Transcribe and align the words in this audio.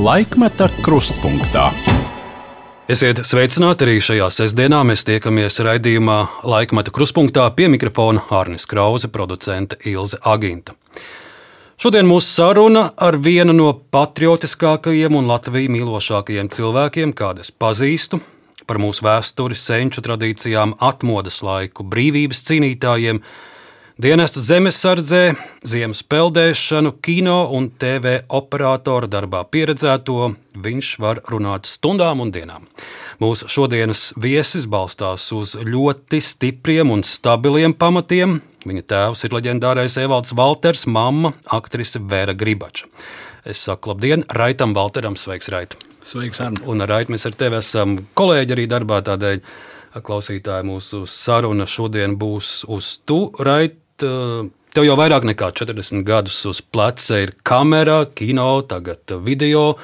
Laikmeta 0.00 0.64
krustpunktā. 0.80 1.66
Esiet 2.88 3.18
sveicināti 3.28 3.84
arī 3.84 3.98
šajā 4.00 4.28
sestdienā. 4.32 4.78
Mēs 4.88 5.02
tiekamies 5.04 5.60
raidījumā 5.66 6.14
Laikmeta 6.48 6.94
krustpunktā 6.94 7.44
pie 7.52 7.66
mikrofona 7.68 8.22
Hārnis 8.30 8.64
Krause, 8.70 9.10
producente 9.12 9.76
Ilze 9.84 10.16
Aginta. 10.24 10.72
Šodien 11.76 12.08
mūsu 12.08 12.32
saruna 12.32 12.86
ar 12.96 13.18
vienu 13.20 13.52
no 13.52 13.74
patriotiskākajiem 13.92 15.20
un 15.20 15.28
Latviju 15.28 15.74
mīlošākajiem 15.76 16.48
cilvēkiem, 16.56 17.12
kādus 17.12 17.52
pazīstu, 17.52 18.22
par 18.64 18.80
mūsu 18.80 19.04
vēsturi, 19.04 19.58
senču 19.58 20.00
tradīcijām, 20.06 20.78
atmodas 20.80 21.42
laiku, 21.44 21.84
brīvības 21.84 22.40
cīnītājiem, 22.48 23.20
Dienestu 24.00 24.40
zemesardzē, 24.40 25.34
ziemas 25.66 26.00
peldēšanu, 26.08 26.94
kino 27.04 27.42
un 27.52 27.66
TV 27.76 28.14
operatora 28.32 29.04
darbā 29.12 29.42
pieredzēto 29.52 30.30
viņš 30.56 30.92
var 31.02 31.18
runāt 31.28 31.68
stundām 31.68 32.22
un 32.24 32.30
dienām. 32.32 32.64
Mūsu 33.20 33.50
šodienas 33.52 34.06
viesis 34.16 34.64
balstās 34.72 35.26
uz 35.36 35.52
ļoti 35.52 36.22
stipriem 36.24 36.94
un 36.94 37.04
stabiliem 37.04 37.74
pamatiem. 37.76 38.38
Viņa 38.64 38.84
tēvs 38.94 39.26
ir 39.26 39.36
leģendārais 39.36 39.98
Evalds 40.00 40.32
Walters, 40.38 40.86
mamma 40.88 41.34
aktrise 41.52 42.00
Vēra 42.00 42.32
Gribača. 42.32 42.88
Es 43.44 43.66
saku 43.66 43.92
labdien 43.92 44.24
Raitam 44.32 44.72
Walteram, 44.78 45.18
sveiks 45.20 45.52
Rait! 45.52 45.76
Sveiks, 46.00 46.40
Arne! 46.40 46.62
Un 46.64 46.86
Rait 46.88 47.12
mēs 47.12 47.28
ar 47.28 47.36
tevi 47.36 47.60
esam 47.60 47.98
kolēģi 48.16 48.56
arī 48.56 48.66
darbā 48.70 49.02
tādēļ. 49.10 49.44
Klausītāji, 49.90 50.68
mūsu 50.68 51.02
saruna 51.10 51.64
šodien 51.66 52.12
būs 52.14 52.60
uz 52.70 52.92
tu, 53.02 53.24
Rait, 53.42 53.79
tev 54.00 54.86
jau 54.86 54.96
vairāk 54.98 55.26
nekā 55.28 55.50
40 55.60 56.04
gadus 56.06 56.38
uz 56.48 56.60
pleca 56.62 57.20
ir 57.22 57.34
kamera, 57.46 58.04
kino, 58.14 58.52
tagad 58.68 59.18
video. 59.24 59.74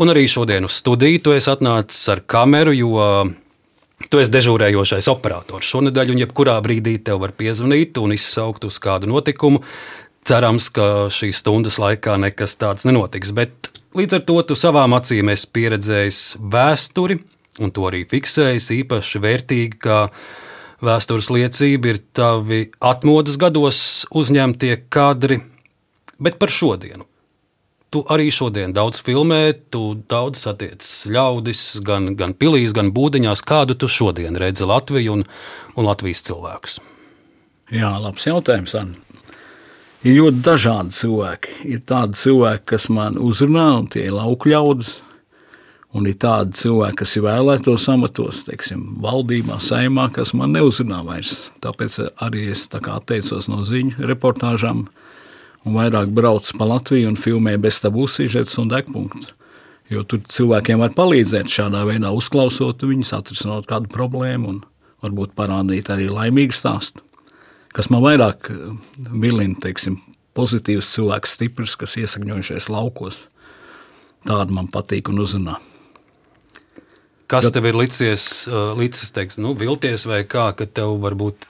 Un 0.00 0.10
arī 0.10 0.26
šodien 0.30 0.66
uz 0.66 0.74
studiju 0.80 1.22
tu 1.22 1.34
esi 1.36 1.50
atnācis 1.52 2.02
ar 2.10 2.24
kameru, 2.26 2.72
jo 2.74 3.04
tu 4.10 4.20
esi 4.20 4.32
dežūrējošais 4.34 5.08
operators 5.12 5.68
šonadēļ, 5.70 6.14
un 6.14 6.22
jebkurā 6.24 6.56
brīdī 6.64 6.96
tev 7.06 7.22
var 7.22 7.34
piezvanīt 7.38 8.00
un 8.02 8.16
izsaukt 8.16 8.66
uz 8.66 8.80
kādu 8.82 9.10
notikumu. 9.10 9.62
Cerams, 10.24 10.70
ka 10.72 11.10
šīs 11.12 11.42
stundas 11.44 11.78
laikā 11.82 12.16
nekas 12.20 12.56
tāds 12.56 12.86
nenotiks, 12.88 13.34
bet 13.36 13.70
līdz 13.94 14.18
ar 14.18 14.24
to 14.26 14.38
tu 14.48 14.56
savām 14.58 14.96
acīm 14.96 15.30
esi 15.30 15.50
pieredzējis 15.52 16.20
vēsturi, 16.40 17.18
un 17.62 17.72
to 17.74 17.84
arī 17.90 18.02
fiksējis 18.08 18.70
īpaši 18.80 19.22
vērtīgi, 19.22 19.78
kā 19.84 19.98
vēstures 20.84 21.30
liecība 21.32 21.94
ir 21.94 21.98
tavi 22.16 22.60
atmodas 22.84 23.38
gados 23.40 23.80
uzņemtie 24.14 24.76
kadri, 24.92 25.40
bet 26.22 26.38
par 26.40 26.52
šodienu. 26.52 27.06
Tu 27.94 28.00
arī 28.10 28.26
šodien 28.34 28.72
daudz 28.74 28.98
filmē, 29.06 29.54
tu 29.70 29.94
daudz 30.10 30.40
satiec 30.48 30.82
ļaudis, 31.06 31.62
gan, 31.86 32.10
gan 32.18 32.34
pilīs, 32.34 32.74
gan 32.74 32.90
būdiņās. 32.94 33.44
Kādu 33.46 33.76
tu 33.78 33.86
šodien 33.86 34.34
redzi 34.40 34.66
Latviju 34.66 35.20
un, 35.20 35.22
un 35.78 35.86
Latvijas 35.86 36.24
cilvēkus? 36.26 36.80
Jā, 37.70 37.92
labs 38.02 38.26
jautājums. 38.26 38.74
An. 38.80 38.96
Ir 40.02 40.18
ļoti 40.18 40.42
dažādi 40.44 40.98
cilvēki. 40.98 41.54
Ir 41.70 41.84
tādi 41.86 42.18
cilvēki, 42.18 42.66
kas 42.74 42.90
man 42.92 43.14
uzrunā, 43.22 43.68
un 43.78 43.86
tie 43.94 44.08
ir 44.08 44.18
lauku 44.18 44.50
ļaudis, 44.50 44.98
Un 45.94 46.08
ir 46.10 46.16
tādi 46.18 46.56
cilvēki, 46.58 46.96
kas 47.04 47.12
ir 47.14 47.22
vēlētos 47.28 47.84
amatos, 47.92 48.40
teiksim, 48.48 48.96
valdībā, 49.02 49.60
saimā, 49.62 50.08
kas 50.14 50.32
man 50.34 50.50
neuzrunā 50.56 51.04
vairs. 51.06 51.44
Tāpēc 51.62 52.00
arī 52.24 52.48
es 52.50 52.64
tā 52.72 52.80
atteicos 52.90 53.46
no 53.46 53.60
ziņu 53.62 54.02
reportāžām 54.10 54.88
un 55.64 55.76
vairāk 55.78 56.10
braucu 56.14 56.56
pa 56.58 56.66
Latviju 56.72 57.12
un 57.12 57.18
filmēju 57.20 57.62
bez 57.62 57.78
tabu 57.84 58.08
sižetus 58.10 58.58
un 58.58 58.72
degpunktu. 58.72 59.30
Jo 59.92 60.02
tur 60.08 60.24
cilvēkiem 60.26 60.80
var 60.82 60.96
palīdzēt 60.96 61.52
šādā 61.52 61.84
veidā, 61.86 62.10
uzklausot 62.10 62.82
viņus, 62.82 63.12
atrisinot 63.14 63.68
kādu 63.70 63.90
problēmu 63.92 64.50
un 64.50 64.62
varbūt 65.04 65.36
parādīt 65.38 65.92
arī 65.92 66.08
laimīgu 66.10 66.56
stāstu. 66.56 67.04
Kas 67.74 67.90
man 67.92 68.02
vairāk 68.02 68.48
vilina, 69.10 69.54
teiksim, 69.62 70.00
pozitīvs 70.34 70.90
cilvēks, 70.96 71.36
stiprs, 71.36 71.76
kas 71.78 71.94
iesakņojušies 72.02 72.70
laukos. 72.72 73.28
Tāda 74.26 74.56
man 74.56 74.70
patīk 74.72 75.12
un 75.12 75.22
uzrunā. 75.22 75.60
Kas 77.30 77.48
tev 77.54 77.64
ir 77.70 77.78
licies, 77.78 78.46
licis, 78.76 79.12
teiks, 79.16 79.38
nu, 79.40 79.54
vilties 79.56 80.04
vai 80.08 80.22
kā, 80.28 80.50
ka 80.56 80.66
tev 80.68 80.98
varbūt 81.02 81.46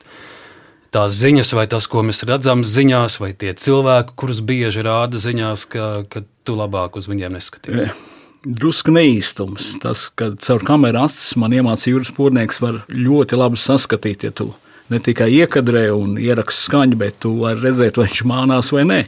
tās 0.94 1.16
ziņas, 1.18 1.50
vai 1.58 1.66
tas, 1.70 1.88
ko 1.90 2.04
mēs 2.06 2.22
redzam 2.28 2.62
ziņās, 2.66 3.18
vai 3.22 3.32
tie 3.34 3.54
cilvēki, 3.58 4.14
kurus 4.18 4.40
bieži 4.46 4.84
rāda 4.86 5.18
ziņās, 5.18 5.66
ka, 5.72 5.88
ka 6.10 6.22
tu 6.46 6.54
labāk 6.58 6.98
uz 7.00 7.08
viņiem 7.10 7.34
neskaties? 7.34 7.90
Drusku 8.44 8.92
neīstums. 8.94 9.72
Tas, 9.82 10.06
ka 10.14 10.30
caur 10.44 10.62
kameru 10.68 11.00
acis 11.06 11.32
man 11.40 11.54
iemācīja 11.56 11.96
jūras 11.96 12.12
pornieks, 12.14 12.60
var 12.62 12.82
ļoti 12.92 13.40
labi 13.40 13.58
saskatīt, 13.58 14.28
ja 14.28 14.34
tu 14.36 14.52
ne 14.92 15.00
tikai 15.02 15.30
iekadrē 15.40 15.88
un 15.96 16.18
ieraksti 16.20 16.68
skaņu, 16.68 16.98
bet 17.00 17.18
tu 17.24 17.32
vari 17.40 17.62
redzēt, 17.64 17.98
vai 17.98 18.06
viņš 18.10 18.24
mānās 18.28 18.70
vai 18.74 18.84
nē. 18.86 19.00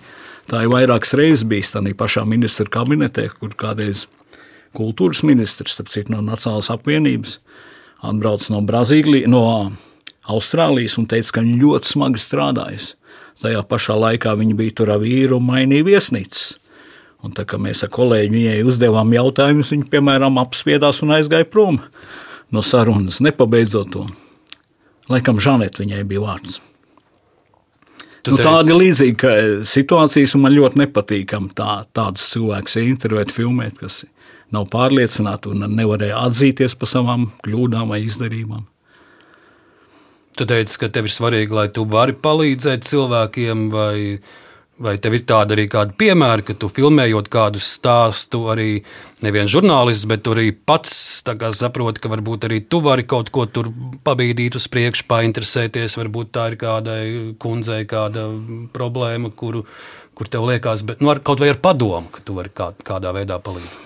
Tā 0.51 0.63
ir 0.63 0.71
vairākas 0.73 1.15
reizes 1.19 1.45
bijis 1.47 1.75
tādā 1.75 1.93
pašā 1.99 2.23
ministra 2.27 2.67
kabinetē, 2.71 3.29
kur 3.35 3.55
kādreiz 3.59 4.07
kultūras 4.77 5.23
ministrs, 5.27 5.79
citu, 5.79 6.15
no 6.15 6.23
Nacionālās 6.25 6.73
apvienības, 6.75 7.39
atbraucis 8.07 8.53
no 8.53 8.63
Brazīlijas, 8.67 9.31
no 9.31 9.45
Austrālijas 10.27 10.99
un 10.99 11.07
teica, 11.11 11.37
ka 11.37 11.45
viņi 11.45 11.61
ļoti 11.63 11.93
smagi 11.93 12.23
strādājas. 12.23 12.95
Tajā 13.41 13.61
pašā 13.69 13.95
laikā 14.01 14.33
viņi 14.39 14.57
bija 14.57 14.75
tur 14.81 14.95
ar 14.95 15.03
vīru 15.03 15.39
un 15.39 15.51
mainīja 15.51 15.87
viesnīcas. 15.87 16.57
Un 17.25 17.35
tā 17.37 17.45
kā 17.49 17.59
mēs 17.61 17.83
ar 17.85 17.91
kolēģi 17.93 18.33
viņai 18.33 18.61
uzdevām 18.69 19.13
jautājumus, 19.15 19.73
viņa, 19.75 19.89
piemēram, 19.93 20.39
apspiedās 20.41 21.03
un 21.05 21.15
aizgāja 21.17 21.49
prom 21.49 21.81
no 22.55 22.63
sarunas, 22.63 23.21
nepabeidzot 23.25 23.93
to. 23.93 24.07
Laikam 25.11 25.41
Žaneta 25.43 25.83
viņai 25.83 26.03
bija 26.09 26.25
vārds. 26.25 26.61
Tu 28.27 28.35
nu, 28.35 28.41
tāda 28.43 28.75
līdzīga 28.75 29.33
situācijas, 29.69 30.35
un 30.35 30.43
man 30.43 30.55
ļoti 30.57 30.81
nepatīkami 30.83 31.53
tā, 31.55 31.77
tādus 31.95 32.25
cilvēkus 32.33 32.75
intervēt, 32.83 33.31
filmēt, 33.35 33.77
kas 33.79 34.01
nav 34.55 34.69
pārliecināti 34.73 35.51
un 35.53 35.67
nevarēja 35.75 36.23
atzīties 36.29 36.77
par 36.79 36.91
savām 36.91 37.29
kļūdām 37.47 37.93
vai 37.95 38.03
izdarībām. 38.05 38.67
Tu 40.37 40.45
teici, 40.45 40.77
ka 40.77 40.91
tev 40.93 41.09
ir 41.09 41.15
svarīgi, 41.15 41.55
lai 41.57 41.71
tu 41.73 41.87
vari 41.89 42.13
palīdzēt 42.13 42.85
cilvēkiem, 42.85 43.63
vai, 43.73 44.19
vai 44.77 44.93
tev 45.01 45.17
ir 45.17 45.25
tāda 45.25 45.57
arī 45.57 45.65
kāda 45.73 45.97
piemēra, 45.97 46.45
ka 46.45 46.57
tu 46.61 46.69
filmējot 46.69 47.31
kādu 47.33 47.63
stāstu, 47.65 48.43
arī 48.53 48.83
neviens 49.25 49.55
žurnālists, 49.55 50.05
bet 50.11 50.29
arī 50.29 50.51
pats 50.53 50.93
saproti, 51.57 52.05
ka 52.05 52.13
varbūt 52.13 52.45
arī 52.51 52.61
tu 52.69 52.83
vari 52.85 53.09
kaut 53.09 53.33
ko 53.33 53.49
tur 53.49 53.73
pabīdīt 54.05 54.61
uz 54.61 54.69
priekšu, 54.69 55.09
painteresēties. 55.09 55.97
Varbūt 56.05 56.37
tā 56.37 56.51
ir 56.53 56.61
kādai 56.61 57.01
kundzei 57.41 57.89
kāda 57.89 58.29
problēma, 58.77 59.33
kuru, 59.33 59.65
kur 60.15 60.29
tev 60.29 60.47
liekas, 60.53 60.85
bet 60.85 61.01
nu, 61.01 61.11
ar, 61.17 61.25
kaut 61.25 61.41
vai 61.41 61.55
ar 61.57 61.65
padomu, 61.65 62.13
ka 62.13 62.21
tu 62.21 62.37
vari 62.37 62.53
kā, 62.53 62.75
kādā 62.85 63.17
veidā 63.17 63.41
palīdzēt 63.41 63.86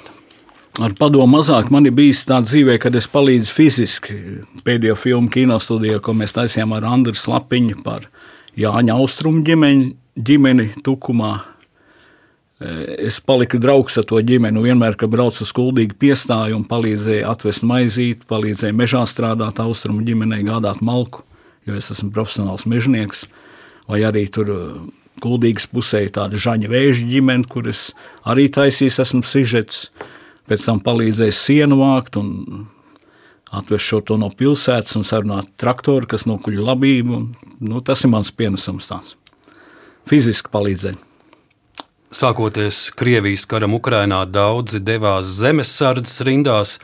ar 0.84 0.94
padomu 0.98 1.38
mazāk. 1.38 1.70
Man 1.72 1.88
ir 1.88 1.94
bijis 1.96 2.22
tā 2.28 2.40
dzīvē, 2.44 2.78
kad 2.82 2.96
es 2.98 3.08
palīdzu 3.10 3.54
fiziski. 3.54 4.16
Pēdējo 4.66 4.96
filmu 4.98 5.30
kinostudijā, 5.32 6.00
ko 6.04 6.14
mēs 6.16 6.36
taisījām 6.36 6.74
ar 6.76 6.86
Andru 6.88 7.16
Slapiņu 7.16 7.80
par 7.84 8.08
Jāņa 8.58 8.96
Austrumu 8.96 9.44
ģimeni, 9.46 9.94
ģimeni 10.16 10.68
Tukumā. 10.84 11.32
Es 13.00 13.22
paliku 13.24 13.60
draugs 13.60 13.96
ar 14.00 14.04
to 14.08 14.20
ģimeni. 14.20 14.60
Vienmēr, 14.64 14.96
kad 15.00 15.12
braucu 15.12 15.44
uz 15.44 15.52
skuldīgi 15.52 15.96
piestāju 16.00 16.58
un 16.58 16.66
palīdzēju 16.68 17.26
atvest 17.30 17.64
maizīti, 17.68 18.28
palīdzēju 18.28 18.76
mežā 18.76 19.06
strādāt, 19.08 19.62
austrumu 19.64 20.04
ģimenei 20.04 20.44
gādāt 20.44 20.82
malku, 20.84 21.24
jo 21.68 21.76
es 21.78 21.88
esmu 21.94 22.12
profesionāls 22.12 22.68
mežonieks. 22.68 23.24
Vai 23.88 24.04
arī 24.06 24.26
tur 24.32 24.52
Kuldīgas 25.20 25.66
pusē 25.68 26.04
ir 26.06 26.14
tāda 26.16 26.38
žaņa 26.40 26.68
vēža 26.70 27.08
ģimene, 27.10 27.48
kuras 27.50 27.90
arī 28.28 28.46
taisīs, 28.52 29.00
esmu 29.02 29.24
sižets 29.26 29.88
pēc 30.50 30.66
tam 30.66 30.80
palīdzēja 30.84 31.36
sienu 31.36 31.78
vākt 31.80 32.18
un 32.20 32.30
atvest 33.50 33.86
šo 33.86 34.00
to 34.06 34.16
no 34.20 34.30
pilsētas 34.34 34.96
un 34.98 35.06
sarunāt 35.06 35.50
traktoru, 35.60 36.08
kas 36.10 36.26
nokuļ 36.30 36.58
labību. 36.70 37.20
Nu, 37.62 37.82
tas 37.86 38.04
ir 38.06 38.12
mans 38.14 38.32
pienesums 38.34 38.90
tāds. 38.90 39.14
Fiziski 40.10 40.50
palīdzēt. 40.52 41.06
Sākoties 42.10 42.88
Krievijas 42.98 43.44
karam 43.46 43.76
Ukrainā, 43.76 44.24
daudzi 44.26 44.80
devās 44.82 45.30
zemesardzes 45.38 46.24
rindās. 46.26 46.80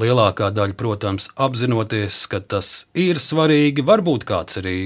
Lielākā 0.00 0.50
daļa, 0.54 0.76
protams, 0.78 1.30
apzinoties, 1.40 2.22
ka 2.30 2.38
tas 2.40 2.90
ir 2.96 3.18
svarīgi. 3.20 3.84
Varbūt 3.84 4.24
kāds 4.28 4.60
arī 4.60 4.76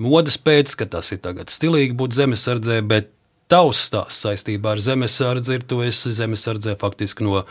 modes 0.00 0.36
pēc, 0.40 0.76
ka 0.80 0.86
tas 0.96 1.10
ir 1.16 1.20
tagad 1.24 1.52
stilīgi 1.52 1.96
būt 1.98 2.16
zemesardzē, 2.16 2.78
bet 2.88 3.10
tavs 3.54 3.86
stāsts 3.88 4.26
saistībā 4.26 4.74
ar 4.74 4.82
zemesardzi 4.82 5.58
ir, 5.58 5.64
tu 5.70 5.80
esi 5.86 6.10
zemesardzē 6.16 6.74
faktiski 6.80 7.26
no, 7.26 7.44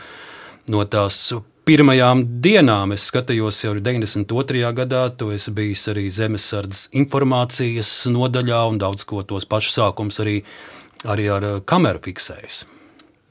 no 0.68 0.84
tās 0.84 1.30
pirmajām 1.64 2.26
dienām. 2.44 2.92
Es 2.96 3.08
skatījos 3.08 3.62
jau 3.64 3.72
92. 3.78 4.68
gadā, 4.76 5.06
tu 5.16 5.30
esi 5.32 5.54
bijis 5.56 5.86
arī 5.92 6.10
zemesardzes 6.12 6.90
informācijas 7.00 7.96
nodaļā 8.12 8.60
un 8.74 8.80
daudz 8.82 9.06
ko 9.08 9.24
tos 9.24 9.48
pašus 9.48 9.80
sākums 9.80 10.20
arī, 10.20 10.42
arī 11.08 11.30
ar 11.32 11.48
kameru 11.64 12.04
fiksējis. 12.04 12.64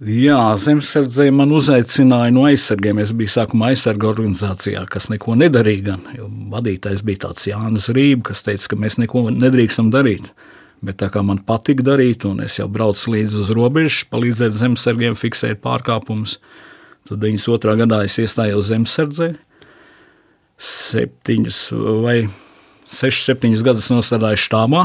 Jā, 0.03 0.39
zemesardzē 0.59 1.29
man 1.31 1.53
uzaicināja 1.55 2.33
no 2.33 2.47
aizsargiem. 2.49 2.97
Es 2.99 3.13
biju 3.15 3.31
sākumā 3.35 3.69
aizsarga 3.71 4.09
organizācijā, 4.09 4.81
kas 4.91 5.07
neko 5.13 5.37
nedarīja. 5.39 5.95
Vadītājs 6.51 7.05
bija 7.05 7.27
tāds 7.27 7.45
Jānis 7.47 7.87
Rība, 7.93 8.31
kas 8.33 8.43
teica, 8.43 8.73
ka 8.73 8.81
mēs 8.81 8.97
neko 8.99 9.29
nedrīkstam 9.31 9.93
darīt. 9.93 10.33
Bet 10.83 10.99
tā 10.99 11.07
kā 11.13 11.21
man 11.23 11.39
patika 11.47 11.85
darīt, 11.93 12.25
un 12.27 12.41
es 12.43 12.57
jau 12.59 12.67
braucu 12.71 13.13
līdzi 13.13 13.39
uz 13.39 13.51
robežas, 13.55 14.03
palīdzēt 14.11 14.57
zemesargiem 14.59 15.15
fiksēt 15.15 15.61
pārkāpumus, 15.63 16.37
tad 17.07 17.23
92. 17.23 17.77
gadā 17.79 18.01
es 18.03 18.17
iestājos 18.19 18.67
zemesardzē. 18.67 19.29
Septiņus 20.59 21.61
vai 22.03 22.17
sešus, 22.83 23.23
septiņus 23.29 23.63
gadus 23.65 23.89
nostādīju 23.93 24.43
štābā, 24.43 24.83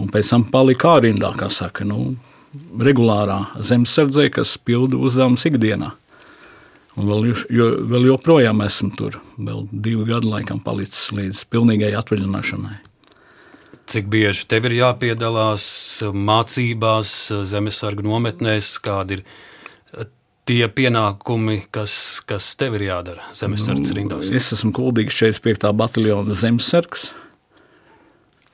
un 0.00 0.10
pēc 0.12 0.32
tam 0.32 0.48
palika 0.48 0.96
ārindā, 0.96 1.34
kā 1.36 1.50
saka, 1.52 1.84
nu, 1.84 2.14
regulārā 2.80 3.42
zemesardzē, 3.60 4.30
kas 4.34 4.56
pilda 4.64 4.98
uzdevumus 4.98 5.46
ikdienā. 5.52 5.92
Un 6.98 7.06
vēl, 7.06 7.32
jo, 7.54 7.66
vēl 7.92 8.08
joprojām 8.08 8.64
esmu 8.64 8.90
tur. 8.98 9.20
Vēl 9.38 9.66
divi 9.70 10.08
gadi 10.08 10.32
laikam 10.32 10.58
palicis 10.64 11.12
līdz 11.14 11.44
pilnīgai 11.52 11.92
atvaļināšanai. 12.00 12.89
Cik 13.90 14.06
bieži 14.06 14.44
tev 14.46 14.68
ir 14.68 14.76
jāpiedalās 14.78 15.64
mācībās, 16.14 17.12
zemesargu 17.50 18.04
nometnēs, 18.06 18.76
kādi 18.84 19.18
ir 19.18 19.24
tie 20.50 20.66
pienākumi, 20.70 21.64
kas, 21.74 21.94
kas 22.26 22.52
tev 22.58 22.76
ir 22.78 22.86
jādara 22.88 23.26
zemesardzes 23.36 23.92
nu, 23.92 23.98
rindās? 23.98 24.30
Es 24.34 24.50
esmu 24.56 24.72
kuldīgs 24.76 25.18
45. 25.18 25.70
bataljona 25.78 26.36
zemesargs, 26.38 27.10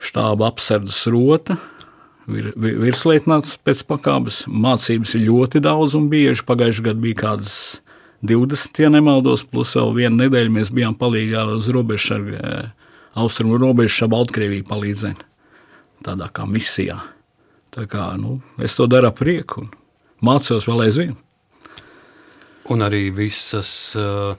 štāba 0.01 0.49
apsardzes 0.51 1.05
rota, 1.13 1.57
vir, 2.29 2.51
virslietnāts 2.57 3.57
pēc 3.61 3.83
pakāpes. 3.89 4.43
Mācības 4.49 5.15
ir 5.17 5.27
ļoti 5.29 5.61
daudz 5.63 5.97
un 5.97 6.09
bieži. 6.11 6.45
Pagājušajā 6.47 6.89
gadā 6.89 7.03
bija 7.07 7.21
kādas 7.23 7.57
20, 8.25 8.81
ja 8.83 8.91
nemaldos, 8.93 9.45
plus 9.47 9.75
vēl 9.77 9.93
vienu 10.01 10.23
nedēļu 10.23 10.53
mēs 10.53 10.73
bijām 10.73 10.97
palīgā 10.97 11.45
uz 11.55 11.69
robežas 11.73 12.17
ar 12.17 12.27
austrumu 13.17 13.57
robežu 13.61 14.05
ap 14.05 14.13
Baltkrieviju 14.13 14.67
palīdzēt. 14.67 15.23
Tādā 16.05 16.29
kā 16.33 16.45
misijā. 16.49 16.99
Tā 17.73 17.87
kā, 17.89 18.11
nu, 18.17 18.39
es 18.63 18.77
to 18.77 18.87
daru 18.89 19.09
ar 19.11 19.15
prieku 19.17 19.65
un 19.65 19.71
mācos 20.23 20.67
vēl 20.69 20.87
aizvien. 20.87 21.15
Un 22.73 22.83
arī 22.83 23.07
visas 23.15 23.69
uh, 23.97 24.33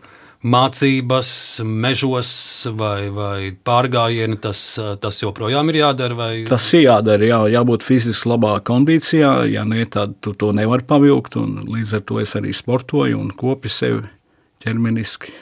mācības, 0.45 1.31
mežos 1.65 2.33
vai, 2.77 3.09
vai 3.15 3.51
pārgājieni, 3.53 4.37
tas, 4.43 4.61
uh, 4.81 4.93
tas 5.01 5.23
joprojām 5.23 5.73
ir 5.73 5.81
jādara. 5.81 6.19
Vai... 6.19 6.33
Tas 6.51 6.67
ir 6.77 6.87
jādara, 6.89 7.31
jā, 7.31 7.41
jābūt 7.57 7.87
fiziski 7.87 8.33
labā 8.33 8.57
kondīcijā. 8.69 9.33
Ja 9.53 9.65
nē, 9.69 9.87
tad 9.95 10.19
tu 10.25 10.35
to 10.39 10.53
nevar 10.57 10.85
pavilkt. 10.89 11.39
Līdz 11.39 11.97
ar 11.99 12.05
to 12.11 12.21
es 12.23 12.37
arī 12.39 12.55
sportoju 12.57 13.23
un 13.23 13.33
kopi 13.39 13.73
sevi 13.73 14.05
ķermeniski. 14.65 15.33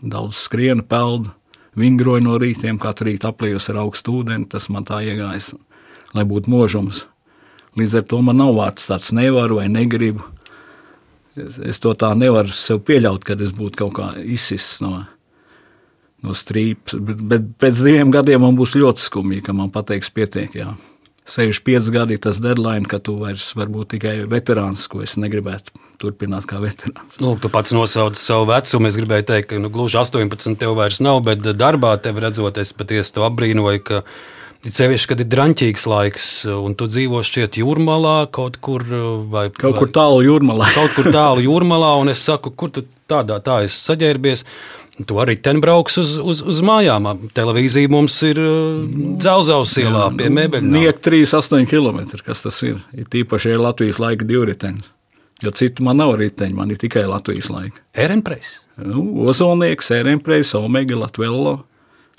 Daudz 0.00 0.44
skrienu, 0.44 0.86
peldu 0.86 1.34
vingroju 1.80 2.24
no 2.24 2.36
rītiem, 2.40 2.78
katru 2.80 3.10
rītu 3.10 3.30
apliejos 3.30 3.70
ar 3.72 3.82
augstu 3.84 4.20
ūdeni, 4.20 4.48
tas 4.50 4.68
man 4.72 4.86
tā 4.88 5.00
iegājas, 5.06 5.54
lai 6.16 6.26
būtu 6.28 6.52
možums. 6.52 7.04
Līdz 7.78 8.00
ar 8.00 8.06
to 8.10 8.20
man 8.26 8.40
nav 8.40 8.52
vārds 8.58 8.88
tāds 8.90 9.12
nevaru 9.14 9.60
vai 9.60 9.68
negribu. 9.70 10.24
Es, 11.38 11.58
es 11.62 11.82
to 11.82 11.94
tā 11.94 12.10
nevaru 12.18 12.52
sev 12.54 12.82
pieļaut, 12.86 13.24
kad 13.24 13.40
es 13.40 13.52
būtu 13.54 13.84
kaut 13.84 13.94
kā 13.96 14.08
izsists 14.20 14.80
no, 14.82 15.04
no 16.26 16.34
strīpas, 16.36 16.98
bet, 16.98 17.20
bet 17.32 17.52
pēc 17.62 17.84
diviem 17.86 18.10
gadiem 18.14 18.42
man 18.42 18.58
būs 18.58 18.74
ļoti 18.80 19.06
skumji, 19.06 19.44
ka 19.46 19.54
man 19.56 19.70
pateiks 19.74 20.10
pietiek, 20.14 20.56
jā. 20.62 20.74
65 21.28 21.90
gadi 21.94 22.16
ir 22.16 22.22
tas 22.24 22.40
deadline, 22.42 22.88
ka 22.88 22.98
tu 22.98 23.14
vairs 23.20 23.50
vari 23.54 23.70
būt 23.74 23.92
tikai 23.94 24.14
veterāns, 24.30 24.86
ko 24.90 25.02
es 25.04 25.16
negribētu 25.20 25.74
turpināt 26.00 26.48
kā 26.50 26.58
veterāns. 26.62 27.20
Nu, 27.22 27.36
tu 27.40 27.50
pats 27.52 27.74
nosauc 27.76 28.18
savu 28.18 28.48
vecumu. 28.50 28.88
Es 28.90 28.98
gribēju 28.98 29.28
teikt, 29.28 29.50
ka 29.52 29.60
nu, 29.62 29.70
gluži 29.72 30.00
18 30.00 30.58
tev 30.60 30.74
vairs 30.78 31.00
nav, 31.04 31.22
bet 31.28 31.44
darbā 31.44 31.94
tev 32.02 32.18
redzot, 32.24 32.58
es 32.58 32.74
patiesi 32.76 33.14
to 33.16 33.26
apbrīnoju. 33.28 33.82
Ka... 33.86 34.04
Ir 34.60 34.74
sevišķi, 34.76 35.08
kad 35.08 35.20
ir 35.22 35.28
drāmīgs 35.32 35.86
laiks, 35.88 36.24
un 36.52 36.74
tu 36.76 36.84
dzīvo 36.90 37.22
šķiet 37.24 37.56
jūrmalā, 37.62 38.26
kaut 38.28 38.58
kur, 38.60 38.84
vai, 39.32 39.46
kaut 39.56 39.78
kur 39.78 39.88
tālu 39.88 40.20
jūrmalā. 40.26 40.66
kaut 40.76 40.92
kur 40.98 41.08
tālu 41.14 41.46
jūrmalā, 41.46 41.94
un 42.02 42.12
es 42.12 42.20
saku, 42.28 42.52
kur 42.52 42.68
tu 42.74 42.84
tādā 43.08 43.38
tā 43.40 43.62
esi 43.64 43.80
saģērbies. 43.86 44.44
Tu 45.06 45.16
arī 45.22 45.36
ten 45.40 45.60
brauks 45.62 45.96
uz, 46.00 46.16
uz, 46.18 46.40
uz 46.42 46.60
mājām. 46.66 47.06
Televīzija 47.36 47.90
mums 47.92 48.16
ir 48.26 48.40
uh, 48.42 48.84
dzelzceļa 49.22 49.86
ielā 49.86 50.06
pie 50.18 50.28
nu, 50.28 50.36
mēbeļiem. 50.40 50.72
Niek 50.74 51.02
3,8 51.04 51.68
km. 51.70 52.00
Kas 52.26 52.44
tas 52.44 52.58
ir? 52.66 52.80
Ir 52.92 53.08
tīpaši 53.12 53.54
ir 53.54 53.62
Latvijas 53.62 54.00
laika 54.02 54.26
divritenis. 54.28 54.90
Jo 55.40 55.52
citu 55.56 55.84
man 55.86 55.96
nav 55.96 56.18
riteņi, 56.20 56.52
man 56.52 56.72
ir 56.72 56.80
tikai 56.80 57.06
Latvijas 57.08 57.48
laika. 57.48 57.80
Ērenpreis. 57.96 58.58
Nu, 58.76 59.06
Ozolnieks, 59.30 59.88
Ērenpreis, 59.96 60.52
Omega, 60.58 60.98
Latvello, 61.00 61.62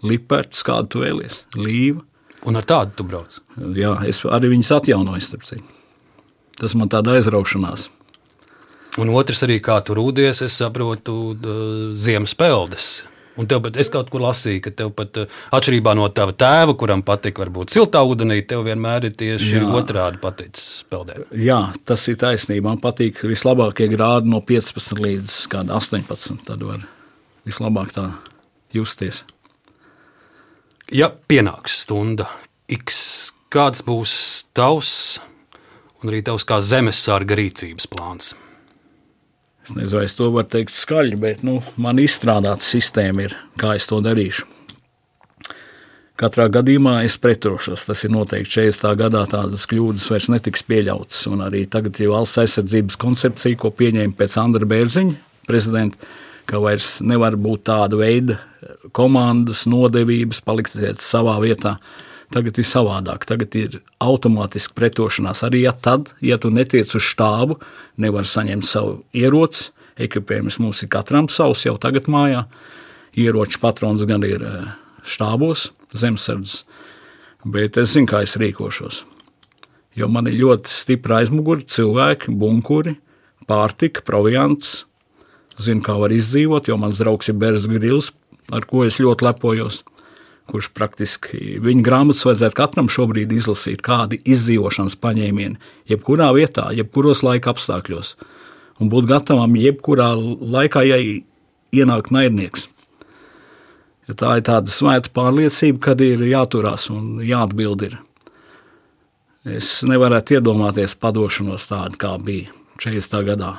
Liperts, 0.02 0.64
kādu 0.66 0.90
tu 0.90 1.04
vēlies, 1.04 1.44
Līva. 1.54 2.02
Un 2.50 2.58
ar 2.58 2.66
tādu 2.66 2.96
tu 2.98 3.06
brauc? 3.06 3.38
Jā, 3.78 3.94
es 4.10 4.24
arī 4.26 4.56
viņas 4.56 4.74
atjaunoju, 4.80 5.22
starp 5.22 5.46
citu. 5.46 5.68
Tas 6.58 6.74
man 6.78 6.90
tāda 6.90 7.20
aizraušanās. 7.20 7.92
Un 9.00 9.14
otrs 9.16 9.46
arī, 9.46 9.62
kā 9.64 9.78
tu 9.86 9.96
rūdies, 9.96 10.42
es 10.44 10.58
saprotu, 10.60 11.16
ziemas 11.96 12.36
peldes. 12.36 12.90
Un 13.40 13.48
tev 13.48 13.62
pat, 13.64 13.78
es 13.80 13.88
kaut 13.92 14.10
kur 14.12 14.24
lasīju, 14.26 14.60
ka 14.66 14.74
tev 14.76 14.90
pat 14.96 15.22
atšķirībā 15.56 15.94
no 15.96 16.10
tava 16.12 16.34
tēva, 16.36 16.76
kuram 16.78 17.04
patīk 17.08 17.40
varbūt 17.40 17.72
siltā 17.72 18.02
ūdenī, 18.04 18.42
tev 18.48 18.66
vienmēr 18.68 19.08
ir 19.08 19.16
tieši 19.16 19.54
Jā. 19.62 19.70
otrādi 19.80 20.20
paticis 20.22 20.84
peldēt. 20.92 21.24
Jā, 21.32 21.62
tas 21.88 22.04
ir 22.12 22.20
taisnība. 22.20 22.68
Man 22.68 22.82
patīk 22.84 23.24
vislabākie 23.24 23.88
grādi 23.94 24.34
no 24.34 24.44
15 24.44 25.00
līdz 25.00 25.38
18. 25.56 26.44
Tad 26.50 26.68
var 26.68 26.84
vislabāk 27.48 27.96
tā 27.96 28.10
justies. 28.76 29.24
Ja 30.92 31.08
pienāks 31.08 31.86
stunda 31.86 32.28
X, 32.68 33.32
kāds 33.52 33.80
būs 33.88 34.14
tavs 34.52 35.22
un 36.02 36.12
arī 36.12 36.20
tavs 36.28 36.44
kā 36.44 36.60
zemesārga 36.60 37.40
rīcības 37.40 37.88
plāns? 37.88 38.34
Es 39.72 39.78
nezinu, 39.78 40.02
vai 40.02 40.08
es 40.10 40.18
to 40.18 40.26
varu 40.36 40.50
teikt 40.52 40.74
skaļi, 40.76 41.18
bet 41.22 41.44
nu, 41.48 41.62
man 41.80 42.00
izstrādāta 42.04 42.66
sistēma 42.66 43.24
ir, 43.24 43.36
kā 43.56 43.78
es 43.78 43.86
to 43.88 44.02
darīšu. 44.04 44.44
Katrā 46.20 46.50
gadījumā 46.52 46.98
es 47.06 47.16
pretošos. 47.18 47.86
Tas 47.88 48.04
ir 48.04 48.12
noteikti 48.12 48.52
40. 48.60 48.92
gadā 49.00 49.22
tādas 49.32 49.64
kļūdas 49.72 50.10
vairs 50.12 50.28
netiks 50.34 50.66
pieļautas. 50.68 51.24
Un 51.32 51.46
arī 51.48 51.64
tagad 51.72 51.96
ir 52.04 52.12
valsts 52.12 52.42
aizsardzības 52.44 53.00
koncepcija, 53.00 53.62
ko 53.64 53.72
pieņēma 53.80 54.18
pēc 54.20 54.36
Andra 54.44 54.68
Bērziņa 54.68 55.48
prezidenta, 55.48 56.12
ka 56.52 56.60
vairs 56.62 56.98
nevar 57.08 57.40
būt 57.40 57.64
tāda 57.72 57.98
veida 57.98 58.42
komandas, 58.92 59.64
nodevības, 59.72 60.44
palikt 60.44 60.76
savā 61.00 61.40
vietā. 61.42 61.78
Tagad 62.32 62.62
ir 62.62 62.68
savādāk. 62.68 63.26
Tagad 63.28 63.56
ir 63.60 63.78
automātiski 64.00 64.76
pretošanās. 64.78 65.44
Arī 65.44 65.66
ja 65.66 65.74
tad, 65.76 66.14
ja 66.24 66.38
tu 66.40 66.52
netiec 66.54 66.88
uz 66.96 67.04
štābu, 67.04 67.58
nevar 68.00 68.28
saņemt 68.28 68.68
savu 68.68 69.02
ieroci. 69.12 69.72
Ekipējums 70.02 70.62
mums 70.64 70.80
ir 70.86 70.90
katram 70.94 71.28
savs 71.30 71.66
jau 71.66 71.76
tagad 71.82 72.08
mājā. 72.12 72.46
Ieroču 73.20 73.60
patrons 73.60 74.06
gan 74.08 74.24
ir 74.24 74.46
eh, 74.48 74.70
štābos, 75.04 75.70
zemesardzes. 75.92 76.64
Bet 77.44 77.76
es 77.82 77.92
zinu, 77.98 78.08
kā 78.08 78.24
es 78.24 78.38
rīkošos. 78.40 79.04
Jo 80.00 80.08
man 80.08 80.30
ir 80.32 80.40
ļoti 80.40 80.72
stipra 80.72 81.20
aizmugure, 81.20 81.66
cilvēki, 81.68 82.32
bunkuri, 82.32 82.96
pārtika, 83.50 84.06
proviants. 84.08 84.86
Zinu, 85.60 85.84
kā 85.84 85.98
var 86.00 86.16
izdzīvot, 86.16 86.72
jo 86.72 86.80
mans 86.80 87.02
draugs 87.02 87.28
ir 87.28 87.36
Bērs 87.42 87.68
Grils, 87.68 88.14
ar 88.56 88.64
ko 88.70 88.86
es 88.88 89.02
ļoti 89.04 89.28
lepojos 89.28 89.82
kurš 90.52 90.70
praktiski 90.76 91.58
viņa 91.64 91.86
grāmatas 91.86 92.26
vajadzētu 92.28 92.58
katram 92.58 92.92
šobrīd 92.92 93.32
izlasīt, 93.36 93.82
kādi 93.86 94.20
izdzīvošanas 94.28 94.98
paņēmieni, 95.02 95.60
jebkurā 95.92 96.30
vietā, 96.36 96.68
jebkuros 96.76 97.24
laika 97.26 97.54
apstākļos, 97.54 98.16
un 98.84 98.92
būt 98.92 99.08
gatavam 99.10 99.56
jebkurā 99.60 100.12
laikā, 100.18 100.84
ja 100.90 101.00
ienāk 101.72 102.12
naidnieks. 102.12 102.68
Ja 104.10 104.18
tā 104.18 104.38
ir 104.40 104.46
tāda 104.48 104.72
svēta 104.72 105.12
pārliecība, 105.16 105.80
kad 105.88 106.02
ir 106.04 106.24
jāturās 106.28 106.90
un 106.92 107.22
jāatbild. 107.24 107.86
Ir. 107.88 108.00
Es 109.58 109.80
nevarētu 109.88 110.40
iedomāties 110.40 110.98
padošanos 111.00 111.70
tādu, 111.70 112.00
kā 112.02 112.18
bija 112.20 112.52
40. 112.82 113.22
gadā, 113.32 113.54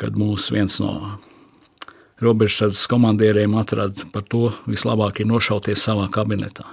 kad 0.00 0.18
mūsu 0.18 0.56
viens 0.56 0.80
no 0.82 1.20
robežsardzes 2.20 2.86
komandieriem 2.90 3.54
atrada 3.60 4.06
par 4.12 4.24
to 4.28 4.50
vislabāk 4.68 5.22
ir 5.22 5.30
nošauties 5.30 5.82
savā 5.82 6.08
kabinetā. 6.12 6.66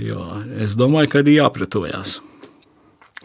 Jo 0.00 0.24
es 0.58 0.74
domāju, 0.74 1.12
ka 1.12 1.22
ir 1.22 1.36
jāpretojās. 1.36 2.18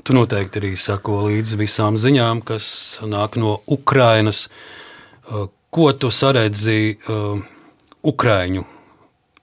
Tu 0.05 0.15
noteikti 0.15 0.61
arī 0.61 0.73
sako 0.79 1.23
līdzi 1.27 1.57
visām 1.59 1.97
ziņām, 1.99 2.43
kas 2.45 2.99
nāk 3.03 3.39
no 3.41 3.57
Ukrainas. 3.67 4.47
Uh, 5.25 5.47
ko 5.69 5.91
tu 5.93 6.11
saredzi 6.13 6.95
uh, 6.95 7.39
Ukraiņu 8.03 8.65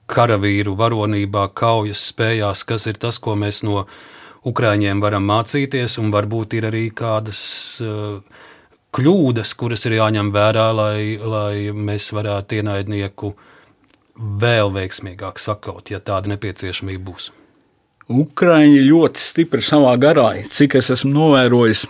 karavīru 0.07 0.73
varonībā, 0.79 1.49
kaujas 1.55 2.07
spējās, 2.11 2.63
kas 2.67 2.87
ir 2.87 2.99
tas, 3.01 3.19
ko 3.19 3.35
mēs 3.35 3.63
no 3.67 3.85
Ukrāņiem 4.47 5.01
varam 5.03 5.25
mācīties, 5.27 5.97
un 5.99 6.11
varbūt 6.13 6.53
ir 6.55 6.69
arī 6.69 6.85
kādas 6.95 7.41
uh, 7.83 8.21
kļūdas, 8.97 9.53
kuras 9.57 9.85
ir 9.85 9.99
jāņem 9.99 10.31
vērā, 10.33 10.67
lai, 10.75 11.01
lai 11.21 11.69
mēs 11.73 12.09
varētu 12.17 12.61
ienaidnieku 12.61 13.33
vēl 14.41 14.73
veiksmīgāk 14.73 15.37
sakaut, 15.41 15.91
ja 15.93 16.01
tāda 16.01 16.33
nepieciešamība 16.33 17.05
būs. 17.11 17.29
Ukraiņi 18.07 18.85
ļoti 18.87 19.21
stipri 19.21 19.63
savā 19.63 19.93
garā, 19.99 20.31
cik 20.47 20.77
es 20.79 20.91
esmu 20.95 21.11
novērojis. 21.13 21.85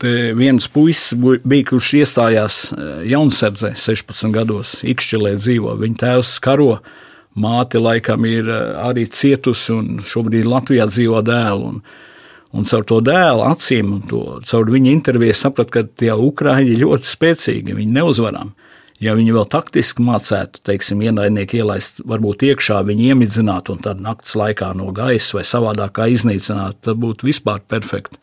Te 0.00 0.12
viens 0.32 0.64
puisis 0.72 1.12
bija, 1.20 1.66
kurš 1.68 1.90
iestājās 1.98 2.54
eh, 2.72 3.02
Jaunzēdzē, 3.12 3.74
16 3.76 4.32
gados, 4.32 4.78
Ikšķilē 4.88 5.34
dzīvo. 5.36 5.74
Viņa 5.82 6.00
tēvs 6.00 6.30
karo, 6.40 6.78
māte 7.36 7.82
laikam 7.82 8.24
ir 8.24 8.48
eh, 8.48 8.62
arī 8.88 9.04
cietusi 9.04 9.74
un 9.76 9.98
šobrīd 10.00 10.48
Latvijā 10.48 10.88
dzīvo 10.88 11.20
dēlu. 11.26 11.74
Un, 11.74 11.82
un 12.52 12.66
caur 12.68 12.84
to 12.86 13.00
dēlu 13.04 13.46
acīm, 13.48 13.96
to, 14.10 14.22
caur 14.46 14.70
viņa 14.70 14.92
interviju 14.92 15.34
saprat, 15.36 15.72
ka 15.72 15.84
tie 15.86 16.12
ukrāņi 16.12 16.78
ļoti 16.82 17.10
spēcīgi, 17.10 17.76
viņi 17.76 17.98
neuzvarami. 17.98 18.54
Ja 19.02 19.12
viņi 19.12 19.34
vēl 19.36 19.44
taktiski 19.52 20.00
mācētu, 20.06 20.62
teiksim, 20.64 21.02
ienaidnieku 21.04 21.58
ielaist, 21.58 22.00
varbūt 22.08 22.46
iekšā 22.48 22.78
viņi 22.88 23.10
iemidzinātu 23.10 23.74
un 23.74 23.82
tad 23.84 24.00
naktas 24.00 24.32
laikā 24.40 24.70
no 24.78 24.88
gaisa 24.96 25.36
vai 25.36 25.44
savādāk 25.44 26.00
iznīcināt, 26.14 26.80
tad 26.86 27.02
būtu 27.02 27.28
vispār 27.28 27.60
perfekti. 27.68 28.16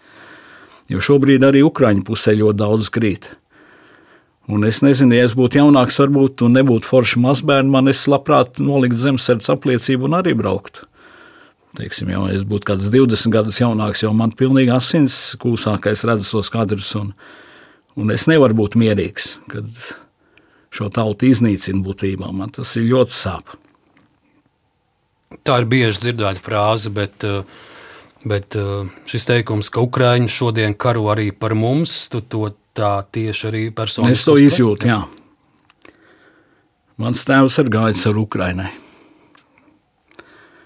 Jo 0.89 1.03
šobrīd 1.03 1.45
arī 1.45 1.61
Ukrāņu 1.65 2.01
pusē 2.07 2.33
ļoti 2.39 2.59
daudz 2.63 2.89
krīt. 2.93 3.29
Un 4.49 4.65
es 4.67 4.81
nezinu, 4.83 5.15
ja 5.15 5.27
es 5.27 5.37
būtu 5.37 5.61
jaunāks, 5.61 6.01
varbūt, 6.01 6.41
un 6.43 6.57
nebūtu 6.57 6.89
forši 6.89 7.21
mazbērni, 7.23 7.71
man 7.71 7.87
es 7.87 8.01
labprāt 8.11 8.59
noliktu 8.59 8.99
zemesardze 9.05 9.53
apliecību 9.53 10.09
un 10.09 10.17
arī 10.19 10.33
brauktu. 10.35 10.87
Teiksim, 11.77 12.11
jau 12.13 12.27
es 12.29 12.43
būtu 12.45 12.69
kāds 12.69 12.91
20 12.93 13.33
gadus 13.33 13.57
jaunāks, 13.61 14.03
jau 14.05 14.11
man 14.13 14.35
pilnīgi 14.37 14.73
asins 14.75 15.17
kūsākais 15.41 16.05
redzes 16.05 16.29
tos 16.35 16.51
kadrus, 16.53 16.91
un, 16.99 17.11
un 17.97 18.13
es 18.13 18.27
nevaru 18.29 18.59
būt 18.61 18.77
mierīgs, 18.77 19.39
kad 19.49 19.69
šo 20.73 20.91
tautu 20.93 21.31
iznīcina 21.31 21.81
būtībā. 21.85 22.29
Man 22.29 22.53
tas 22.53 22.75
ir 22.77 22.89
ļoti 22.91 23.17
sāp. 23.17 23.57
Tā 25.41 25.63
ir 25.63 25.69
bieži 25.69 26.05
dzirdēta 26.05 26.45
frāze, 26.45 26.93
bet 26.93 27.25
uh, 27.25 27.41
Bet 28.23 28.55
uh, 28.55 28.87
šis 29.09 29.25
teikums, 29.27 29.67
ka 29.67 29.83
Ukrāņi 29.83 30.29
šodien 30.31 30.77
karo 30.79 31.09
arī 31.11 31.31
par 31.35 31.55
mums, 31.59 32.05
tu 32.07 32.21
to 32.23 32.47
tā 32.75 32.95
tieši 33.11 33.49
arī 33.49 33.63
personiski. 33.75 34.15
Es 34.15 34.23
to 34.23 34.37
izjūtu, 34.39 34.87
jā. 34.87 35.01
Mans 37.03 37.25
tēvs 37.27 37.59
ir 37.59 37.71
gājis 37.73 38.05
ar 38.07 38.21
Ukrainai. 38.21 38.69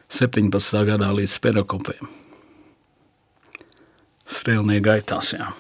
17. 0.09 0.83
gadā 0.87 1.09
līdz 1.11 1.37
Perakopiem. 1.43 2.09
Strēlnieku 4.27 4.85
gaitās, 4.87 5.33
jā. 5.35 5.51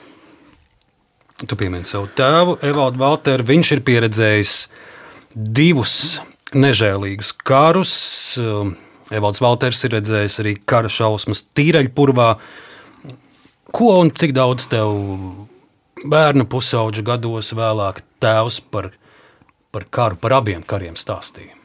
Tu 1.37 1.55
piemini 1.59 1.85
savu 1.85 2.09
tēvu, 2.17 2.57
Evaldu 2.65 2.99
Valteru. 3.01 3.45
Viņš 3.45 3.71
ir 3.75 3.83
pieredzējis 3.85 4.53
divus 5.35 5.95
nežēlīgus 6.57 7.33
karus. 7.45 7.93
Uh, 8.41 8.71
Evalds 9.13 9.43
Valters 9.43 9.83
ir 9.85 9.93
redzējis 9.97 10.39
arī 10.43 10.55
kara 10.67 10.89
šausmas 10.91 11.45
tīreļpurvā. 11.55 12.31
Ko 13.75 13.91
un 13.99 14.11
cik 14.15 14.33
daudz 14.35 14.69
tev 14.71 14.95
bērnu 16.07 16.47
pusauģa 16.49 17.03
gados 17.05 17.53
vēlāk 17.55 18.01
tēvs 18.23 18.61
par, 18.71 18.89
par 19.75 19.87
karu, 19.91 20.19
par 20.23 20.39
abiem 20.39 20.65
kariem 20.65 20.97
stāstīja? 20.99 21.56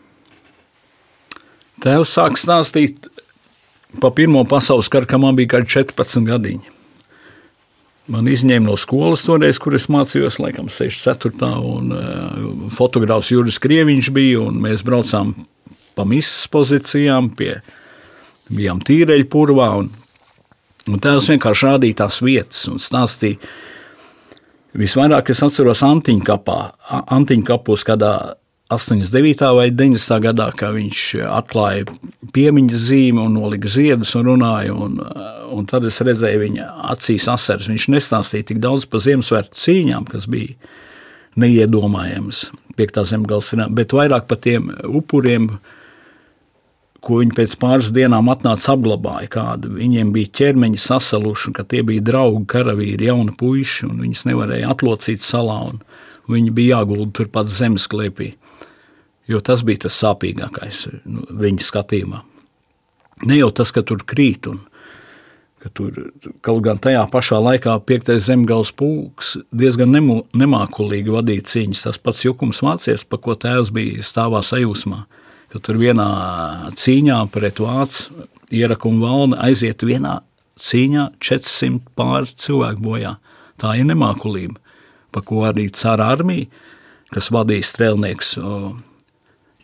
Tēvs 1.82 2.12
sāk 2.14 2.38
stāstīt 2.38 3.08
par 4.00 4.14
Pirmo 4.16 4.44
pasaules 4.48 4.90
karu, 4.92 5.08
kad 5.10 5.20
man 5.22 5.36
bija 5.38 5.56
kaut 5.56 5.70
14 5.72 6.28
gadiņi. 6.28 6.78
Man 8.12 8.26
izņēma 8.26 8.66
no 8.66 8.76
skolas 8.78 9.22
toreiz, 9.26 9.60
kur 9.62 9.76
es 9.78 9.86
mācījos, 9.90 10.40
laikam, 10.42 10.66
64. 10.70 11.48
un 11.62 11.94
uh, 11.94 12.70
fotogrāfs 12.74 13.30
Juris 13.30 13.60
Krieviņš 13.62 14.10
bija, 14.14 14.40
un 14.42 14.58
mēs 14.62 14.82
braucām 14.86 15.36
pa 15.94 16.06
misijas 16.08 16.48
pozīcijām, 16.50 17.30
pie, 17.38 17.56
bijām 18.50 18.82
tīreļu 18.82 19.28
purvā. 19.30 19.68
Un, 19.82 19.92
un 20.90 21.02
tēvs 21.02 21.30
vienkārši 21.30 21.68
rādīja 21.68 22.00
tās 22.02 22.18
vietas 22.24 22.66
un 22.72 22.82
stāstīja. 22.82 23.38
Visvairāk 24.82 25.30
es 25.30 25.42
atceros 25.44 25.84
Antiņkapā, 25.86 26.60
Antiņkapos 27.12 27.86
kādā 27.86 28.14
89. 28.72 29.42
vai 29.56 29.70
90. 29.70 30.18
gadā, 30.24 30.48
kad 30.56 30.74
viņš 30.76 31.02
atklāja 31.28 31.86
piemiņas 32.32 32.86
zīmi 32.88 33.20
un 33.22 33.36
nolika 33.36 33.68
ziedus 33.68 34.14
un 34.18 34.30
runāja. 34.30 34.72
Un, 34.72 34.96
un 35.52 35.68
tad 35.68 35.84
es 35.88 36.00
redzēju 36.00 36.40
viņa 36.46 36.70
acīs 36.94 37.28
asaras. 37.32 37.68
Viņš 37.70 37.90
nestāstīja 37.92 38.52
tik 38.52 38.62
daudz 38.64 38.88
par 38.88 39.04
Ziemassvētku 39.04 39.60
cīņām, 39.60 40.08
kas 40.08 40.28
bija 40.32 40.56
neiedomājams 41.40 42.48
piektā 42.76 43.04
zemgals, 43.08 43.52
bet 43.72 43.92
vairāk 43.92 44.26
par 44.28 44.40
tiem 44.40 44.70
upuriem, 44.88 45.50
ko 47.02 47.18
viņi 47.18 47.34
pēc 47.36 47.56
pāris 47.60 47.90
dienām 47.94 48.30
atnāca 48.32 48.76
apglabāja. 48.76 49.28
Kādu. 49.32 49.74
Viņiem 49.76 50.12
bija 50.14 50.32
ķermeņi 50.40 50.80
sasaluši, 50.80 51.52
ka 51.56 51.66
tie 51.68 51.82
bija 51.86 52.04
draugi, 52.12 52.46
karavīri, 52.52 53.10
jauni 53.10 53.34
puiši, 53.38 53.88
un 53.90 54.04
viņus 54.04 54.26
nevarēja 54.30 54.70
atlocīt 54.72 55.24
salā. 55.26 55.64
Viņi 56.30 56.54
bija 56.54 56.78
jāgulda 56.78 57.10
turpat 57.18 57.50
zemes 57.50 57.88
klēpī, 57.90 58.32
jo 59.32 59.40
tas 59.44 59.64
bija 59.66 59.86
tas 59.86 59.96
sāpīgākais 60.02 60.84
nu, 61.04 61.24
viņa 61.42 61.64
skatījumā. 61.68 62.20
Ne 63.28 63.38
jau 63.38 63.50
tas, 63.54 63.70
ka 63.74 63.84
tur 63.86 64.02
krīt, 64.08 64.48
un 64.50 64.60
ka 65.62 65.70
tur 65.70 65.94
kaut 66.42 66.62
gan 66.66 66.80
tajā 66.82 67.02
pašā 67.10 67.38
laikā 67.38 67.76
piektais 67.86 68.26
zemgals 68.26 68.72
pulks 68.74 69.36
diezgan 69.54 69.94
nemākulīgi 69.94 71.14
vadīja 71.14 71.46
cīņas. 71.52 71.84
Tas 71.86 72.02
pats 72.02 72.24
jukums 72.26 72.64
mācījies, 72.66 73.06
pa 73.06 73.20
ko 73.22 73.38
tēvs 73.38 73.70
bija 73.74 74.06
stāvā 74.06 74.42
sajūsmā 74.46 75.04
jo 75.52 75.60
tur 75.60 75.78
vienā 75.80 76.08
cīņā 76.78 77.18
pret 77.32 77.60
vācu 77.62 78.26
ierakumu 78.52 79.04
valni 79.04 79.38
aiziet 79.44 79.84
vienā 79.84 80.20
cīņā 80.62 81.08
400 81.20 81.92
pāri 81.98 82.32
cilvēku 82.44 82.84
bojā. 82.84 83.16
Tā 83.60 83.74
ir 83.78 83.86
nemākulība, 83.88 84.58
pa 85.12 85.22
ko 85.24 85.44
arī 85.48 85.68
cara 85.76 86.08
armija, 86.14 86.48
kas 87.12 87.30
vadīja 87.34 87.68
strēlnieks, 87.68 88.36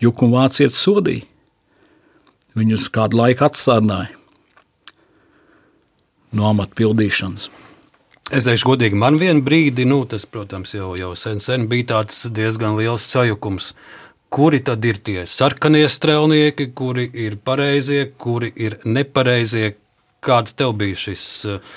jukumu 0.02 0.38
vācietis 0.38 0.82
sodīja. 0.84 1.26
Viņus 2.58 2.88
kādu 2.90 3.20
laiku 3.20 3.46
atstādināja 3.46 4.14
no 6.34 6.48
amata 6.48 6.74
pildīšanas. 6.76 7.48
Es 8.34 8.44
teikšu, 8.44 8.74
godīgi, 8.74 8.98
man 8.98 9.16
vienā 9.16 9.40
brīdī, 9.40 9.86
nu, 9.88 10.02
tas, 10.04 10.26
protams, 10.28 10.74
jau, 10.76 10.90
jau 11.00 11.14
sen, 11.16 11.38
sen 11.40 11.64
bija 11.70 11.94
tāds 11.94 12.26
diezgan 12.34 12.76
liels 12.76 13.06
sajukums 13.08 13.70
kuri 14.28 14.60
tad 14.64 14.84
ir 14.84 15.00
tie 15.04 15.24
sarkanie 15.26 15.86
strēlnieki, 15.88 16.70
kuri 16.76 17.08
ir 17.26 17.38
pareizie, 17.44 18.08
kuri 18.18 18.52
ir 18.56 18.78
nepareizie. 18.84 19.76
Kāds 20.24 20.56
tev 20.58 20.74
bija 20.74 20.98
šis 20.98 21.24
eh, 21.46 21.74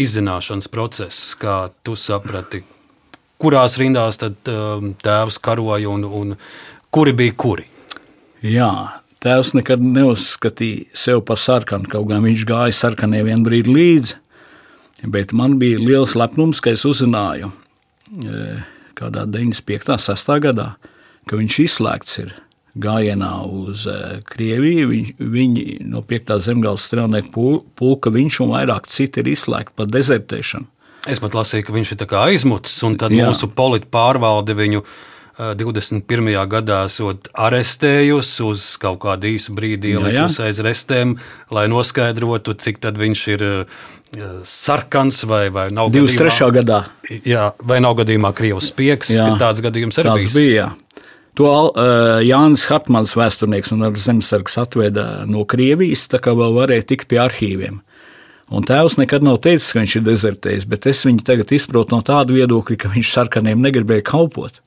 izzināšanas 0.00 0.70
process, 0.72 1.34
kā 1.36 1.66
tu 1.84 1.92
saprati, 2.00 2.62
kurās 3.42 3.76
rindās 3.80 4.18
tad 4.22 4.48
eh, 4.48 4.86
tēvs 5.04 5.38
karoja 5.44 5.92
un, 5.92 6.06
un 6.06 6.36
kuri 6.92 7.14
bija 7.16 7.34
kuri? 7.36 7.64
Jā, 8.42 8.72
tēvs 9.22 9.54
nekad 9.56 9.82
neuzskatīja 9.84 10.92
sevi 10.98 11.22
par 11.26 11.40
sarkanu, 11.40 11.88
kaut 11.90 12.10
gan 12.10 12.24
viņš 12.26 12.44
gāja 12.48 12.76
sarkaniem 12.76 13.30
vienu 13.30 13.46
brīdi 13.48 13.72
līdzi. 13.76 14.18
Bet 15.12 15.32
man 15.34 15.56
bija 15.58 15.80
liels 15.82 16.14
lepnums, 16.18 16.60
ka 16.62 16.74
es 16.76 16.84
uzzināju 16.86 17.50
eh, 18.22 18.62
kādā 18.98 19.24
95. 19.26 19.96
6. 19.98 20.32
gadā, 20.44 20.68
ka 21.26 21.38
viņš 21.38 21.58
izslēgts 21.64 22.20
ir 22.22 22.34
gājienā 22.82 23.32
uz 23.46 23.86
eh, 23.90 24.20
Krieviju. 24.28 24.90
Viņ, 24.92 25.08
viņi 25.18 25.64
no 25.90 26.04
5. 26.06 26.36
zemgājas 26.46 26.86
strēlnieku 26.90 27.48
pulka, 27.78 28.12
viņš 28.14 28.42
un 28.44 28.54
vairāk 28.54 28.86
citi 28.90 29.24
ir 29.24 29.32
izslēgti 29.32 29.74
par 29.78 29.90
dezertēšanu. 29.90 30.68
Es 31.10 31.18
pat 31.18 31.34
lasīju, 31.34 31.66
ka 31.66 31.74
viņš 31.74 31.96
ir 31.96 32.12
aizmucis, 32.20 32.76
un 32.86 32.94
tad 32.94 33.10
Jā. 33.10 33.26
mūsu 33.26 33.48
politi 33.50 33.88
pārvalde 33.90 34.54
viņu 34.54 34.84
21. 35.58 36.28
Eh, 36.32 36.44
gadā 36.50 36.82
esot 36.88 37.30
arestējusi 37.32 38.44
uz 38.46 38.66
kaut 38.82 39.00
kādu 39.04 39.30
īsu 39.32 39.54
brīdi, 39.56 39.96
ielikusi 39.96 40.44
aiz 40.46 40.60
restēm, 40.64 41.16
lai 41.54 41.66
noskaidrotu, 41.72 42.54
cik 42.54 42.82
tad 42.82 43.00
viņš 43.00 43.24
ir 43.34 43.44
eh, 43.48 43.82
sarkans 44.44 45.22
vai, 45.28 45.46
vai 45.54 45.68
nav 45.74 45.92
23. 45.94 46.28
gadījumā, 46.28 46.54
gadā. 46.60 46.80
Jā, 47.28 47.50
vai 47.62 47.80
nav 47.84 47.96
gadījumā 48.02 48.32
Krievijas 48.36 48.72
spiegs, 48.72 49.12
ka 49.16 49.36
tāds 49.40 49.64
gadījums 49.64 50.00
arī 50.02 50.16
bijis. 50.22 50.36
bija. 50.36 50.56
Jā. 50.56 50.70
To 51.40 51.48
uh, 51.48 52.18
Jānis 52.20 52.66
Hartmans, 52.68 53.14
vēsturnieks 53.16 53.72
un 53.72 53.86
zemesargs, 53.96 54.58
atveda 54.60 55.24
no 55.24 55.46
Krievijas, 55.48 56.04
tā 56.12 56.20
kā 56.20 56.34
vēl 56.36 56.52
varēja 56.58 56.84
tikt 56.90 57.08
pie 57.08 57.22
arhīviem. 57.22 57.78
Un 58.52 58.66
tēvs 58.68 58.98
nekad 59.00 59.24
nav 59.24 59.38
teicis, 59.40 59.70
ka 59.72 59.80
viņš 59.80 59.94
ir 59.96 60.04
dezertējis, 60.10 60.66
bet 60.68 60.84
es 60.90 61.00
viņu 61.08 61.24
tagad 61.24 61.54
izprotu 61.56 61.96
no 61.96 62.02
tāda 62.04 62.36
viedokļa, 62.36 62.76
ka 62.82 62.92
viņš 62.92 63.14
sarkaniem 63.14 63.64
negribēja 63.64 64.04
kalpot. 64.10 64.60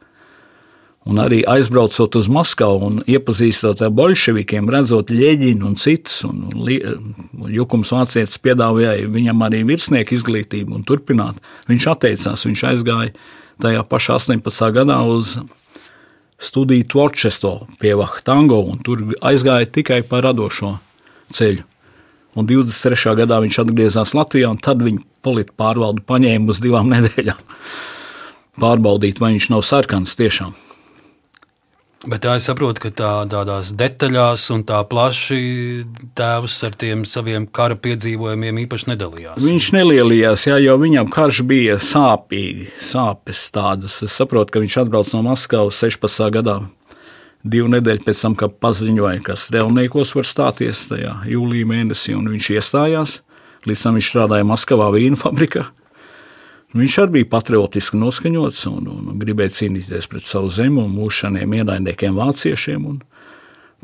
Un 1.05 1.19
arī 1.21 1.43
aizbraucot 1.45 2.15
uz 2.17 2.27
Maskavu 2.33 2.87
un 2.87 2.95
iepazīstot 3.05 3.83
ar 3.85 3.91
bolševikiem, 3.93 4.71
redzot 4.73 5.11
Ļeģinu 5.13 5.67
un 5.69 5.75
citus, 5.77 6.23
un, 6.25 6.47
un 6.49 7.51
Jukums 7.53 7.93
Vācietis 7.93 8.41
piedāvāja 8.41 9.05
viņam 9.13 9.43
arī 9.45 9.61
virsnieku 9.69 10.17
izglītību 10.17 10.79
un 10.79 10.87
turpināt. 10.87 11.37
Viņš 11.69 11.85
atteicās, 11.93 12.47
viņš 12.49 12.65
aizgāja 12.71 13.13
tajā 13.61 13.85
pašā 13.85 14.17
18. 14.17 14.71
gadā 14.79 14.97
uz 15.05 15.37
studiju 16.41 16.89
Tvorčesto 16.89 17.53
pie 17.79 17.93
Vahtango, 18.01 18.63
un 18.65 18.81
tur 18.81 19.05
aizgāja 19.21 19.69
tikai 19.77 20.01
pa 20.09 20.25
radošo 20.25 20.73
ceļu. 21.37 21.69
Un 22.35 22.49
23. 22.49 23.13
gadā 23.21 23.39
viņš 23.45 23.61
atgriezās 23.61 24.17
Latvijā, 24.17 24.49
un 24.51 24.57
tad 24.59 24.81
viņa 24.83 25.05
politika 25.23 25.55
pārvaldu 25.61 26.03
paņēma 26.09 26.51
uz 26.51 26.59
divām 26.65 26.89
nedēļām. 26.97 27.39
Pārbaudīt, 28.59 29.21
vai 29.21 29.35
viņš 29.35 29.51
nav 29.53 29.63
sarkans 29.67 30.17
tiešām. 30.17 30.55
Bet 32.05 32.21
tā 32.21 32.35
es 32.37 32.45
saprotu, 32.45 32.83
ka 32.83 32.89
tā, 32.93 33.11
tādās 33.29 33.71
detaļās 33.73 34.43
un 34.53 34.61
tā 34.67 34.77
plaši 34.85 35.39
tēvs 36.17 36.57
ar 36.67 36.75
tiem 36.77 37.01
saviem 37.09 37.47
kara 37.49 37.77
piedzīvojumiem 37.81 38.59
īpaši 38.65 38.91
nedalījās. 38.91 39.39
Viņš 39.41 39.69
nelielījās, 39.73 40.43
jā, 40.51 40.59
jo 40.61 40.75
viņam 40.81 41.09
karš 41.13 41.41
bija 41.49 41.79
sāpīgi, 41.81 42.67
sāpes 42.91 43.47
tādas. 43.55 43.97
Es 44.05 44.17
saprotu, 44.21 44.53
ka 44.53 44.61
viņš 44.61 44.77
atbrauc 44.83 45.09
no 45.15 45.23
Maskavas 45.25 45.81
16. 45.81 46.29
gadā. 46.37 46.59
Divu 47.45 47.71
nedēļu 47.73 48.05
pēc 48.05 48.21
tam, 48.21 48.37
kad 48.37 48.53
paziņoja, 48.61 49.23
ka 49.25 49.37
strēlniekos 49.37 50.13
var 50.17 50.29
stāties 50.29 50.85
tajā 50.91 51.15
jūlijā 51.29 51.71
mēnesī, 51.73 52.13
un 52.17 52.29
viņš 52.35 52.51
iestājās. 52.53 53.19
Līdz 53.65 53.87
tam 53.87 53.97
viņš 53.97 54.11
strādāja 54.13 54.45
Maskavā 54.45 54.91
vīnu 54.93 55.17
fabrikā. 55.17 55.65
Viņš 56.75 56.97
arī 56.99 57.19
bija 57.19 57.29
patriotiski 57.31 57.99
noskaņots 58.01 58.65
un, 58.67 58.89
un, 58.91 59.13
gribēja 59.21 59.53
cīnīties 59.61 60.09
pret 60.11 60.25
savu 60.27 60.49
zemi 60.51 60.81
un 60.83 60.91
mūžiem 60.91 61.37
ienaidniekiem, 61.39 62.17
vāciešiem. 62.19 62.89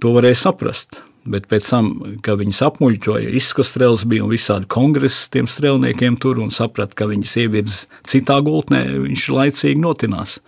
To 0.04 0.12
varēja 0.18 0.42
saprast. 0.42 1.00
Bet 1.22 1.46
pēc 1.46 1.68
tam, 1.70 1.92
kad 2.26 2.40
viņas 2.42 2.64
apmuļķoja, 2.66 3.30
izskastrēls 3.38 4.08
bija 4.10 4.26
un 4.26 4.32
visādi 4.34 4.66
kongresi 4.74 5.30
tiem 5.36 5.46
strēlniekiem 5.48 6.18
tur 6.20 6.42
un 6.42 6.50
saprata, 6.52 6.98
ka 6.98 7.06
viņas 7.12 7.36
ievirz 7.44 7.76
citā 8.10 8.40
gultnē, 8.42 8.82
viņš 9.06 9.28
laicīgi 9.38 9.84
notinās. 9.84 10.40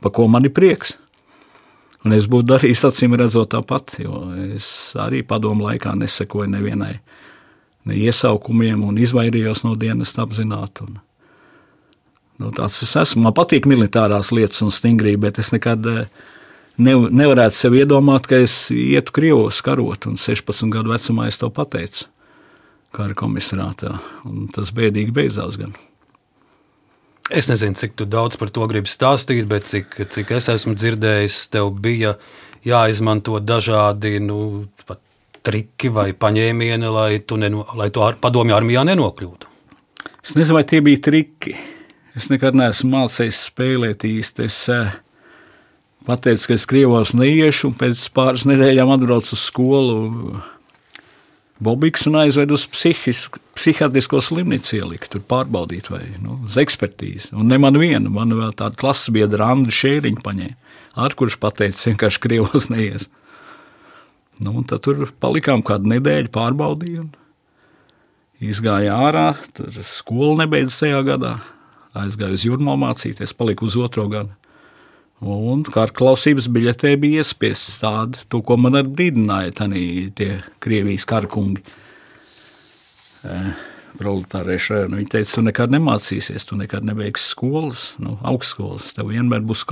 Pa 0.00 0.14
ko 0.14 0.28
man 0.30 0.46
ir 0.46 0.54
prieks? 0.54 0.94
Un 2.06 2.14
es 2.16 2.30
būtu 2.30 2.48
darījis 2.54 2.86
acīm 2.88 3.18
redzot 3.18 3.50
tāpat, 3.52 3.98
jo 4.00 4.22
es 4.54 4.70
arī 4.96 5.20
padomu 5.26 5.66
laikā 5.66 5.98
nesekoju 5.98 6.48
nevienai 6.54 6.94
ne 7.84 8.00
iesaukumiem 8.06 8.86
un 8.86 9.02
izvairījos 9.02 9.64
no 9.66 9.74
dienas 9.76 10.14
apzināti. 10.20 10.86
Nu, 12.40 12.50
tāds 12.56 12.78
es 12.86 12.94
esmu. 12.96 13.26
Man 13.26 13.36
patīk 13.36 13.68
militārās 13.68 14.32
lietas 14.32 14.62
un 14.64 14.72
stingrība, 14.72 15.26
bet 15.28 15.42
es 15.42 15.52
nekad 15.52 15.84
eh, 15.90 16.06
ne, 16.80 16.94
nevarētu 16.96 17.56
sev 17.56 17.76
iedomāt, 17.76 18.30
ka 18.30 18.40
es 18.40 18.54
ietu 18.72 19.14
Krievos 19.16 19.60
karot, 19.64 20.08
un 20.08 20.16
16 20.20 20.72
gadu 20.72 20.94
vecumā 20.94 21.28
es 21.28 21.40
to 21.40 21.50
pateicu 21.52 22.08
kara 22.96 23.14
komisarātā. 23.14 23.92
Tas 24.56 24.72
bēdīgi 24.74 25.14
beidzās 25.14 25.60
gan. 25.60 25.76
Es 27.30 27.46
nezinu, 27.46 27.76
cik 27.78 27.94
daudz 28.10 28.40
par 28.40 28.50
to 28.50 28.64
gribi 28.66 28.90
stāstīt, 28.90 29.44
bet 29.50 29.68
cik, 29.68 30.00
cik 30.10 30.32
es 30.34 30.48
esmu 30.50 30.74
dzirdējis, 30.74 31.36
tev 31.52 31.70
bija 31.78 32.16
jāizmanto 32.66 33.38
dažādi 33.38 34.16
nu, 34.24 34.40
triki 35.46 35.92
vai 35.94 36.08
paņēmieni, 36.10 36.88
lai 36.90 37.20
tu, 37.22 37.38
neno, 37.40 37.62
lai 37.78 37.92
tu 37.94 38.02
ar, 38.02 38.18
padomju 38.20 38.56
armijā 38.56 38.82
nenokļūtu. 38.88 39.52
Es 40.24 40.34
nezinu, 40.34 40.58
vai 40.58 40.64
tie 40.68 40.82
bija 40.84 41.04
triki. 41.06 41.54
Es 42.18 42.26
nekad 42.30 42.56
neesmu 42.58 42.90
mācījis 42.96 43.44
spēlēt 43.50 44.04
īsti. 44.08 44.46
Es 44.48 44.56
eh, 44.72 44.94
pateicu, 46.08 46.48
ka 46.50 46.56
es 46.56 46.66
Krievos 46.70 47.12
neiešu, 47.14 47.70
un 47.70 47.76
pēc 47.78 48.08
pāris 48.16 48.46
nedēļām 48.50 48.90
atbraucu 48.96 49.36
uz 49.36 49.44
skolu. 49.44 50.40
Bobiks 51.60 52.06
un 52.08 52.16
aizvedu 52.22 52.56
uz 52.56 52.64
psihiatrisko 52.72 54.22
slimnīcu 54.24 54.78
ielikt, 54.78 55.10
tur 55.12 55.22
pārbaudīt, 55.28 55.90
vai 55.92 56.06
nu, 56.22 56.38
uz 56.48 56.56
ekspertīzi. 56.58 57.34
Un 57.36 57.52
ne 57.52 57.58
man 57.60 57.76
vienu, 57.78 58.08
man 58.14 58.32
vēl 58.32 58.54
tāda 58.56 58.80
klases 58.80 59.12
biedra 59.12 59.50
Andra 59.52 59.74
Šēriņa 59.76 60.24
paņēma, 60.24 60.78
ar 61.04 61.14
kurš 61.20 61.36
pateica, 61.42 61.90
vienkārši 61.90 62.22
Krievos 62.24 62.70
neies. 62.72 63.10
Nu, 64.40 64.56
tad 64.64 64.86
tur 64.86 65.04
palikām 65.20 65.60
kādu 65.60 65.92
nedēļu, 65.92 66.32
pārbaudījām. 66.32 67.10
Izgāja 68.40 68.96
ārā, 68.96 69.28
tad 69.52 69.76
skola 69.84 70.46
nebeidz 70.46 70.80
tajā 70.80 71.04
gadā 71.04 71.36
aizgāju 71.96 72.38
uz 72.38 72.44
jūrmā 72.46 72.76
mācīties, 72.80 73.34
paliku 73.36 73.66
uz 73.68 73.76
otro 73.80 74.06
gadu. 74.10 74.34
Un 75.20 75.66
kā 75.68 75.84
ar 75.84 75.90
klausības 75.92 76.46
biļetē 76.48 76.94
bija 77.00 77.20
iespiests 77.20 77.82
tādu, 77.82 78.22
to, 78.32 78.40
ko 78.40 78.56
man 78.56 78.78
arī 78.80 78.92
brīdināja 78.96 79.56
tanī, 79.58 79.82
tie 80.16 80.38
Krievijas 80.64 81.04
karkungi. 81.08 81.60
E, 83.20 83.40
proletārieši, 84.00 84.86
nu, 84.88 84.96
viņi 85.00 85.10
teica, 85.12 85.34
tu 85.34 85.44
nekad 85.44 85.74
nemācīsies, 85.74 86.46
tu 86.48 86.56
nekad 86.56 86.88
nebeigsi 86.88 87.34
skolas, 87.34 87.90
nu, 88.00 88.16
augstskolas, 88.24 88.94
tev 88.96 89.12
vienmēr 89.12 89.44
būs. 89.44 89.66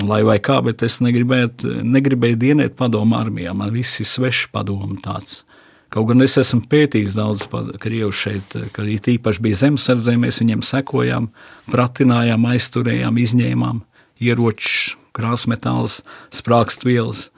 Nu, 0.00 0.08
lai 0.10 0.24
vai 0.26 0.40
kā, 0.42 0.58
bet 0.66 0.82
es 0.86 0.98
negribēju, 1.04 1.84
negribēju 1.86 2.40
dienēt 2.40 2.74
padomu 2.78 3.14
armijā, 3.18 3.54
man 3.54 3.70
viss 3.74 4.02
ir 4.02 4.10
svešs 4.10 4.50
padomu 4.50 4.98
tāds. 5.04 5.44
Kaut 5.90 6.06
gan 6.06 6.22
es 6.22 6.36
esmu 6.38 6.62
pētījis 6.70 7.16
daudz 7.18 7.48
krievu 7.82 8.12
šeit, 8.14 8.54
ka 8.74 8.84
īpaši 8.86 9.42
bija 9.42 9.58
zemesardzē, 9.64 10.14
mēs 10.22 10.38
viņiem 10.38 10.62
sekojām, 10.62 11.30
pratinājām, 11.72 12.46
aizturējām, 12.52 13.18
izņēmām 13.18 13.82
ieročus, 14.22 14.94
krāsmetālus, 15.16 16.00
sprākstvielas 16.30 17.28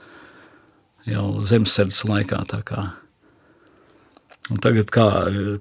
jau 1.09 1.41
zemesardzes 1.49 2.03
laikā. 2.05 2.43
Un 4.51 4.59
tagad, 4.61 4.91
kā, 4.93 5.07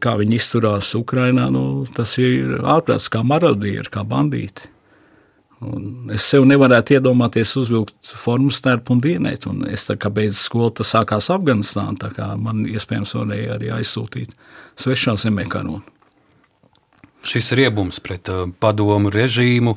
kā 0.03 0.17
viņi 0.19 0.37
izturās 0.37 0.93
Ukrajinā, 0.99 1.49
nu, 1.55 1.87
tas 1.97 2.19
ir 2.21 2.59
ārprāts, 2.61 3.09
kā 3.13 3.23
marodieri, 3.25 3.89
kā 3.89 4.05
bandīti. 4.05 4.69
Un 5.63 6.11
es 6.15 6.25
sev 6.27 6.45
nevarētu 6.49 6.97
iedomāties 6.97 7.55
uzvilkt 7.61 8.11
formu 8.19 8.51
stērpu 8.51 8.97
un 8.97 9.03
dienēt. 9.05 9.47
Un 9.51 9.63
es 9.71 9.87
tā 9.87 9.97
kā 10.01 10.11
beidzu 10.11 10.41
skolu, 10.41 10.73
tas 10.81 10.93
sākās 10.97 11.31
Afganistānā. 11.35 12.11
Man 12.41 12.65
iespējams 12.67 13.15
varēja 13.19 13.57
arī 13.57 13.73
aizsūtīt 13.79 14.35
svešā 14.83 15.15
zemē 15.23 15.47
karonu. 15.53 15.83
Šis 17.29 17.53
riebums 17.55 18.01
pret 18.03 18.27
uh, 18.33 18.49
padomu 18.59 19.13
režīmu, 19.15 19.77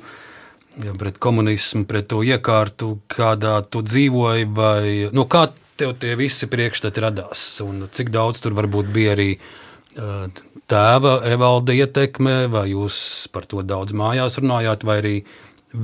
pret 0.98 1.20
komunismu, 1.22 1.86
pret 1.86 2.10
to 2.10 2.24
iekārtu, 2.26 2.96
kādā 3.12 3.60
tu 3.70 3.84
dzīvoji, 3.86 4.50
vai 4.50 5.12
nu, 5.14 5.28
kā 5.30 5.46
tev 5.78 5.94
tie 6.02 6.16
visi 6.18 6.50
priekšstati 6.50 7.04
radās, 7.04 7.46
un 7.62 7.86
cik 7.94 8.10
daudz 8.16 8.42
tur 8.42 8.56
varbūt 8.58 8.90
bija 8.96 9.14
arī 9.14 9.30
uh, 9.38 10.26
tēva 10.72 11.20
evalda 11.30 11.76
ietekme, 11.78 12.46
vai 12.50 12.70
jūs 12.72 12.98
par 13.34 13.46
to 13.50 13.62
daudz 13.62 13.94
mājās 13.94 14.40
runājāt, 14.42 14.88
vai 14.88 14.98
arī 15.04 15.16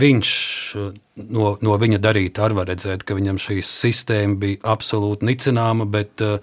viņš 0.01 0.29
no, 1.31 1.55
no 1.61 1.77
viņa 1.81 1.99
darīta 2.01 2.45
arī 2.45 2.57
var 2.59 2.69
redzēt, 2.71 3.05
ka 3.07 3.17
viņam 3.17 3.39
šī 3.41 3.59
sistēma 3.65 4.39
bija 4.41 4.61
absolūti 4.73 5.27
nicināma, 5.27 5.87
bet 5.89 6.23
uh, 6.25 6.37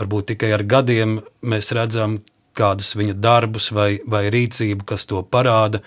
varbūt 0.00 0.32
tikai 0.32 0.52
ar 0.56 0.64
gadiem 0.68 1.18
mēs 1.42 1.72
redzam 1.76 2.20
kādus 2.56 2.94
viņa 2.98 3.14
darbus 3.20 3.70
vai, 3.72 4.00
vai 4.10 4.26
rīcību, 4.32 4.84
kas 4.88 5.06
to 5.08 5.22
parāda. 5.22 5.82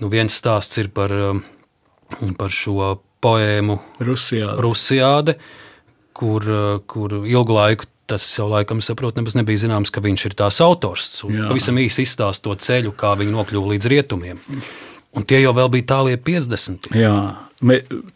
Nu, 0.00 0.10
viens 0.12 0.34
stāsts 0.34 0.80
ir 0.82 0.90
par, 0.94 1.12
uh, 1.12 2.24
par 2.38 2.52
šo 2.52 2.96
poēmu 3.24 3.78
Rusijāde, 4.04 4.58
Rusijāde 4.62 5.36
kur, 6.16 6.44
kur 6.88 7.20
ilgu 7.26 7.56
laiku 7.56 7.88
tas 8.06 8.26
jau 8.38 8.46
laikam 8.48 8.80
saprot, 8.84 9.16
nemaz 9.18 9.34
nebija 9.34 9.64
zināms, 9.64 9.90
ka 9.90 10.02
viņš 10.04 10.28
ir 10.28 10.36
tās 10.38 10.60
autors. 10.62 11.08
Pavisam 11.26 11.78
īsi 11.82 12.06
izstāst 12.06 12.44
to 12.44 12.54
ceļu, 12.54 12.94
kā 12.94 13.16
viņi 13.18 13.34
nokļuva 13.34 13.74
līdz 13.74 13.90
rietumiem. 13.90 14.42
Un 15.16 15.24
tie 15.24 15.40
jau 15.40 15.54
bija 15.56 15.88
tālie 15.88 16.16
50. 16.20 16.90
Jā, 16.96 17.16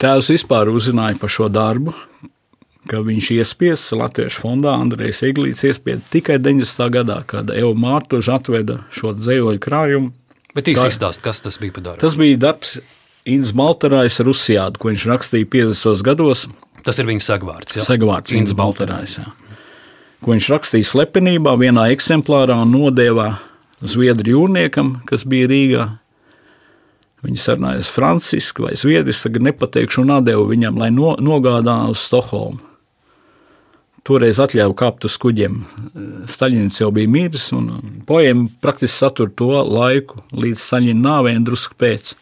tēvs 0.01 0.31
vispār 0.35 0.69
uzzināja 0.73 1.17
par 1.21 1.33
šo 1.33 1.49
darbu, 1.53 1.95
ka 2.91 3.01
viņš 3.05 3.31
iespiests 3.39 3.95
Latviešu 3.97 4.43
fondā, 4.43 4.75
Andrejs 4.77 5.23
Eglīts 5.29 5.65
iespieda 5.65 6.03
tikai 6.13 6.39
90. 6.43 6.89
gadā, 6.93 7.21
kad 7.29 7.53
Evo 7.55 7.73
Mārtuža 7.79 8.39
atveda 8.41 8.83
šo 8.95 9.15
dzējoļu 9.17 9.63
krājumu. 9.65 10.13
Bet 10.57 10.69
īsi 10.73 10.89
izstāst, 10.91 11.23
kas 11.25 11.45
tas 11.45 11.61
bija 11.63 11.77
par 11.77 11.87
darbu? 11.89 12.03
Tas 12.03 12.17
bija 12.19 12.41
darbs 12.41 12.79
Inns 13.31 13.53
Baltarājs 13.57 14.19
Rusijādu, 14.27 14.81
ko 14.81 14.91
viņš 14.91 15.07
rakstīja 15.11 15.49
50. 15.53 16.05
gados. 16.05 16.49
Tas 16.85 16.99
ir 16.99 17.09
viņa 17.09 17.25
sagvārds, 17.25 17.77
jā? 17.77 17.85
Sagvārds 17.85 18.35
Inns 18.37 18.57
Baltarājs, 18.57 19.21
jā. 19.21 19.29
Ko 20.21 20.35
viņš 20.35 20.49
rakstīja 20.53 20.89
slepenībā 20.89 21.55
vienā 21.61 21.87
eksemplārā 21.95 22.59
un 22.65 22.75
nodēvā 22.75 23.31
Zviedru 23.81 24.35
jūrniekam, 24.35 24.99
kas 25.09 25.23
bija 25.25 25.49
Rīgā, 25.49 25.85
Viņi 27.21 27.37
sarunājās 27.37 27.91
franciski 27.93 28.65
vai 28.65 28.73
zviedriski, 28.81 29.29
tagad 29.29 29.51
nepateikšu, 29.51 30.05
un 30.07 30.17
devu 30.25 30.47
viņam, 30.49 30.79
lai 30.81 30.89
no, 30.95 31.15
nogādātu 31.21 31.93
uz 31.93 32.05
Stokholmu. 32.09 32.63
Toreiz 34.07 34.39
atļāva 34.41 34.73
kāpt 34.81 35.05
uz 35.05 35.19
kuģiem. 35.21 35.59
Staļins 36.31 36.81
jau 36.81 36.89
bija 36.97 37.11
miris, 37.11 37.51
un 37.53 38.01
poēma 38.09 38.49
praktiski 38.65 38.97
satur 38.97 39.29
to 39.37 39.53
laiku 39.61 40.23
līdz 40.33 40.63
Staļina 40.63 41.05
nāvei 41.05 41.37
un 41.37 41.45
drusku 41.45 41.77
pēc. 41.77 42.15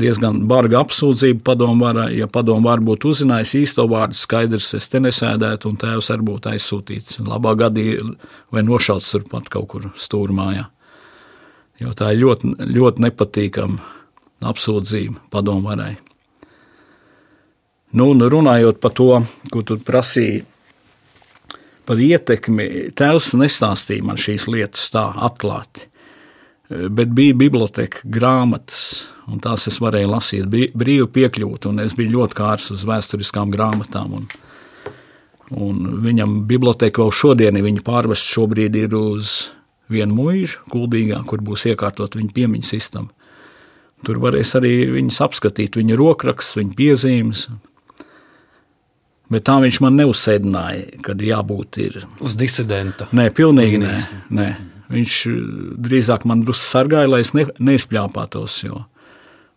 diezgan 0.00 0.46
barga 0.48 0.80
apsūdzība 0.80 1.42
padomvarai. 1.44 2.14
Ja 2.16 2.28
padomvara 2.30 2.80
būtu 2.80 3.10
uzzinājusi 3.12 3.64
īsto 3.66 3.84
vārdu, 3.90 4.16
skaidrs, 4.16 4.72
es 4.78 4.88
te 4.88 5.00
nesēdētu, 5.02 5.68
un 5.68 5.76
tēvs 5.76 6.10
arī 6.14 6.24
būtu 6.30 6.54
aizsūtīts 6.54 7.20
labā 7.26 7.52
gadījumā 7.66 8.14
vai 8.54 8.64
nošauts 8.64 9.10
turpat 9.12 9.52
kaut 9.52 9.68
kur 9.74 9.90
stūrmājā. 9.92 10.70
Jo 11.80 11.94
tā 11.96 12.12
ir 12.12 12.22
ļoti, 12.24 12.54
ļoti 12.76 13.04
nepatīkama 13.06 13.80
apsūdzība 14.50 15.30
padomvarai. 15.32 15.94
Nu, 17.96 18.12
un 18.12 18.22
runājot 18.22 18.78
par 18.82 18.92
to, 18.94 19.10
ko 19.50 19.62
tu 19.66 19.78
prasīji 19.82 20.44
par 21.88 21.98
ietekmi, 21.98 22.92
tēvs 22.94 23.32
nestāstīja 23.40 24.04
man 24.06 24.20
šīs 24.20 24.46
lietas 24.52 24.84
tā 24.94 25.08
atklāti. 25.26 25.88
Bet 26.70 27.10
bija 27.16 27.34
biblioteka, 27.34 28.04
grāmatas, 28.06 29.08
un 29.26 29.40
tās 29.42 29.66
es 29.66 29.80
varēju 29.82 30.12
lasīt, 30.12 30.44
bija 30.52 30.70
brīvi 30.78 31.08
piekļūt, 31.16 31.66
un 31.66 31.82
es 31.82 31.96
biju 31.98 32.14
ļoti 32.20 32.36
kārs 32.38 32.70
uz 32.76 32.84
vēsturiskām 32.86 33.50
grāmatām. 33.50 34.20
Un, 34.20 34.28
un 35.50 35.80
viņam 36.04 36.44
biblioteka 36.46 37.02
vēl 37.02 37.10
šodien, 37.10 37.58
viņa 37.58 37.82
pārvest 37.88 38.30
šobrīd 38.30 38.78
ir 38.84 38.94
uz 38.94 39.48
vienu 39.90 40.16
mūžu, 40.16 40.62
kuldīgā, 40.72 41.22
kur 41.28 41.42
būs 41.44 41.66
iekārtot 41.70 42.16
viņa 42.18 42.34
piemiņas 42.36 42.74
sistēma. 42.74 43.10
Tur 44.06 44.20
varēs 44.22 44.54
arī 44.56 44.74
viņas 44.94 45.20
apskatīt, 45.26 45.76
viņa 45.76 45.98
rokrakstus, 46.00 46.56
viņa 46.56 46.76
piezīmes. 46.78 47.48
Bet 49.30 49.44
tā 49.46 49.58
viņš 49.62 49.78
man 49.84 49.98
neuzsēdināja, 50.00 51.02
kad 51.06 51.20
jābūt 51.22 51.78
ir. 51.84 52.00
Uz 52.24 52.34
disidenta. 52.40 53.06
Nē, 53.14 53.28
pilnīgi 53.36 53.78
nē. 53.82 53.96
nē. 54.34 54.48
Viņš 54.90 55.18
drīzāk 55.78 56.24
man 56.26 56.40
drusku 56.42 56.66
sargāja, 56.66 57.12
lai 57.12 57.20
es 57.22 57.30
ne, 57.36 57.44
neizpļāpātos. 57.62 58.56
Jo. 58.64 58.86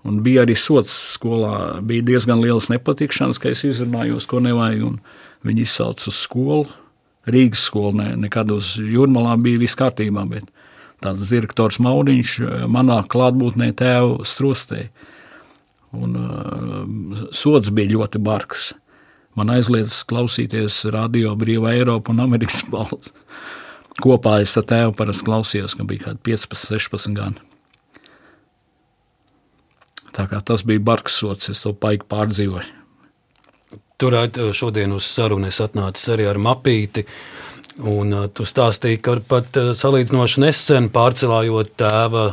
Un 0.06 0.20
bija 0.26 0.44
arī 0.44 0.54
sots 0.60 0.94
skolā, 1.16 1.80
bija 1.82 2.06
diezgan 2.12 2.44
liels 2.44 2.68
nepatikšanas, 2.70 3.40
ka 3.42 3.50
es 3.56 3.64
izrunājos, 3.66 4.28
ko 4.30 4.44
nevajag. 4.44 5.00
Viņi 5.44 5.66
izsauca 5.66 6.08
uz 6.12 6.20
skolu, 6.22 6.68
Rīgas 7.30 7.64
skolu, 7.70 7.96
ne, 8.02 8.10
nekad 8.26 8.52
uz 8.52 8.74
jūrmalā 8.78 9.38
bija 9.42 9.62
viss 9.62 9.80
kārtībā, 9.80 10.26
tāds 11.04 11.30
direktors 11.32 11.80
Mauriņš 11.84 12.38
manā 12.72 13.00
klātbūtnē 13.08 13.72
tēvu 13.80 14.24
strostēja. 14.28 14.92
Un 15.94 16.16
uh, 16.18 17.26
sots 17.36 17.70
bija 17.70 17.94
ļoti 17.94 18.20
bargs 18.24 18.72
man 19.38 19.52
aizliedz 19.54 20.02
klausīties 20.10 20.84
radio 20.94 21.34
Brīvā 21.40 21.74
Eiropa 21.78 22.14
un 22.14 22.24
Amerikas 22.24 22.62
balss. 22.74 23.14
Kopā 24.02 24.40
es 24.42 24.56
ar 24.58 24.66
tēvu 24.70 24.96
parasti 24.98 25.28
klausījos, 25.28 25.76
ka 25.78 25.86
bija 25.86 26.08
kaut 26.08 26.22
kādi 26.24 26.34
15, 26.34 26.80
16 26.80 27.18
gadi. 27.18 27.50
Tā 30.14 30.26
kā 30.30 30.40
tas 30.46 30.62
bija 30.66 30.82
bargs 30.82 31.18
sots, 31.22 31.50
es 31.50 31.62
to 31.66 31.74
paiku 31.78 32.06
pārdzīvoju. 32.10 32.83
Turēt 34.02 34.40
šodien 34.58 34.94
uz 34.96 35.08
sarunu 35.08 35.48
es 35.48 35.62
atnācu 35.64 36.14
arī 36.16 36.28
ar 36.30 36.40
mapīti. 36.42 37.06
Un 37.90 38.14
uh, 38.14 38.26
tu 38.30 38.46
stāstīji, 38.46 39.00
ka 39.02 39.16
pat 39.26 39.58
uh, 39.58 39.72
salīdzinoši 39.74 40.44
nesen 40.44 40.92
pārcelājot 40.94 41.72
tēva 41.82 42.26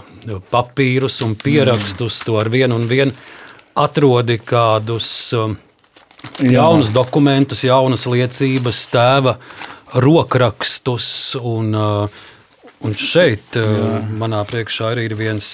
papīrus 0.52 1.22
un 1.24 1.32
pierakstus, 1.40 2.18
mm. 2.20 2.26
to 2.26 2.36
ar 2.42 2.50
vienu 2.52 2.76
un 2.76 2.84
vienu 2.90 3.14
atrodi 3.80 4.36
kādus 4.44 5.30
jaunus 6.44 6.90
dokumentus, 6.92 7.64
jaunas 7.64 8.04
liecības, 8.10 8.82
tēva 8.92 9.36
rokrakstus. 10.04 11.08
Un, 11.40 11.72
un 11.72 12.98
šeit 13.00 13.56
Jā. 13.56 14.02
manā 14.20 14.42
priekšā 14.48 14.92
arī 14.92 15.08
ir 15.08 15.16
viens 15.16 15.48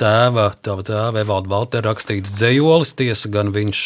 tēva, 0.00 0.50
tava 0.60 0.84
tēva 0.86 1.24
Evalda 1.24 1.52
Valtera 1.52 1.90
rakstīts 1.90 2.34
dzējolis. 2.36 2.94
Tiesa 2.98 3.32
gan 3.32 3.54
viņš 3.56 3.82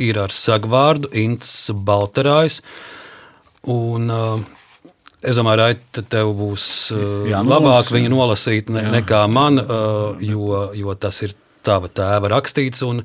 ir 0.00 0.18
ar 0.22 0.32
sagvārdu 0.34 1.12
Ints 1.24 1.70
Balterājs. 1.74 2.62
Un, 3.70 4.10
Es 5.22 5.36
domāju, 5.38 5.60
Raita, 5.60 6.02
tev 6.10 6.32
būs 6.34 6.64
Jā, 7.30 7.44
labāk 7.46 7.92
viņu 7.94 8.08
nolasīt 8.10 8.72
ne, 8.74 8.80
nekā 8.90 9.20
man, 9.30 9.60
jo, 10.18 10.64
jo 10.74 10.94
tas 10.98 11.20
ir 11.22 11.36
tava 11.62 11.86
tēva 11.86 12.32
rakstīts. 12.32 12.82
Un, 12.82 13.04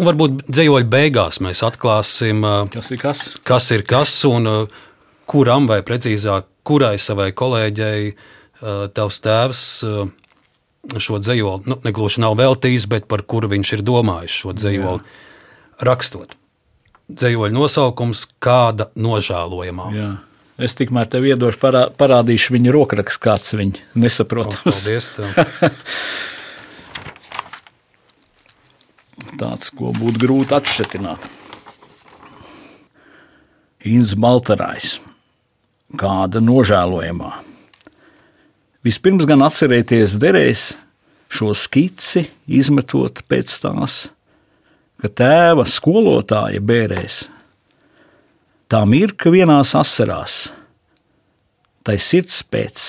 Un 0.00 0.06
varbūt 0.08 0.46
dzējoļu 0.48 0.88
beigās 0.88 1.42
mēs 1.44 1.60
atklāsim, 1.66 2.40
kas 2.72 2.88
ir 2.94 3.00
kas, 3.02 3.24
kas, 3.44 3.66
ir 3.74 3.82
kas 3.84 4.14
un 4.24 4.48
kuram, 5.28 5.66
vai 5.68 5.82
precīzāk, 5.84 6.46
kurai 6.64 6.94
savai 6.96 7.30
kolēģei 7.36 8.14
tavs 8.96 9.20
tēvs 9.20 9.64
šo 11.04 11.18
dzējoli, 11.20 11.68
nu, 11.68 11.76
negluži 11.84 12.22
nav 12.24 12.38
veltījis, 12.40 12.86
bet 12.88 13.10
par 13.10 13.26
kuru 13.28 13.50
viņš 13.52 13.74
ir 13.76 13.84
domājis 13.84 14.38
šo 14.40 14.54
dzējoli 14.56 15.02
Jā. 15.02 15.29
Rakstot. 15.86 16.36
Dzējoļu 17.10 17.54
nosaukums- 17.56 18.26
kāda 18.44 18.90
nožēlojamā. 18.94 19.92
Jā. 19.94 20.10
Es 20.60 20.74
tikmēr 20.76 21.08
tev 21.08 21.24
iedošu, 21.24 21.58
parā, 21.58 21.86
parādīšu 21.96 22.52
viņa 22.52 22.72
rokrakstu, 22.72 23.20
kāds 23.24 23.54
viņa 23.56 23.80
nesaprotams. 23.96 24.84
Paldies! 24.84 25.12
tāds, 29.40 29.72
ko 29.74 29.94
būtu 29.96 30.20
grūti 30.20 30.56
atšķirt. 30.56 31.28
Inns 33.90 34.12
Baltarājs, 34.20 34.98
kāda 36.00 36.42
nožēlojamā. 36.44 37.32
Vispirms 38.84 39.26
gan 39.28 39.44
atcerieties 39.44 40.18
derēs 40.20 40.70
šo 41.32 41.54
skici, 41.56 42.26
izmetot 42.48 43.22
pēc 43.28 43.56
tās, 43.62 43.96
ka 45.00 45.08
tēva 45.08 45.66
skolotāja 45.68 46.60
bērēs. 46.60 47.22
Tā 48.70 48.84
mirka 48.86 49.32
vienās 49.34 49.72
asarās, 49.74 50.52
tai 51.82 51.96
sirds 51.98 52.42
pēc 52.46 52.84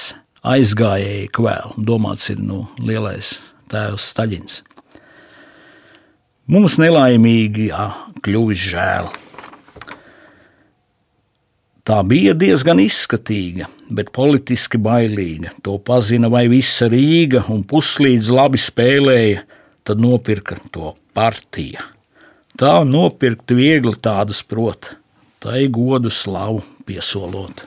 aizgājēja 0.46 1.32
kvēl, 1.34 1.74
domāts 1.78 2.30
ir 2.34 2.42
nu, 2.44 2.66
lielais 2.82 3.40
tēvs 3.72 4.12
Staļins. 4.12 4.62
Mums 6.52 6.76
nelaimīgi 6.82 7.70
jā, 7.70 7.88
kļuvis 8.26 8.64
žēl. 8.74 9.10
Tā 11.88 11.98
bija 12.06 12.36
diezgan 12.38 12.82
izskatīga, 12.84 13.66
bet 13.90 14.12
politiski 14.14 14.78
bailīga. 14.82 15.56
To 15.66 15.80
pazina 15.82 16.30
vai 16.30 16.44
visa 16.52 16.86
Rīga, 16.92 17.48
un 17.50 17.64
puslīdz 17.66 18.30
labi 18.36 18.62
spēlēja, 18.62 19.42
tad 19.88 20.04
nopirka 20.04 20.60
to 20.70 20.94
partija. 21.18 21.88
Tā 22.60 22.82
nopirkt 22.84 23.54
viegli 23.56 23.94
tādas 23.96 24.42
prot, 24.44 24.96
tai 25.40 25.68
godu 25.72 26.12
slavu 26.12 26.64
piesolot. 26.86 27.64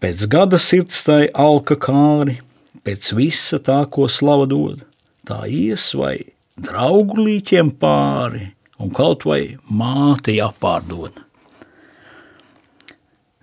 Pēc 0.00 0.26
gada 0.30 0.60
sirds 0.60 1.00
tai 1.06 1.26
alka 1.32 1.74
kāri, 1.80 2.38
pēc 2.86 3.10
visa 3.16 3.58
tā, 3.58 3.80
ko 3.90 4.06
slava 4.12 4.46
dod, 4.46 4.84
tā 5.26 5.42
ies 5.50 5.88
vai 5.98 6.18
draugu 6.56 7.24
līķiem 7.26 7.72
pāri 7.80 8.52
un 8.78 8.92
kaut 8.94 9.24
vai 9.26 9.56
māti 9.66 10.36
jāpārdod. 10.38 11.16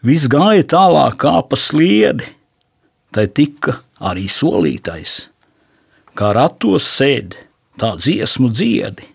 Viss 0.04 0.28
gāja 0.32 0.64
tālāk 0.68 1.18
kā 1.24 1.38
pa 1.48 1.60
sliedi, 1.60 2.28
tai 3.16 3.28
tika 3.32 3.78
arī 4.04 4.26
solītais. 4.28 5.30
Kā 6.14 6.34
ratos 6.36 6.86
sēdi, 6.86 7.40
tā 7.80 7.94
dziesmu 8.00 8.50
dziedi, 8.54 9.08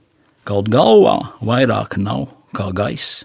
kaut 0.48 0.70
galvā 0.72 1.18
vairāk 1.44 1.98
nav 2.00 2.28
kā 2.56 2.70
gaiss. 2.72 3.24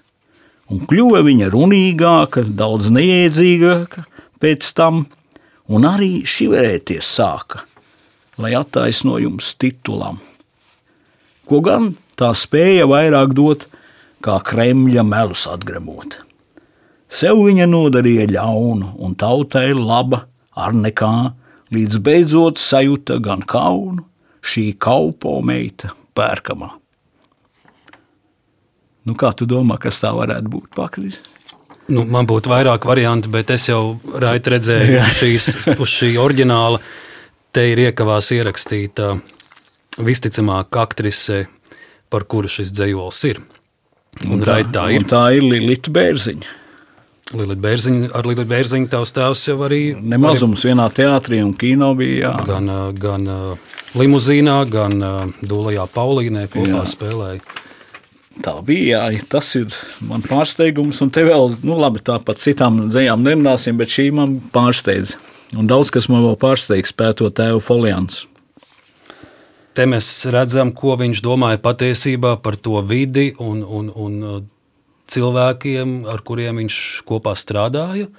Un 0.71 0.85
kļuva 0.89 1.21
viņa 1.27 1.51
runīgāka, 1.53 2.45
daudz 2.47 2.89
neiedzīgāka 2.93 4.05
pēc 4.41 4.73
tam, 4.77 5.05
un 5.69 5.87
arī 5.87 6.23
šiverēties 6.27 7.15
sāka, 7.17 7.65
lai 8.39 8.55
attaisnojums 8.57 9.53
titulam 9.61 10.21
ko 11.49 11.59
gan 11.63 11.93
tā 12.19 12.31
spēja 12.37 12.87
vairāk 12.89 13.33
dot, 13.37 13.67
kā 14.23 14.39
Kremļa 14.47 15.03
melus 15.05 15.45
atgremot. 15.51 16.19
Sev 17.13 17.43
viņa 17.45 17.67
nodarīja 17.69 18.29
ļaunu, 18.31 18.95
un 19.03 19.13
tautai 19.19 19.69
laba 19.77 20.23
ar 20.57 20.73
nekā, 20.73 21.33
līdz 21.73 21.99
beidzot 22.05 22.61
sajūta 22.61 23.19
gan 23.21 23.43
kaunu, 23.45 24.05
šī 24.43 24.73
kaupo 24.81 25.37
meita 25.45 25.93
pērkamā. 26.17 26.69
Nu, 29.03 29.15
kā 29.19 29.33
tu 29.35 29.47
domā, 29.49 29.77
kas 29.81 29.99
tā 29.99 30.13
varētu 30.15 30.51
būt 30.51 30.75
pakris? 30.77 31.19
Nu, 31.91 32.05
man 32.07 32.27
būtu 32.27 32.51
vairāk 32.51 32.85
variantu, 32.87 33.31
bet 33.33 33.51
es 33.51 33.67
jau 33.67 33.97
redzēju, 34.07 34.99
ka 35.01 35.09
šīs, 35.19 35.49
uz 35.75 35.89
šī 35.91 36.13
oriģināla 36.21 36.79
te 37.53 37.65
ir 37.73 37.81
iekavās 37.89 38.31
ierakstīta 38.33 39.17
visticamāk 39.99 40.79
aktrise, 40.79 41.43
par 42.09 42.23
kuru 42.29 42.49
šis 42.49 42.71
dzējols 42.73 43.19
ir. 43.29 43.41
Un, 44.23 44.37
un 44.37 44.45
tā, 44.45 44.61
tā 44.71 44.87
ir. 44.93 45.01
Un 45.01 45.09
tā 45.09 45.23
ir 45.35 45.43
Lilita 45.43 45.91
Bērziņa. 45.93 46.62
Lilita 47.31 47.61
Bērziņa, 47.63 48.09
ar 48.13 48.27
Lilita 48.27 48.45
Bērziņu 48.49 48.89
tavs 48.91 49.13
tēvs 49.15 49.47
jau 49.47 49.55
arī. 49.65 49.81
Nemazums 49.95 50.65
vienā 50.67 50.89
teātrī 50.93 51.39
un 51.45 51.53
kino 51.57 51.93
bija. 51.97 52.33
Jā. 52.33 52.47
Gan, 52.49 52.71
gan 52.99 53.29
limuzīnā, 53.97 54.57
gan 54.69 54.99
Dūlajā 55.41 55.87
Paulīnē 55.93 56.49
kopā 56.51 56.81
Jā. 56.81 56.87
spēlēja. 56.91 57.61
Tā 58.43 58.55
bija, 58.65 59.03
jā, 59.13 59.21
tas 59.29 59.51
ir 59.59 59.69
man 60.09 60.23
pārsteigums, 60.25 60.99
un 61.05 61.11
te 61.13 61.21
vēl, 61.25 61.51
nu 61.61 61.77
labi, 61.77 62.01
tā 62.01 62.17
par 62.25 62.39
citām 62.41 62.87
dzējām 62.87 63.21
nerunāsim, 63.21 63.77
bet 63.77 63.93
šī 63.93 64.07
man 64.17 64.39
pārsteidz. 64.53 65.15
Un 65.53 65.69
daudz 65.69 65.91
kas 65.93 66.09
man 66.09 66.25
vēl 66.25 66.39
pārsteigs 66.41 66.95
pētot 66.97 67.35
tēvu 67.37 67.61
foliants. 67.61 68.23
Te 69.77 69.85
mēs 69.89 70.07
redzam, 70.33 70.73
ko 70.73 70.97
viņš 70.97 71.21
domāja 71.25 71.61
patiesībā 71.61 72.35
par 72.41 72.57
to 72.61 72.81
vidi 72.85 73.31
un, 73.41 73.61
un, 73.61 73.89
un 73.93 74.17
cilvēkiem, 75.13 76.03
ar 76.09 76.23
kuriem 76.25 76.61
viņš 76.63 76.77
kopā 77.07 77.35
strādāja, 77.39 78.09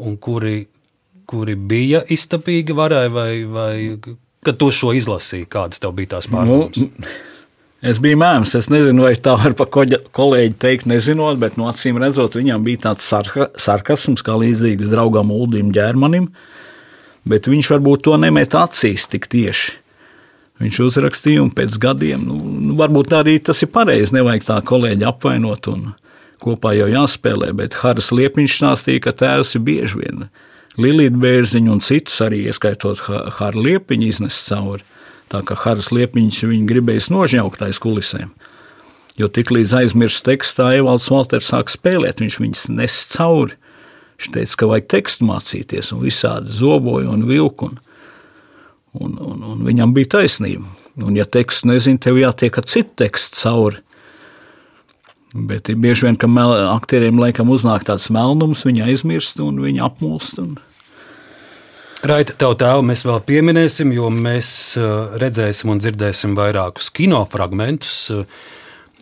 un 0.00 0.16
kuri, 0.16 0.64
kuri 1.30 1.56
bija 1.56 2.04
iztapīgi 2.10 2.76
varai, 2.76 3.08
vai, 3.12 3.30
vai 3.44 3.74
kad 4.46 4.60
tu 4.60 4.70
šo 4.74 4.94
izlasīji, 4.96 5.48
kādas 5.50 5.82
tev 5.82 5.94
bija 5.98 6.16
tās 6.16 6.30
pārdomas? 6.32 6.80
Nu, 6.80 7.10
es 7.90 8.00
biju 8.02 8.20
mēms, 8.20 8.54
es 8.58 8.70
nezinu, 8.72 9.04
vai 9.08 9.14
tā 9.20 9.36
var 9.40 9.56
pa 9.58 9.66
koļa- 9.68 10.02
kolēģi 10.16 10.56
teikt, 10.62 10.88
nezinot, 10.90 11.38
bet 11.42 11.58
no 11.60 11.68
acīm 11.70 12.00
redzot, 12.00 12.38
viņam 12.38 12.64
bija 12.64 12.86
tāds 12.88 13.06
sarka, 13.06 13.50
sarkasms, 13.60 14.24
kā 14.26 14.38
līdzīgs 14.40 14.92
draugam 14.92 15.32
Uldim 15.34 15.74
ģērmanim, 15.76 16.30
bet 17.28 17.50
viņš 17.50 17.74
varbūt 17.74 18.08
to 18.08 18.16
nemet 18.20 18.56
acīs 18.56 19.08
tik 19.12 19.28
tieši. 19.30 19.76
Viņš 20.60 20.78
uzrakstīja, 20.84 21.40
un 21.40 21.48
pēc 21.56 21.78
gadiem, 21.80 22.20
nu, 22.28 22.36
nu, 22.36 22.74
varbūt 22.76 23.14
arī 23.16 23.38
tas 23.40 23.62
ir 23.64 23.70
pareizi, 23.72 24.12
nevajag 24.18 24.44
tā 24.44 24.58
kolēģi 24.68 25.06
apvainot, 25.08 25.68
un 25.72 25.86
kopā 26.42 26.72
jau 26.78 26.88
jāspēlē, 26.90 27.52
bet 27.56 27.78
Haras 27.82 28.10
Liepiņš 28.16 28.56
stāstīja, 28.60 29.04
ka 29.06 29.12
tēvs 29.22 29.54
ir 29.58 29.64
bieži 29.66 30.00
vien 30.00 30.28
Lilīta 30.80 31.18
Bērziņu 31.20 31.72
un 31.74 31.82
citus 31.84 32.20
arī, 32.24 32.44
ieskaitot 32.48 33.02
Ha- 33.08 33.26
Haru 33.40 33.64
Liepiņu, 33.66 34.08
iznes 34.08 34.38
cauri. 34.46 34.86
Tā 35.30 35.42
kā 35.46 35.56
Haras 35.58 35.90
Liepiņš 35.94 36.44
viņu 36.50 36.68
gribējis 36.70 37.10
nožņaukt 37.12 37.62
aiz 37.66 37.78
kulisēm. 37.82 38.30
Jo 39.18 39.28
tik 39.28 39.50
līdz 39.52 39.74
aizmirst 39.82 40.24
tekstā, 40.24 40.70
Evalds 40.78 41.10
Valters 41.12 41.50
sāk 41.52 41.68
spēlēt, 41.70 42.22
viņš 42.22 42.38
viņus 42.40 42.64
nes 42.72 42.96
cauri. 43.12 43.58
Viņš 44.20 44.32
teica, 44.34 44.56
ka 44.56 44.68
vajag 44.70 44.88
tekstu 44.94 45.26
mācīties, 45.28 45.92
un 45.94 46.02
visādi 46.04 46.52
zoboja 46.54 47.10
un 47.12 47.26
vilku. 47.28 47.70
Un, 47.70 47.78
un, 48.94 49.18
un, 49.20 49.42
un 49.52 49.62
viņam 49.66 49.92
bija 49.96 50.16
taisnība. 50.16 50.66
Un, 51.00 51.14
ja 51.16 51.24
tekstu 51.24 51.70
nezina, 51.70 52.00
tev 52.02 52.18
jātiek 52.20 52.56
ar 52.58 52.66
citu 52.68 52.96
tekstu 53.04 53.38
cauri. 53.42 53.82
Bet 55.34 55.68
ir 55.70 55.78
bieži 55.78 56.08
vien, 56.08 56.16
ka 56.18 56.26
mel, 56.26 56.50
aktieriem 56.72 57.20
laikam 57.22 57.52
uznāk 57.54 57.84
tāds 57.86 58.08
melnums, 58.10 58.64
viņi 58.66 58.82
aizmirst 58.88 59.38
un 59.42 59.60
viņi 59.62 59.82
apmulst. 59.86 60.40
Un... 60.42 60.56
Raita, 62.02 62.34
tev 62.40 62.56
tēvu 62.58 62.82
mēs 62.88 63.04
vēl 63.06 63.20
pieminēsim, 63.28 63.92
jo 63.94 64.08
mēs 64.10 64.50
uh, 64.80 65.12
redzēsim 65.22 65.70
un 65.70 65.82
dzirdēsim 65.82 66.34
vairākus 66.34 66.88
kinofragmentus, 66.96 68.00
uh, 68.14 68.40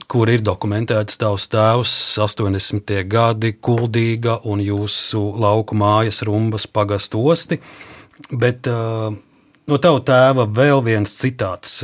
kur 0.09 0.29
ir 0.29 0.45
dokumentēts 0.45 1.17
tavs 1.21 1.47
tēvs 1.53 1.95
80. 2.21 2.93
gadi, 3.09 3.55
kuldīga 3.65 4.41
un 4.45 4.61
jūsu 4.61 5.23
lauku 5.41 5.79
mājas 5.81 6.21
rumbas 6.29 6.69
pagastu 6.69 7.23
osti. 7.33 7.57
Bet 8.29 8.69
uh, 8.69 9.09
no 9.65 9.81
tava 9.81 10.05
tēva 10.05 10.45
vēl 10.45 10.85
viens 10.85 11.17
citāts. 11.23 11.81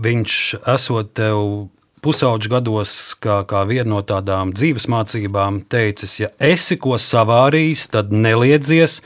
Viņš 0.00 0.38
esot 0.78 1.12
tev 1.20 1.68
pusauģu 2.04 2.50
gados, 2.52 2.92
kā, 3.22 3.40
kā 3.48 3.64
viena 3.68 3.88
no 3.94 4.00
tādām 4.06 4.54
dzīves 4.56 4.88
mācībām, 4.90 5.62
teicis, 5.70 6.16
ja 6.22 6.30
esi 6.40 6.78
ko 6.80 6.96
savārījis, 7.00 7.88
tad 7.94 8.14
neliedzies, 8.14 9.00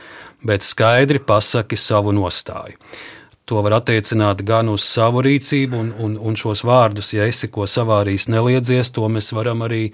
bet 0.45 0.65
skaidri 0.65 1.19
pasaki 1.19 1.77
savu 1.79 2.13
nostāju. 2.15 2.79
To 3.45 3.61
var 3.61 3.77
attiecināt 3.77 4.41
gan 4.45 4.71
uz 4.73 4.87
savu 4.87 5.21
rīcību, 5.25 5.77
un, 5.77 5.91
un, 6.01 6.15
un 6.17 6.37
šos 6.39 6.63
vārdus, 6.65 7.11
ja 7.13 7.27
esi 7.29 7.51
ko 7.53 7.67
savārījis, 7.69 8.29
neliedzies, 8.33 8.89
to 8.95 9.05
mēs 9.11 9.29
varam 9.37 9.61
arī 9.67 9.91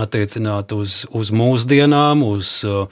attiecināt 0.00 0.72
uz, 0.76 1.02
uz 1.12 1.32
mūsdienām, 1.32 2.24
uz 2.24 2.62
uh, 2.68 2.88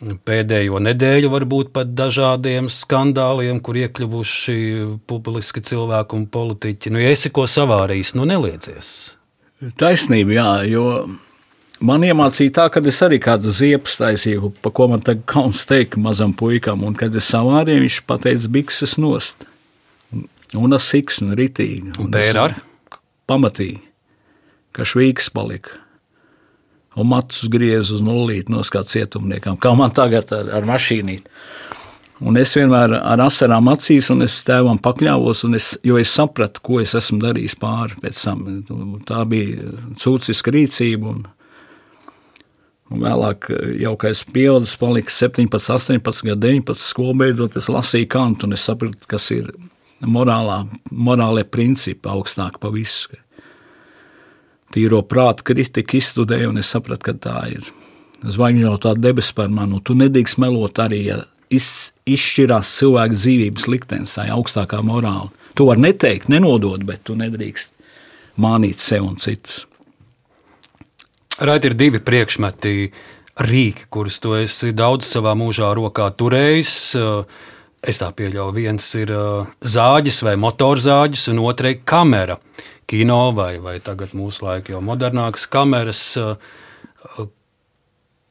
pēdējo 0.00 0.78
nedēļu, 0.84 1.30
varbūt 1.32 1.70
pat 1.72 1.94
dažādiem 1.96 2.68
skandāliem, 2.72 3.60
kur 3.64 3.78
iekļuvuši 3.80 4.56
publiski 5.08 5.62
cilvēki 5.64 6.18
un 6.18 6.26
politiķi. 6.28 6.92
Nu, 6.92 7.00
ja 7.00 7.12
esi 7.14 7.30
ko 7.32 7.46
savārījis, 7.48 8.14
nu 8.18 8.26
neliedzies. 8.28 8.90
Taisnība, 9.80 10.34
jā, 10.36 10.50
jo 10.68 10.84
man 11.80 12.04
iemācīja 12.04 12.52
tā, 12.58 12.66
ka 12.72 12.82
es 12.84 13.00
arī 13.06 13.16
kādu 13.24 13.48
ziepes 13.56 13.96
taisīju, 14.02 14.52
pa 14.60 14.68
ko 14.70 14.90
man 14.92 15.00
tagad 15.00 15.24
kauns 15.32 15.64
teikt 15.68 15.96
mazam 15.96 16.34
puikam, 16.36 16.84
un 16.84 16.94
kad 16.94 17.14
es 17.16 17.30
savārīju, 17.32 17.86
viņš 17.86 17.98
pateica 18.08 18.52
bikses 18.52 18.98
nost. 19.00 19.48
Un- 20.12 20.28
Un 20.54 20.70
tas 20.70 20.84
siks 20.92 21.18
un 21.24 21.32
ritīgi. 21.36 21.96
Un 21.98 22.12
es 22.14 22.28
pēr 22.32 22.36
ar? 22.38 22.54
Pamatīgi, 23.28 23.80
ka 24.72 24.84
švīks 24.86 25.32
palika. 25.34 25.80
Un 26.96 27.10
matus 27.10 27.44
griez 27.52 27.90
uz 27.92 28.00
nulīti 28.04 28.52
no 28.52 28.62
kā 28.72 28.80
cietumniekam, 28.88 29.58
kā 29.60 29.74
man 29.76 29.92
tagad 29.96 30.32
ar, 30.32 30.48
ar 30.60 30.68
mašīnīti. 30.68 31.28
Un 32.24 32.38
es 32.40 32.54
vienmēr 32.56 32.94
ar 32.96 33.20
asarām 33.26 33.68
acīs, 33.68 34.08
un 34.12 34.24
es 34.24 34.38
tēvam 34.46 34.78
pakļāvos, 34.80 35.42
es, 35.58 35.66
jo 35.84 35.98
es 36.00 36.14
sapratu, 36.16 36.62
ko 36.64 36.80
es 36.80 36.94
esmu 36.96 37.20
darījis 37.20 37.58
pāri 37.60 37.98
pēc 38.00 38.22
tam. 38.24 38.46
Tā 39.04 39.20
bija 39.28 39.74
cūciska 40.00 40.54
rīcība. 40.56 41.12
Un, 41.12 41.26
un 42.88 43.04
vēlāk, 43.04 43.50
jau 43.82 43.92
kad 44.00 44.16
es 44.16 44.24
pieaugu, 44.24 44.72
palika 44.80 45.12
17, 45.12 45.52
18, 45.52 46.32
19 46.32 46.80
skolu 46.80 47.18
beidzot, 47.20 47.60
es 47.60 47.68
lasīju 47.68 48.08
kantu, 48.16 48.48
un 48.48 48.56
es 48.56 48.64
sapratu, 48.64 49.04
kas 49.12 49.28
ir 49.36 49.52
morālā, 50.00 50.62
morālie 50.88 51.44
principi 51.44 52.08
augstāk 52.08 52.56
pa 52.62 52.72
visu. 52.72 53.20
Tīro 54.76 55.00
prātu 55.08 55.46
kritiku 55.48 55.96
izstudēju, 55.96 56.52
un 56.52 56.60
es 56.60 56.70
sapratu, 56.74 57.08
ka 57.08 57.14
tā 57.26 57.38
ir 57.54 57.70
zvaigžņotā 58.26 58.96
debesis 59.00 59.32
par 59.36 59.48
mani. 59.48 59.78
un 59.78 59.84
Tu 59.84 59.96
nedrīkst 59.96 60.40
melot 60.42 60.78
arī, 60.82 61.00
ja 61.08 61.22
iz, 61.52 61.92
izšķirās 62.08 62.72
cilvēka 62.80 63.16
dzīvības 63.16 63.68
liktenis, 63.72 64.16
tā 64.18 64.28
augstākā 64.34 64.82
morāla. 64.84 65.30
To 65.56 65.70
var 65.70 65.80
neteikt, 65.80 66.28
nenodot, 66.32 66.84
bet 66.84 67.06
tu 67.08 67.16
nedrīkst 67.16 67.72
mānīt 68.42 68.82
sev 68.82 69.06
un 69.08 69.16
citus. 69.20 69.64
Raiti 71.36 71.68
ir 71.70 71.76
divi 71.76 72.00
priekšmeti, 72.00 72.90
rīki, 73.44 73.88
kurus 73.92 74.20
tu 74.24 74.32
esi 74.36 74.72
daudz 74.76 75.08
savā 75.08 75.34
mūžā 75.36 75.68
rokā 75.76 76.08
turējis. 76.16 76.76
Es 77.86 78.00
tā 78.00 78.08
pieļauju, 78.16 78.54
viens 78.56 78.86
ir 78.98 79.12
uh, 79.14 79.50
zāģis 79.60 80.22
vai 80.26 80.32
motorzāģis, 80.40 81.28
un 81.34 81.42
otrs 81.44 81.76
ir 81.76 81.82
kamera. 81.86 82.38
Kino 82.86 83.32
vai, 83.34 83.56
vai 83.62 83.78
tagad 83.82 84.14
mūsu 84.14 84.46
laikā 84.46 84.76
jau 84.76 84.82
modernākas 84.84 85.48
kameras. 85.50 86.02
uh, 86.20 86.36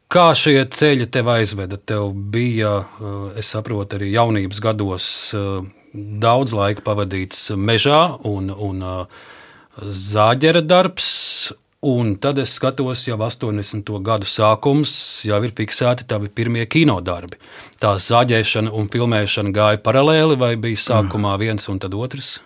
Kā 0.05 0.29
šie 0.37 0.61
ceļi 0.71 1.09
tev 1.11 1.31
aizveda? 1.33 1.79
Tev 1.81 2.13
bija, 2.31 2.77
uh, 2.85 3.33
es 3.35 3.49
saprotu, 3.51 3.97
arī 3.97 4.13
jaunības 4.13 4.61
gados 4.63 5.07
uh, 5.35 5.65
daudz 5.95 6.53
laika 6.55 6.85
pavadīts 6.85 7.49
mežā 7.57 8.01
un, 8.23 8.51
un 8.51 8.83
zāģera 9.81 10.63
darbs. 10.63 11.11
Un 11.85 12.15
tad 12.17 12.39
es 12.41 12.55
skatos, 12.57 13.03
jau 13.05 13.17
80. 13.21 13.91
gadu 14.01 14.25
sākums, 14.25 14.95
jau 15.27 15.37
ir 15.45 15.51
fiksēti 15.53 16.07
tavi 16.09 16.31
pirmie 16.33 16.63
kinodarbi. 16.65 17.37
Tā 17.77 17.91
zāģēšana 18.01 18.73
un 18.73 18.89
filmēšana 18.89 19.53
gāja 19.53 19.83
paralēli, 19.85 20.39
vai 20.41 20.55
bija 20.57 20.81
sākumā 20.81 21.35
viens 21.43 21.69
un 21.69 21.77
tad 21.83 21.93
otrs? 21.93 22.39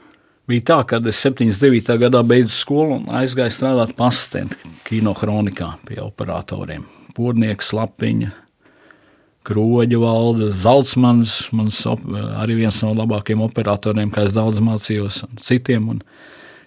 Bija 0.50 0.64
tā, 0.66 0.80
ka 0.90 0.98
es 1.06 1.20
79. 1.22 1.94
gadā 2.02 2.24
beidzu 2.26 2.56
skolu 2.56 2.96
un 2.96 3.10
aizgāju 3.20 3.54
strādāt 3.54 3.92
par 3.98 4.10
asistentu 4.10 4.58
kino 4.88 5.14
kronikā 5.14 5.76
pie 5.86 6.00
operatoriem. 6.02 6.88
Pūrnieks, 7.14 7.70
lapiņa, 7.78 8.32
kroģa 9.46 10.00
valde, 10.02 10.48
Zaltsmans, 10.64 11.36
mans 11.54 11.84
op- 11.86 12.08
arī 12.42 12.64
viens 12.64 12.82
no 12.82 12.96
labākajiem 12.98 13.44
operatoriem, 13.46 14.10
kā 14.10 14.26
es 14.26 14.34
daudz 14.34 14.58
mācījos, 14.58 15.22
un 15.28 15.38
citiem. 15.38 15.86
Un 15.90 16.02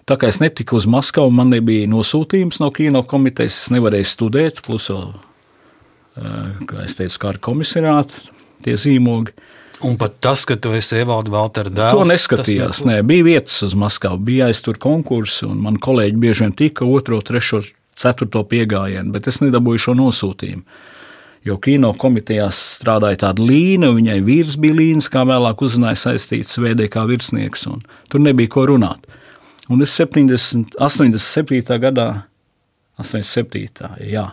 tā 0.07 0.15
kā 0.15 0.31
es 0.31 0.39
netiku 0.39 0.79
uz 0.79 0.87
Maskavu, 0.87 1.31
man 1.31 1.51
nebija 1.51 1.89
nosūtījums 1.91 2.61
no 2.63 2.71
kino 2.71 3.03
komitejas, 3.03 3.65
es 3.65 3.73
nevarēju 3.75 4.07
studēt, 4.07 4.63
plus 4.63 4.87
vēl, 4.87 5.13
eh, 6.17 6.65
kā 6.65 6.83
es 6.85 6.95
teicu, 6.95 7.19
kā 7.19 7.29
ar 7.29 7.37
komisionātu 7.37 8.31
tie 8.63 8.73
zīmogi. 8.79 9.35
Un 9.81 9.97
pat 9.97 10.19
tas, 10.23 10.45
ka 10.45 10.55
tu 10.55 10.71
esi 10.77 10.99
Evalda 11.01 11.31
Valtera 11.33 11.71
dēls. 11.73 11.97
To 11.97 12.07
neskatījās. 12.07 12.83
Nē, 12.87 13.01
bija 13.07 13.25
vietas 13.25 13.63
uz 13.65 13.73
Maskavu, 13.75 14.19
bija 14.23 14.47
aiztur 14.51 14.77
konkursi, 14.81 15.47
un 15.49 15.59
man 15.65 15.79
kolēģi 15.81 16.19
bieži 16.21 16.45
vien 16.45 16.53
tika 16.55 16.85
otro, 16.87 17.19
trešo, 17.25 17.63
ceturto 17.99 18.43
piegājienu, 18.47 19.11
bet 19.15 19.27
es 19.31 19.41
nedabūju 19.43 19.87
šo 19.87 19.95
nosūtījumu. 19.99 20.63
Jo 21.43 21.57
kino 21.59 21.89
komitejās 21.99 22.59
strādāja 22.77 23.25
tāda 23.25 23.43
līnija, 23.43 23.91
viņai 23.97 24.21
vīrs 24.23 24.55
bija 24.63 24.77
līnijas, 24.77 25.09
kā 25.11 25.25
vēlāk 25.27 25.65
uzzināja 25.65 25.99
saistīts 26.05 26.55
VDK 26.55 27.03
virsnieks, 27.09 27.65
un 27.67 27.83
tur 28.11 28.23
nebija 28.23 28.53
ko 28.53 28.63
runāt. 28.69 29.03
Un 29.71 29.83
es 29.83 29.91
70, 29.99 30.77
87. 30.79 31.59
gadā, 31.83 32.07
87. 33.01 33.91
jā, 34.07 34.29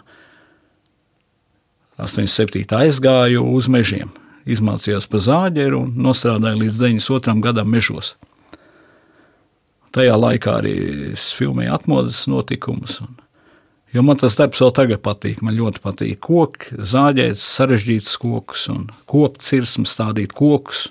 87. 1.99 2.63
aizgāju 2.79 3.43
uz 3.51 3.67
mežiem. 3.73 4.13
Izmācījos 4.49 5.09
pa 5.11 5.21
zāģeru 5.21 5.83
un 5.85 5.97
nostrādāju 6.01 6.63
līdz 6.63 6.79
92. 6.81 7.41
gadam 7.45 7.69
mežos. 7.69 8.15
Tajā 9.95 10.15
laikā 10.17 10.61
arī 10.61 10.75
es 11.11 11.33
filmēju 11.37 11.75
atmodas 11.75 12.23
notikumus. 12.31 13.01
Un, 13.03 13.17
jo 13.93 14.05
man 14.07 14.21
tas 14.21 14.39
darbs 14.39 14.63
vēl 14.63 14.73
tagad 14.77 15.03
patīk. 15.05 15.43
Man 15.45 15.59
ļoti 15.59 15.83
patīk 15.85 16.23
koki, 16.25 16.79
zāģēt 16.79 17.41
sarežģītus 17.43 18.17
kokus 18.23 18.69
un 18.73 18.87
kopt 19.11 19.45
cirsmu, 19.45 19.85
stādīt 19.89 20.33
kokus, 20.37 20.87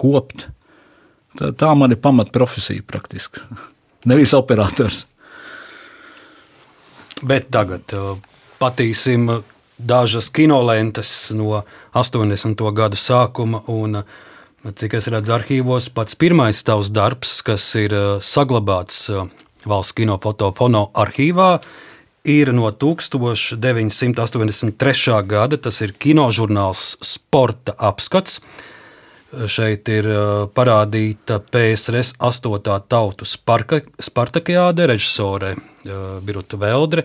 kopt. 0.00 0.48
Tā, 1.38 1.54
tā 1.54 1.72
man 1.78 1.94
ir 1.94 2.02
pamatprofesija 2.02 2.84
praktiski. 2.86 3.40
Nevis 4.10 4.34
operators. 4.36 5.04
Bet 7.24 7.48
tagad 7.54 7.94
uh, 7.96 8.18
patīsim 8.60 9.30
dažas 9.78 10.28
kinolentes 10.28 11.30
no 11.34 11.62
80. 11.92 12.72
gadu 12.72 12.96
sākuma. 12.96 13.62
Un, 13.66 14.02
cik 14.64 14.94
es 14.98 15.08
redzu 15.12 15.32
arhīvos, 15.36 15.90
pats 15.94 16.14
pirmais 16.16 16.62
tavs 16.64 16.90
darbs, 16.94 17.42
kas 17.44 17.74
ir 17.80 17.90
saglabāts 18.24 19.10
valsts 19.64 19.92
kinofotofono 19.96 20.90
arhīvā, 20.94 21.58
ir 22.24 22.52
no 22.56 22.70
1983. 22.70 25.26
gada. 25.28 25.56
Tas 25.56 25.80
ir 25.84 25.92
kinožurnāls 25.92 26.96
Sporta 27.04 27.74
apskats. 27.78 28.40
Šeit 29.50 29.88
ir 29.90 30.06
parādīta 30.54 31.40
PSRS 31.42 32.14
8. 32.22 32.86
tautu 32.86 33.26
Spartakiāde, 33.26 34.86
režisore 34.86 35.56
Biruta 36.22 36.56
Veldre. 36.56 37.02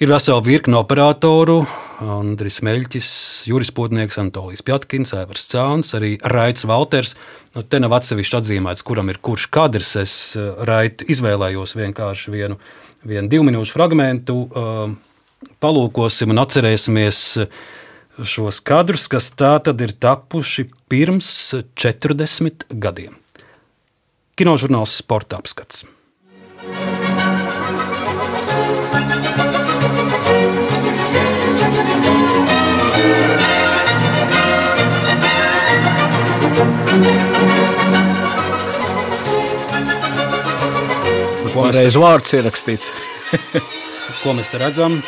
Ir 0.00 0.08
vesela 0.10 0.40
virkne 0.42 0.76
operatoru, 0.80 1.66
Andris 2.00 2.60
Meļķis, 2.64 3.10
Juris 3.50 3.70
Potnieks, 3.76 4.18
Antolijas 4.20 4.64
Pjatkins, 4.64 5.12
Evers 5.16 5.44
Cāns, 5.52 5.92
arī 5.98 6.14
Raits 6.32 6.64
Valters. 6.68 7.14
Nu, 7.54 7.62
te 7.62 7.80
nav 7.82 7.94
atsevišķi 7.98 8.38
atzīmēts, 8.40 8.84
kuram 8.86 9.12
ir 9.12 9.20
kurš 9.22 9.48
kadrs. 9.52 9.94
Es 10.00 10.14
eh, 10.38 10.48
Rait 10.68 11.04
izvēlējos 11.04 11.76
vienkārši 11.78 12.34
vienu, 12.34 12.58
vienu 13.04 13.32
divu 13.32 13.46
minūšu 13.50 13.76
fragmentu. 13.76 14.40
Eh, 14.48 14.96
palūkosim 15.60 16.32
un 16.32 16.42
atcerēsimies 16.42 17.22
šos 18.26 18.60
kadrus, 18.64 19.06
kas 19.08 19.30
tā 19.32 19.54
tad 19.64 19.80
ir 19.80 19.94
tapuši 19.96 20.66
pirms 20.90 21.30
40 21.80 22.68
gadiem. 22.80 23.16
Kinožurnāls 24.40 24.96
Sporta 25.00 25.40
apskats. 25.40 25.84
Pareizi 41.60 42.00
vārds 42.00 42.32
ierakstīts. 42.38 42.90
Ko 44.22 44.32
mēs 44.36 44.50
te 44.52 44.60
redzam? 44.60 44.98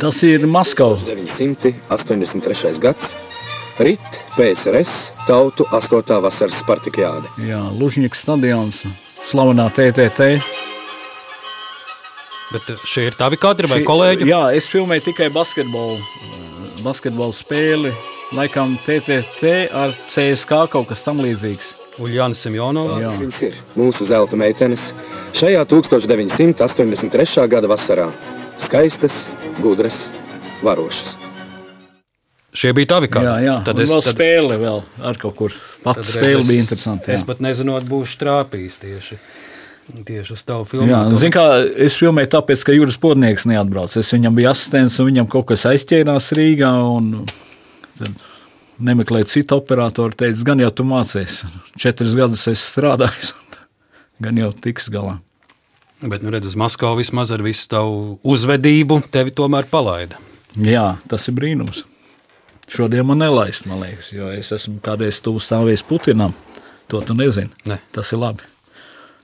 Tas 0.00 0.22
ir 0.26 0.46
Maskavas. 0.48 1.04
983. 1.06 2.72
gads. 2.82 3.12
Rīt 3.82 4.18
PSRS 4.36 5.12
tautu 5.28 5.66
8. 5.72 6.18
vasaras 6.24 6.58
Spartakiāde. 6.60 7.30
Jā, 7.46 7.60
Lužņiks 7.78 8.24
stadions, 8.24 8.82
slavenā 9.28 9.68
TTT. 9.72 10.34
Bet 12.52 12.68
šie 12.84 13.08
ir 13.08 13.16
tavi 13.16 13.38
kadri 13.40 13.70
vai 13.70 13.80
kolēģi? 13.86 14.28
Jā, 14.28 14.42
es 14.56 14.68
filmēju 14.68 15.06
tikai 15.08 15.30
basketbolu, 15.32 15.96
basketbolu 16.84 17.34
spēli. 17.36 17.92
Laikam 18.36 18.74
TTT 18.84 19.54
ar 19.76 19.92
CSK 19.92 20.66
kaut 20.72 20.90
kas 20.90 21.04
tam 21.06 21.22
līdzīgs. 21.22 21.72
Uljāna 22.02 22.36
Simjonova. 22.36 23.00
Jā. 23.02 23.10
Viņas 23.20 23.40
ir 23.48 23.58
mūsu 23.76 24.06
zelta 24.08 24.38
meitenes. 24.40 24.90
Šajā 25.36 25.64
1983. 25.68 27.48
gada 27.52 27.70
vasarā 27.70 28.08
skaistas, 28.62 29.26
gudras, 29.60 30.08
varošas. 30.62 31.16
Šie 32.52 32.72
bija 32.76 32.90
tavi 32.96 33.08
kādi. 33.08 33.28
Jā, 33.30 33.36
jā. 33.40 33.54
Tad 33.64 33.78
Un 33.78 33.84
es 33.86 33.92
vēl 33.92 34.02
tad, 34.04 34.16
spēle 34.18 34.58
vēl 34.60 34.82
ar 35.08 35.20
kaut 35.20 35.36
kur. 35.38 35.54
Pats 35.84 36.12
spēle 36.12 36.42
es, 36.42 36.50
bija 36.50 36.64
interesanti. 36.64 37.12
Es 37.14 37.22
jā. 37.22 37.28
pat 37.30 37.40
nezinot, 37.44 37.86
būšu 37.88 38.18
trāpījis 38.20 38.76
tieši, 38.82 39.16
tieši 39.90 40.32
uz 40.36 40.42
tavu 40.46 40.64
Jā, 40.64 40.70
filmu. 40.70 41.18
zin, 41.18 41.32
kā, 41.34 41.44
es 41.86 41.96
filmēju 42.00 42.30
tāpēc, 42.36 42.62
ka 42.66 42.76
Juris 42.76 42.98
Podnieks 43.02 43.46
neatbrauca. 43.50 44.00
Es 44.00 44.12
viņam 44.14 44.36
biju 44.38 44.50
asistents, 44.52 44.98
un 45.02 45.10
viņam 45.10 45.28
kaut 45.32 45.48
kas 45.50 45.66
aizķērās 45.70 46.30
Rīgā. 46.38 46.70
Nemeklēju 48.82 49.28
citu 49.30 49.58
operatoru. 49.60 50.16
Teicu, 50.18 50.46
gan 50.48 50.62
jau 50.62 50.70
tu 50.74 50.86
mācies. 50.88 51.42
Četrus 51.78 52.16
gadus 52.18 52.46
es 52.50 52.62
strādāju, 52.72 53.34
gan 54.24 54.40
jau 54.40 54.50
tiks 54.54 54.88
galā. 54.92 55.18
Bet, 56.02 56.24
nu, 56.24 56.32
redz, 56.34 56.48
uz 56.50 56.56
Maskavu 56.58 56.98
vismaz 56.98 57.30
ar 57.30 57.44
visu 57.46 57.68
tavu 57.70 58.16
uzvedību 58.26 59.04
tevi 59.14 59.30
tomēr 59.38 59.68
palaida. 59.70 60.18
Jā, 60.58 60.96
tas 61.08 61.28
ir 61.30 61.36
brīnums. 61.38 61.84
Šodien 62.72 63.06
man 63.06 63.20
nelaist, 63.22 63.68
man 63.70 63.84
liekas, 63.84 64.10
jo 64.14 64.30
es 64.32 64.50
esmu 64.56 64.80
kādreiz 64.82 65.20
tuvu 65.22 65.42
stāvējis 65.42 65.84
Putinam. 65.86 66.34
To 66.90 67.04
tu 67.06 67.14
nezini. 67.14 67.52
Ne. 67.68 67.78
Tas 67.94 68.10
ir 68.12 68.20
labi. 68.22 68.51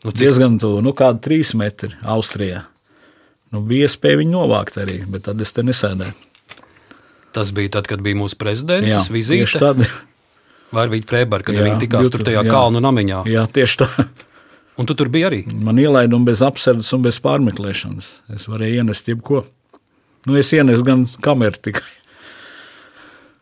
Nu, 0.05 0.13
cik, 0.13 0.21
Diezgan 0.21 0.59
tuvu, 0.63 0.83
nu, 0.85 0.93
kādi 0.97 1.23
trīs 1.25 1.55
metri 1.59 1.97
Austrijā. 2.07 2.63
Nu, 3.51 3.63
bija 3.67 3.89
iespēja 3.89 4.21
viņu 4.21 4.35
novākt 4.35 4.77
arī, 4.79 5.01
bet 5.11 5.25
tad 5.27 5.41
es 5.43 5.55
te 5.57 5.65
nesēdēju. 5.67 6.15
tas 7.33 7.51
bija 7.55 7.77
tad, 7.79 7.87
kad 7.91 8.01
bija 8.03 8.19
mūsu 8.19 8.37
prezidents 8.39 8.87
tieši 9.09 9.15
vizīte. 9.15 9.59
tad. 9.59 9.83
Vai 10.75 10.85
arī 10.85 11.01
Freiberga, 11.09 11.49
kad 11.49 11.57
Jā, 11.57 11.65
viņi 11.65 11.81
tikās 11.87 12.11
tur 12.13 12.23
tajā 12.27 12.43
jā. 12.45 12.51
kalnu 12.53 12.81
namiņā. 12.85 13.23
Jā, 13.31 13.47
tieši 13.49 13.79
tā. 13.81 13.89
Un 14.79 14.87
tu 14.87 14.95
tur 14.95 15.09
biji 15.11 15.25
arī. 15.27 15.39
Man 15.65 15.79
ielaida 15.81 16.19
bez 16.23 16.43
apsardzes 16.45 16.93
un 16.95 17.03
bez 17.07 17.17
pārmeklēšanas. 17.25 18.11
Es 18.37 18.45
varēju 18.51 18.83
ienest 18.83 19.09
jebko. 19.09 19.43
Nu, 20.29 20.37
es 20.39 20.53
ienesu 20.53 20.85
gan 20.85 21.07
kameru 21.25 21.57
tikai. 21.57 21.87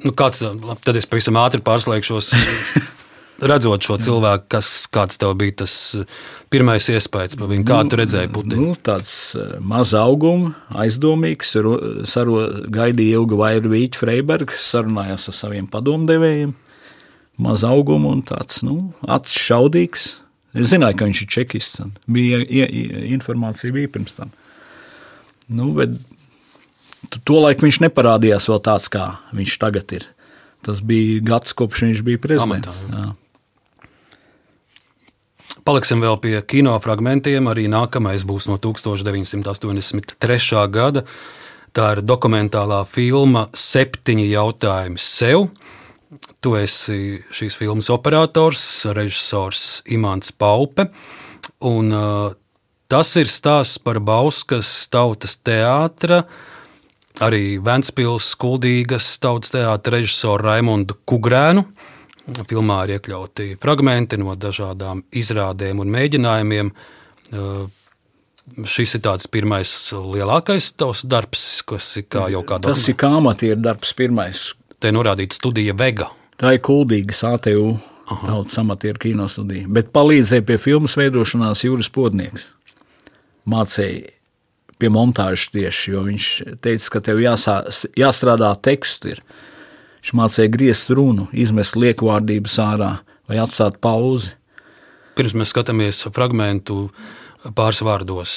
Nu, 0.07 0.13
kāds, 0.17 0.41
labi, 0.45 0.79
tad 0.87 0.97
es 1.01 1.09
pavisam 1.09 1.37
ātri 1.41 1.61
pārslēgšos. 1.67 2.31
Redzot 3.37 3.85
šo 3.85 3.99
cilvēku, 4.01 4.47
kas 4.49 4.69
kāds 4.89 5.19
tev 5.21 5.35
bija 5.37 5.53
tas 5.61 5.73
pirmais 6.49 6.87
iespējas 6.89 7.37
par 7.37 7.51
viņu, 7.51 7.67
kādu 7.69 7.91
tu 7.93 7.99
redzēji 8.01 8.31
Putinu. 8.33 8.71
Nu, 8.71 8.77
tāds 8.81 9.11
eh, 9.37 9.59
maz 9.61 9.93
auguma, 9.99 10.55
aizdomīgs, 10.73 11.51
ro- 11.61 12.05
saro, 12.09 12.39
gaidīja 12.73 13.19
ilgu 13.21 13.37
vairu 13.43 13.75
Vīķu 13.75 14.01
Freibergu, 14.01 14.57
sarunājās 14.57 15.29
ar 15.29 15.37
saviem 15.37 15.67
padomdevējiem. 15.69 16.55
Maz 17.45 17.67
auguma 17.69 18.15
un 18.17 18.23
tāds 18.25 18.63
nu, 18.65 18.79
acis 19.05 19.37
šaudīgs. 19.51 20.07
Es 20.57 20.71
zināju, 20.73 20.97
ka 20.97 21.05
viņš 21.11 21.19
ir 21.27 21.29
čekists. 21.35 21.83
Bija 22.09 22.39
ie, 22.41 22.65
ie, 22.65 22.87
informācija 23.13 23.75
bija 23.77 23.91
pirms 23.93 24.17
tam. 24.17 24.31
Nu, 25.53 25.69
bet 25.77 25.93
tu- 27.13 27.21
to 27.21 27.43
laiku 27.45 27.67
viņš 27.69 27.83
neparādījās 27.85 28.49
vēl 28.49 28.63
tāds, 28.65 28.89
kā 28.89 29.19
viņš 29.37 29.59
tagad 29.61 29.93
ir. 29.93 30.09
Tas 30.65 30.81
bija 30.81 31.21
gads, 31.23 31.53
kopš 31.53 31.85
viņš 31.85 32.01
bija 32.09 32.19
prezidents. 32.25 32.73
Amatā. 32.89 33.13
Paliksim 35.67 35.99
vēl 35.99 36.15
pie 36.23 36.37
kino 36.47 36.77
fragmentiem. 36.79 37.49
Arī 37.51 37.65
nākamais 37.67 38.23
būs 38.23 38.47
no 38.47 38.55
1983. 38.63 40.61
gada. 40.71 41.03
Tā 41.75 41.89
ir 41.97 42.01
dokumentālā 42.07 42.85
filma 42.87 43.49
Septiņi 43.51 44.29
jautājumi 44.31 45.01
sev. 45.03 45.49
Tu 46.39 46.55
esi 46.61 47.19
šīs 47.35 47.59
filmas 47.59 47.91
operators, 47.91 48.63
režisors 48.95 49.83
Imants 49.91 50.31
Paupe. 50.31 50.87
Un, 51.67 51.91
uh, 51.91 52.31
tas 52.87 53.17
ir 53.19 53.27
stāsts 53.27 53.83
par 53.83 53.99
Bauskas 53.99 54.71
tautas 54.87 55.35
teātra, 55.43 56.23
arī 57.19 57.59
Ventspils 57.59 58.31
skuldīgas 58.37 59.19
tautas 59.19 59.51
teātra 59.51 59.99
režisoru 59.99 60.47
Raimondu 60.47 60.95
Kugrēnu. 61.03 61.67
Filmā 62.27 62.81
ir 62.87 62.97
iekļauti 62.97 63.53
fragmenti 63.63 64.19
no 64.19 64.35
dažādām 64.35 65.05
izrādēm 65.15 65.83
un 65.83 65.93
mēģinājumiem. 65.95 66.73
Šis 68.67 68.97
ir 68.99 69.03
tāds 69.07 69.29
pirmais 69.31 69.71
lielākais 69.95 70.73
tavs 70.79 71.05
darbs, 71.07 71.47
kas 71.67 71.89
ir 72.01 72.07
kā 72.11 72.29
jau 72.35 72.43
kādā 72.47 72.75
Tas 72.75 72.87
ir 72.91 72.99
kā 72.99 73.11
amatieru 73.19 73.59
darbs 73.63 73.95
pirmais, 73.99 74.49
Te 74.77 74.93
norādīts 74.93 75.39
studija 75.41 75.73
Vega. 75.77 76.11
Tā 76.37 76.53
ir 76.57 76.61
kuldīga 76.65 77.17
ATU, 77.31 77.79
tautas 78.07 78.59
amatieru 78.61 79.01
kino 79.07 79.25
studija. 79.31 79.65
Bet 79.73 79.89
palīdzēja 79.97 80.45
pie 80.45 80.59
filmas 80.61 80.99
veidošanās 81.01 81.65
Jūras 81.65 81.89
Podnieks. 81.93 82.51
Mācīja 83.49 84.13
pie 84.77 84.91
montāžas 84.93 85.49
tieši, 85.55 85.95
jo 85.95 86.03
viņš 86.05 86.27
teica, 86.61 86.91
ka 86.93 87.03
tev 87.09 87.23
jāsā, 87.25 87.57
jāstrādā 87.97 88.51
tekstu. 88.69 89.15
Ir. 89.15 89.23
Viņš 90.07 90.15
mācīja 90.15 90.51
griezt 90.55 90.91
runu, 90.95 91.25
izmest 91.35 91.75
liekvārdības 91.75 92.53
ārā 92.63 92.91
vai 93.27 93.41
atstāt 93.43 93.81
pauzi. 93.83 94.37
Pirms 95.19 95.33
mēs 95.35 95.51
skatāmies 95.51 96.05
fragment 96.15 96.71
pāris 97.59 97.81
vārdos, 97.83 98.35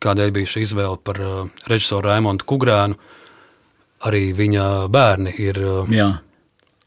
kādēļ 0.00 0.32
bija 0.32 0.48
šī 0.48 0.62
izvēle 0.64 0.96
par 1.04 1.20
uh, 1.20 1.50
režisoru 1.68 2.08
Raimondu 2.08 2.48
Kugrēnu. 2.48 2.96
arī 4.08 4.32
viņa 4.32 4.88
bērni 4.88 5.34
ir. 5.36 5.58
uh, 5.60 5.84
Jā. 5.92 6.08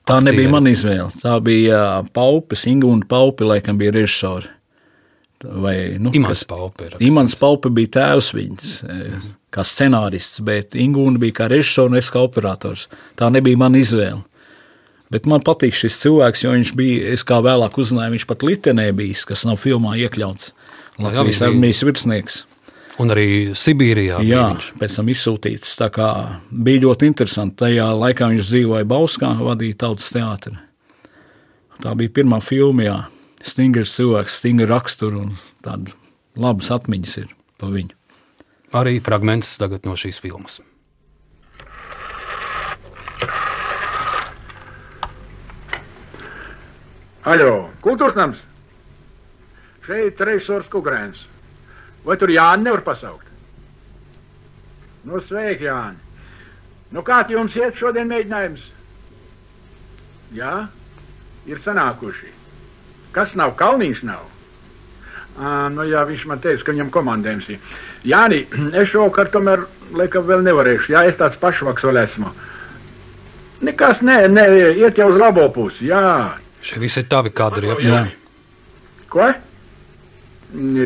Tā 0.09 0.17
Aktieri. 0.17 0.25
nebija 0.31 0.49
mana 0.49 0.73
izvēle. 0.73 1.11
Tā 1.21 1.37
bija 1.45 2.01
Paupes, 2.13 2.65
Ingūna 2.65 3.05
Paupe, 3.05 3.45
laikam 3.45 3.77
bija 3.77 3.91
režisori. 3.91 4.49
Vai, 5.43 5.75
nu, 5.99 6.11
Imants 6.15 6.43
Paupe. 6.47 6.89
Imants 7.03 7.35
Paupe 7.39 7.71
bija 7.73 7.93
tēvs 7.97 8.31
viņas, 8.37 8.73
e, 8.85 9.21
kā 9.53 9.65
scenārists, 9.65 10.43
bet 10.45 10.77
Ingūna 10.77 11.21
bija 11.21 11.41
kā 11.41 11.47
režisors 11.51 11.89
un 11.89 11.97
es 11.99 12.11
kā 12.13 12.21
operators. 12.23 12.87
Tā 13.19 13.31
nebija 13.33 13.59
mana 13.59 13.81
izvēle. 13.81 14.21
Bet 15.11 15.27
man 15.27 15.43
patīk 15.43 15.75
šis 15.75 15.97
cilvēks, 16.05 16.45
jo 16.45 16.53
viņš 16.55 16.71
bija, 16.79 17.09
es 17.11 17.25
kā 17.27 17.41
vēlāk 17.43 17.75
uzzināju, 17.81 18.15
viņš 18.15 18.27
pat 18.29 18.45
Litenē 18.47 18.87
bijis, 18.95 19.25
kas 19.27 19.43
nav 19.47 19.59
filmā 19.59 19.97
iekļauts. 20.05 20.53
Latvijas 21.01 21.41
armijas 21.49 21.83
virsnieks. 21.83 22.41
Un 23.01 23.11
arī 23.11 23.27
Sibīrijā. 23.57 24.19
Jā, 24.27 24.45
pēc 24.79 24.97
tam 24.99 25.09
izsūtīts. 25.11 25.73
Tā 25.79 25.87
kā 25.93 26.07
bija 26.51 26.85
ļoti 26.85 27.09
interesanti. 27.09 27.57
Tajā 27.63 27.87
laikā 27.97 28.29
viņš 28.31 28.51
dzīvoja 28.51 28.87
Bauskā, 28.87 29.31
vadīja 29.41 29.79
tautas 29.85 30.11
teātri. 30.13 30.55
Tā 31.81 31.95
bija 31.97 32.13
pirmā 32.21 32.41
filma, 32.45 32.85
jā. 32.85 32.97
Stingrs 33.41 33.95
cilvēks, 33.97 34.37
stingra 34.37 34.67
rakstura 34.69 35.17
un 35.23 35.33
tāda 35.65 35.95
labas 36.37 36.69
atmiņas 36.73 37.17
ir 37.23 37.31
pa 37.61 37.69
viņu. 37.71 37.95
Arī 38.77 38.99
fragments 39.03 39.57
tagad 39.59 39.87
no 39.87 39.97
šīs 39.99 40.21
filmas. 40.23 40.61
Aļo, 47.27 47.69
kultūras 47.85 48.17
nams. 48.17 48.39
Šeit 49.85 50.21
režisors 50.25 50.69
Kukrēns. 50.71 51.19
Vai 52.05 52.15
tur 52.17 52.31
Jāni 52.33 52.65
nevar 52.65 52.81
pasaukt? 52.85 53.27
Nu, 55.05 55.21
sveiki, 55.25 55.67
Jāni. 55.67 55.99
Nu, 56.91 57.03
kā 57.05 57.21
jums 57.29 57.55
iet 57.57 57.77
šodien 57.77 58.09
mēģinājums? 58.09 58.63
Jā, 60.33 60.55
ir 61.49 61.61
sanākuši. 61.65 62.40
Kas 63.15 63.33
nav? 63.35 63.55
Kalniņš 63.59 64.03
nav. 64.07 64.27
À, 65.39 65.69
nu, 65.71 65.83
jā, 65.87 66.03
viņš 66.07 66.25
man 66.29 66.39
teica, 66.43 66.63
ka 66.67 66.75
viņam 66.75 66.91
komandējums 66.93 67.49
ir. 67.53 67.59
Jāni, 68.07 68.43
es 68.79 68.91
šovakar 68.91 69.31
tomēr, 69.33 69.65
laikam, 69.95 70.25
vēl 70.27 70.43
nevarēšu. 70.47 70.93
Jā, 70.95 71.05
es 71.09 71.19
tāds 71.19 71.39
pašvaks 71.41 71.87
vēl 71.87 72.01
esmu. 72.05 72.31
Nekas, 73.61 73.99
nē, 74.01 74.23
nē, 74.33 74.45
iet 74.81 74.97
jau 74.97 75.11
uz 75.11 75.19
labo 75.21 75.45
pusi. 75.53 75.85
Jā, 75.91 76.37
Šie 76.61 76.77
visi 76.81 77.01
ir 77.01 77.07
tavi 77.09 77.31
kadri. 77.33 77.71
Ja? 77.71 77.77
Jā, 77.81 78.01
Ko? 79.11 79.25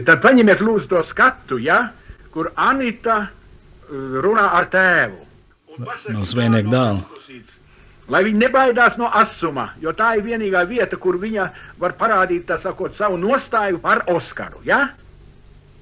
Tad 0.05 0.21
paņemiet 0.23 0.61
lūdzu 0.63 0.87
to 0.91 1.01
skatu, 1.09 1.57
ja, 1.61 1.89
kur 2.33 2.51
Anita 2.55 3.17
uh, 3.25 4.15
runā 4.23 4.47
ar 4.59 4.69
tēvu. 4.71 5.21
no 6.15 6.23
zvejnieka 6.23 6.71
dēla. 6.71 7.01
Lai 8.05 8.21
viņi 8.27 8.37
nebaidās 8.43 8.99
no 9.01 9.07
asuma, 9.09 9.71
jo 9.81 9.89
tā 9.97 10.11
ir 10.19 10.25
vienīgā 10.27 10.61
vieta, 10.69 10.97
kur 11.01 11.17
viņa 11.17 11.47
var 11.81 11.95
parādīt 11.97 12.45
tā 12.45 12.59
sakot, 12.61 12.93
savu 12.97 13.17
nostāju 13.17 13.79
par 13.81 14.03
Oskaru. 14.13 14.61
Ja? 14.65 14.91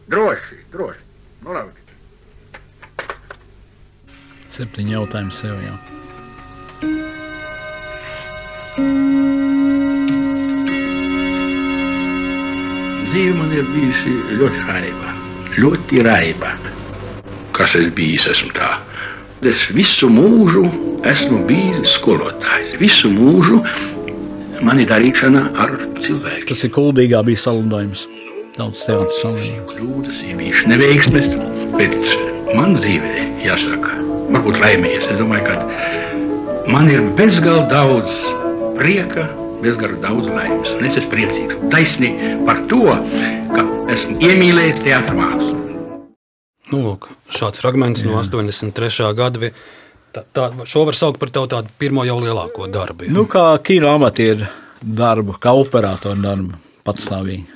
Droši, 0.08 0.62
droši. 0.72 1.04
Nu, 1.44 1.52
labi. 1.58 1.84
Septiņi 4.54 4.96
jautājumi 4.96 5.36
sev. 5.36 5.60
Jā. 5.66 5.76
Dzīve 13.10 13.34
man 13.38 13.52
ir 13.54 13.68
bijusi 13.74 14.16
ļoti 14.40 14.64
raiba. 14.70 15.12
Ļoti 15.60 16.06
raiba. 16.08 16.56
Kas 17.54 17.76
es 17.78 17.92
bijis, 17.94 18.26
esmu 18.32 18.54
tā. 18.56 18.72
Es 19.44 19.66
visu 19.76 20.08
mūžu 20.08 20.62
esmu 21.04 21.41
bijis 21.50 21.98
skolotājs. 21.98 22.78
Visu 22.80 23.10
mūžu 23.12 23.58
man 24.64 24.80
ir 24.80 24.88
darīšana 24.88 25.41
ar 25.60 25.74
cilvēkiem. 25.98 26.46
Tas 26.48 26.64
ir 26.64 26.72
kuldīgā 26.72 27.20
bija 27.28 27.41
salidojums. 27.41 28.06
Tautas 28.56 28.86
teātris 28.88 29.18
salidojums. 29.20 29.74
Kļūdas 29.74 30.22
bijušas 30.39 30.70
neveiksmes, 30.72 31.28
bet 31.76 31.98
man 32.56 32.78
dzīvē, 32.78 33.26
jāsaka, 33.44 33.98
varbūt 34.32 34.62
laimējies. 34.64 35.10
Es 35.12 35.20
domāju, 35.20 35.50
ka 35.50 36.72
man 36.72 36.88
ir 36.94 37.04
bezgalīgi 37.20 37.68
daudz 37.74 38.16
prieka, 38.80 39.28
bezgalīgi 39.66 40.00
daudz 40.06 40.32
laimes. 40.32 40.72
Un 40.78 40.88
es 40.88 41.02
esmu 41.02 41.12
priecīgs 41.18 41.68
taisni 41.74 42.16
par 42.48 42.64
to, 42.72 42.86
ka 43.52 43.68
esmu 43.91 44.22
iemīlējis 44.24 44.86
teātrus 44.88 45.20
mākslu. 45.20 45.73
Nu, 46.74 46.82
lūk, 46.82 47.08
šāds 47.34 47.62
fragments 47.62 48.02
Jā. 48.02 48.10
no 48.10 48.20
83. 48.22 49.12
gada. 49.18 49.52
Tā, 50.14 50.24
tā, 50.34 50.50
šo 50.70 50.88
var 50.90 50.98
saukt 50.98 51.22
par 51.22 51.30
tādu 51.34 51.64
pirmo 51.82 52.06
jau 52.06 52.20
lielāko 52.22 52.70
darbu. 52.72 53.08
Ja? 53.08 53.16
Nu, 53.16 53.28
kā 53.30 53.52
kino 53.66 53.94
amatieru 53.94 54.50
darbu, 54.82 55.38
kā 55.42 55.54
operatoru 55.58 56.22
darbu, 56.22 56.60
patstāvīgi. 56.86 57.48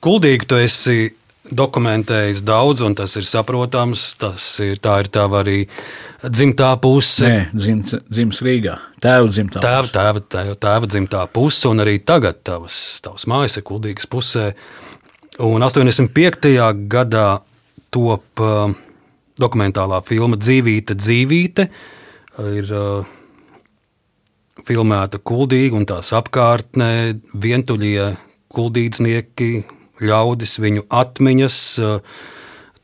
Kuldīgi 0.00 0.46
tu 0.48 0.56
esi 0.56 1.10
dokumentējis 1.50 2.42
daudz, 2.46 2.82
un 2.84 2.94
tas 2.96 3.14
ir 3.18 3.26
saprotams. 3.28 4.04
Tas 4.20 4.44
ir, 4.64 4.78
tā 4.82 5.00
ir 5.04 5.10
tava 5.12 5.42
arī 5.42 5.58
dzimtā 6.24 6.70
puse. 6.82 7.26
Nē, 7.26 7.40
dzims, 7.52 7.96
dzims 8.08 8.42
Rīgā. 8.46 8.76
Tēva 9.02 9.30
dzimtā. 9.30 9.62
Tēva, 9.64 9.90
tēva, 9.92 10.22
tēva, 10.34 10.56
tēva 10.60 10.90
dzimtā 10.90 11.24
puse, 11.34 11.66
un 11.70 11.84
arī 11.84 11.98
tagad 12.04 12.42
tavas, 12.46 12.76
tavas 13.04 13.26
mājas 13.30 13.58
ir 13.60 13.66
kuldīgas 13.68 14.08
pusē. 14.10 14.50
Un 15.38 15.62
85. 15.62 16.50
gadā 16.90 17.40
top 17.94 18.42
uh, 18.42 18.72
dokumentālā 19.40 20.00
filma 20.06 20.38
Dzīvīte, 20.40 20.96
dzīvīte. 20.98 21.68
Ir 22.50 22.72
uh, 22.74 23.06
filmēta 24.66 25.20
kuldīgi 25.22 25.78
un 25.78 25.86
tās 25.88 26.10
apkārtnē, 26.16 26.90
vientuļie 27.40 28.10
kuldīdznieki, 28.50 29.50
ļaudis, 30.02 30.58
viņu 30.66 30.86
atmiņas. 30.90 31.62
Uh, 31.78 32.36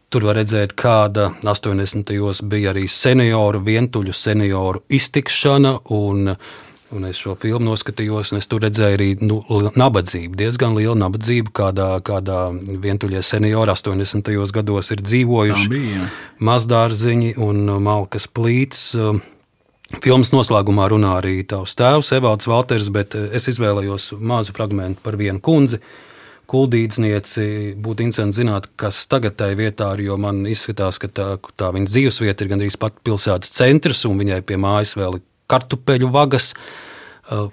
Tur 0.07 0.23
var 0.23 0.37
redzēt, 0.39 0.77
kāda 0.79 1.33
80. 1.43 2.07
gados 2.15 2.39
bija 2.47 2.71
arī 2.71 2.85
senioru, 2.87 3.59
vientuļu 3.67 4.13
senioru 4.15 4.85
iztikšana. 4.87 5.73
Un, 5.93 6.31
un 6.95 7.07
es 7.09 7.19
šo 7.19 7.35
filmu 7.39 7.73
noskatījos, 7.73 8.33
un 8.33 8.41
es 8.41 8.49
tur 8.51 8.63
redzēju 8.63 8.99
arī 8.99 9.09
nu, 9.27 9.41
nabadzību, 9.79 10.39
diezgan 10.39 10.77
lielu 10.79 10.95
nabadzību, 11.01 11.53
kādā, 11.57 11.89
kādā 12.07 12.49
vientuļie 12.55 13.23
seniori 13.27 13.73
80. 13.75 14.31
gados 14.55 14.93
ir 14.95 15.03
dzīvojuši. 15.03 15.85
Mazdārziņi 16.47 17.37
un 17.43 17.65
malkas 17.83 18.29
plīts. 18.31 18.93
Filmas 20.03 20.33
noslēgumā 20.35 20.89
runā 20.91 21.17
arī 21.21 21.41
tavs 21.47 21.77
tēvs, 21.79 22.11
Evalds 22.17 22.49
Valters, 22.51 22.91
bet 22.95 23.15
es 23.15 23.47
izvēlējos 23.53 24.13
mazu 24.19 24.55
fragment 24.55 25.03
par 25.03 25.19
vienu 25.19 25.43
kundzi. 25.43 25.81
Kuldīdznieci 26.47 27.75
būtu 27.83 28.05
interesanti 28.05 28.39
zināt, 28.39 28.69
kas 28.79 29.01
tagad 29.11 29.35
tajā 29.39 29.57
vietā 29.59 29.89
ir, 29.97 30.05
jo 30.07 30.19
man 30.23 30.45
izskatās, 30.47 31.01
ka 31.03 31.11
tā, 31.11 31.29
tā 31.59 31.73
viņa 31.75 31.91
dzīvesvieta 31.91 32.45
ir 32.45 32.53
gandrīz 32.53 32.77
pat 32.79 33.01
pilsētas 33.07 33.51
centrs, 33.55 34.05
un 34.07 34.21
viņai 34.23 34.45
pie 34.47 34.59
mājas 34.63 34.95
vēl 34.99 35.19
ir 35.19 35.25
kartupeļu 35.51 36.11
vagas. 36.13 36.53
Uh, 37.31 37.49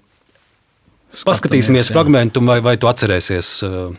Paskatīsimies 1.14 1.90
jā. 1.90 1.94
fragment, 1.94 2.38
vai, 2.48 2.60
vai 2.66 2.76
tu 2.82 2.90
atcerēsies 2.90 3.54
uh, 3.68 3.94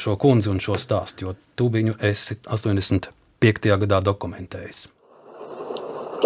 šo 0.00 0.16
kundzi 0.20 0.50
un 0.52 0.62
šo 0.64 0.78
stāstu, 0.80 1.28
jo 1.28 1.36
tu 1.56 1.68
viņu 1.72 1.98
esi 2.00 2.38
85. 2.48 3.74
gadā 3.84 4.00
dokumentējis. 4.04 4.86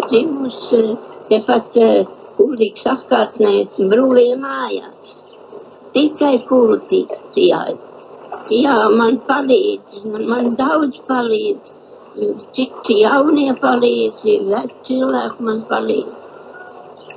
dzimusi 0.09 0.83
tepat 1.29 1.75
Kulīgas 2.39 2.85
apkārtnē 2.87 3.49
brūvīja 3.91 4.35
mājās. 4.39 5.09
Tikai 5.91 6.37
kultīgi, 6.47 7.17
jā. 7.49 7.65
Jā, 8.53 8.77
man 8.95 9.17
palīdz, 9.27 9.97
man, 10.05 10.23
man 10.29 10.47
daudz 10.59 11.01
palīdz. 11.09 11.75
Citi 12.55 12.95
jaunie 13.01 13.51
palīdz, 13.59 14.23
veci 14.53 14.87
cilvēki 14.87 15.47
man 15.49 15.59
palīdz. 15.69 16.18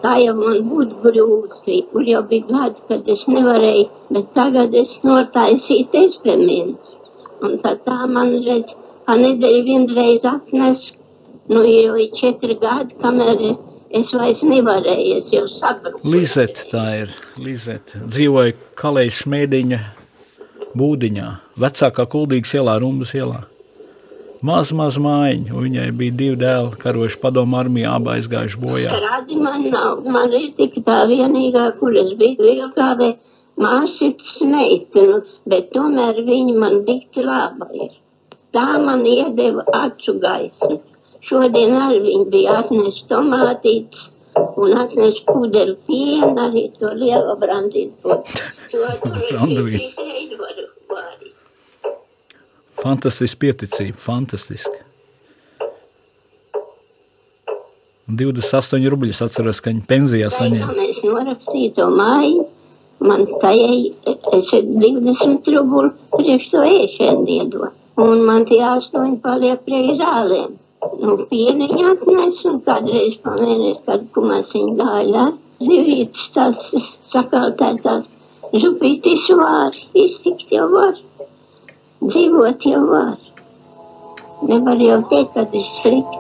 Tā 0.03 0.17
jau 0.19 0.33
man 0.35 0.65
būtu 0.67 0.99
grūti, 1.05 1.77
un 1.95 2.07
jau 2.11 2.23
bija 2.27 2.47
gadi, 2.49 2.81
kad 2.89 3.11
es 3.15 3.21
nevarēju, 3.31 3.85
bet 4.17 4.33
tagad 4.35 4.75
es 4.75 4.91
notaisīju 5.07 5.91
testamentu. 5.93 6.97
Un 7.43 7.61
tad 7.63 7.85
tā 7.87 8.01
man 8.11 8.35
redz, 8.47 8.75
pa 9.07 9.15
nedēļu 9.21 9.63
vienreiz 9.69 10.27
atnes, 10.27 10.83
nu 11.51 11.63
jau 11.67 11.95
ir 12.03 12.11
četri 12.19 12.59
gadi, 12.59 12.99
kamēr 13.03 13.45
es 14.01 14.11
vairs 14.17 14.43
nevarēju, 14.47 15.21
es 15.21 15.33
jau 15.37 15.47
saprotu. 15.55 16.03
Lizete, 16.09 16.67
tā 16.73 16.85
ir. 17.05 17.17
Lizete. 17.39 18.03
Dzīvoja 18.03 18.59
Kalējas 18.79 19.23
smēdiņa 19.23 19.81
būdiņā, 20.79 21.31
vecākā 21.63 22.11
kuldīgas 22.11 22.59
ielā, 22.59 22.79
Rumbas 22.83 23.15
ielā. 23.15 23.45
Maz, 24.43 24.73
maz 24.75 24.97
mājiņa, 24.99 25.55
viņai 25.55 25.91
bija 25.95 26.15
divi 26.19 26.37
dēli, 26.41 26.75
karojuši 26.83 27.19
padomu 27.23 27.61
armijā, 27.61 27.93
abi 27.95 28.11
aizgājuši 28.17 28.59
bojā. 28.59 28.97
Rādi 29.05 29.37
man 29.39 29.69
nav, 29.71 30.01
man 30.17 30.35
ir 30.35 30.49
tik 30.59 30.81
tā 30.87 30.97
vienīgā, 31.11 31.69
kur 31.79 31.95
es 32.01 32.11
biju 32.19 32.43
vēl 32.49 32.73
kādai 32.75 33.13
māsītas 33.63 34.41
meitinu, 34.43 35.21
bet 35.47 35.71
tomēr 35.77 36.19
viņa 36.27 36.57
man 36.59 36.81
dikti 36.89 37.23
laba 37.23 37.71
ir. 37.79 37.95
Tā 38.53 38.67
man 38.83 39.07
iedeva 39.07 39.63
acu 39.85 40.19
gaismu. 40.27 40.81
Šodien 41.23 41.79
arī 41.79 42.03
viņi 42.09 42.27
bija 42.35 42.59
atnesi 42.65 43.07
tomātītes 43.15 44.09
un 44.59 44.75
atnesi 44.83 45.23
pudeli 45.31 45.79
pienu, 45.87 46.35
arī 46.49 46.67
to 46.83 46.91
lielo 46.99 47.39
brandīnu 47.39 47.95
pudeli. 48.03 48.43
To, 48.73 48.79
to 48.79 48.87
es 48.89 49.01
Brandvīnu. 49.05 49.65
trīs 49.69 49.97
reizes 50.01 50.39
varu 50.41 50.63
vārīt. 50.65 50.72
Fantastiski 52.83 53.39
pieticība, 53.45 53.99
fantastiski. 54.03 54.81
Un 58.11 58.17
28 58.19 58.89
rubļus 58.91 59.23
atceros, 59.25 59.61
ka 59.63 59.71
viņi 59.71 59.85
pensijā 59.89 60.31
saņēma. 60.35 60.73
mēs 60.75 60.99
norakstīju 61.07 61.75
to 61.77 61.87
māju, 61.95 62.49
man 63.07 63.23
tajai 63.43 63.77
es 64.07 64.51
20 64.51 65.53
rubuli 65.55 65.93
priekš 66.17 66.49
to 66.51 66.65
ēšanu 66.67 67.23
iedod. 67.37 67.79
Un 68.03 68.25
man 68.27 68.49
tie 68.49 68.59
astoņi 68.67 69.21
paliek 69.23 69.63
priekš 69.69 70.03
zālēm. 70.03 70.59
Nu, 71.05 71.15
pieniņu 71.31 71.87
atnes 71.93 72.43
un 72.51 72.59
kādreiz 72.67 73.15
pamēnēs, 73.23 73.79
kad 73.87 74.09
kumasiņu 74.17 74.75
gāja 74.81 75.29
ar 75.29 75.37
zivītes, 75.63 76.27
tās 76.35 76.59
sakaltētās 77.15 78.11
župītis 78.53 79.29
var, 79.39 79.79
iztikt 79.95 80.51
jau 80.53 80.67
var, 80.73 80.99
dzīvot 82.03 82.67
jau 82.67 82.83
var. 82.91 83.15
Nevar 84.49 84.81
jau 84.83 84.99
teikt, 85.11 85.37
ka 85.37 85.45
tas 85.47 85.55
ir 85.55 85.69
slikti. 85.83 86.19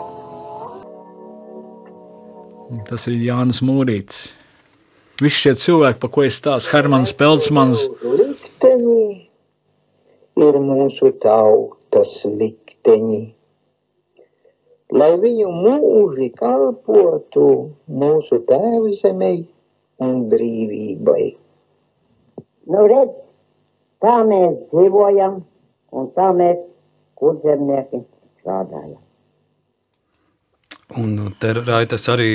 Tas 2.88 3.04
ir 3.10 3.18
Jānis 3.20 3.60
Mūrītis. 3.66 4.30
Visi 5.22 5.42
šie 5.44 5.52
cilvēki, 5.60 6.00
pa 6.02 6.08
ko 6.10 6.24
es 6.26 6.38
stāstu, 6.40 6.72
Hermans 6.72 7.12
Peltsmans, 7.14 7.84
likteni 8.02 9.28
ir 10.40 10.58
mūsu 10.64 11.12
tautas 11.22 12.16
likteņi. 12.24 13.20
Lai 14.92 15.12
viņu 15.20 15.52
mūži 15.52 16.32
kalpotu 16.36 17.46
mūsu 17.88 18.40
tēvu 18.48 18.96
zemei 18.98 19.44
un 20.02 20.26
brīvībai. 20.32 21.24
Nu, 22.72 22.82
redz, 22.90 23.14
tā 24.04 24.18
mēs 24.28 24.58
dzīvojam 24.72 25.40
un 25.92 26.10
tā 26.16 26.28
mēs 26.36 26.60
kurzemnieki 27.20 28.02
strādājam. 28.40 28.98
Un 31.00 31.16
te 31.40 31.54
Raitas 31.56 32.04
arī 32.12 32.30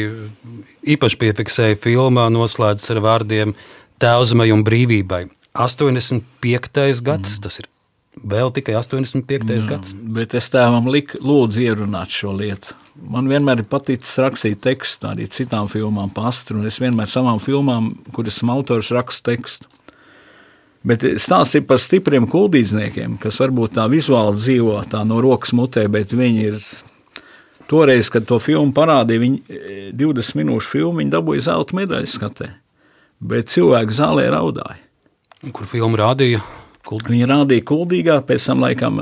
īpaši 0.95 1.20
piefiksēja 1.22 1.78
filmā, 1.82 2.26
noslēdzas 2.34 2.95
ar 2.95 3.03
vārdiem 3.05 3.53
Tēvzemai 4.01 4.49
un 4.53 4.64
brīvībai. 4.66 5.28
85. 5.58 7.01
gads, 7.05 7.38
mm. 7.38 7.43
tas 7.45 7.60
ir 7.62 7.70
vēl 8.18 8.51
tikai 8.53 8.76
85. 8.78 9.53
Jā, 9.53 9.64
gads. 9.70 9.93
bet 9.93 10.34
es 10.38 10.49
tēvam 10.53 10.89
liku, 10.89 11.22
lūdzu, 11.22 11.64
ierunāt 11.66 12.14
šo 12.14 12.34
lietu. 12.38 12.76
Man 12.97 13.30
vienmēr 13.30 13.62
ir 13.62 13.70
paticis 13.70 14.16
rakstīt 14.22 14.62
tekstu, 14.66 15.12
arī 15.12 15.28
citām 15.30 15.70
filmām, 15.70 16.10
un 16.10 16.70
es 16.70 16.80
vienmēr 16.82 17.10
savām 17.10 17.41
filmām, 17.41 17.91
kuras 18.16 18.39
esmu 18.39 18.55
autors, 18.58 18.93
rakstu 18.95 19.32
tekstu. 19.32 19.70
Bet 20.88 21.03
stāsts 21.19 21.57
ir 21.59 21.65
par 21.67 21.81
stipriem 21.83 22.29
kuldīdzniekiem, 22.31 23.17
kas 23.19 23.41
varbūt 23.41 23.75
tā 23.75 23.88
vizuāli 23.91 24.38
dzīvo 24.38 24.77
tā 24.88 25.01
no 25.07 25.19
rokas 25.23 25.51
mutē, 25.57 25.88
bet 25.91 26.13
viņi 26.15 26.45
ir 26.47 26.61
Toreiz, 27.67 28.07
kad 28.07 28.23
to 28.23 28.38
filmu 28.39 28.71
parādīja, 28.71 29.19
viņi 29.19 29.57
20 29.99 30.39
minūšu 30.39 30.71
filmu, 30.71 31.03
dabūja 31.11 31.49
zelta 31.49 31.75
medaļu 31.75 32.07
skatē. 32.07 32.47
Bet 33.19 33.51
cilvēki 33.51 33.97
zālē 33.97 34.29
raudāja. 34.31 34.79
Kur 35.51 35.67
filmu 35.67 35.99
rādīja? 35.99 36.39
Kult. 36.88 37.09
Viņi 37.11 37.27
rādīja 37.27 37.65
Kuldīgā, 37.67 38.21
pēc 38.23 38.45
tam 38.47 38.63
laikam 38.63 39.01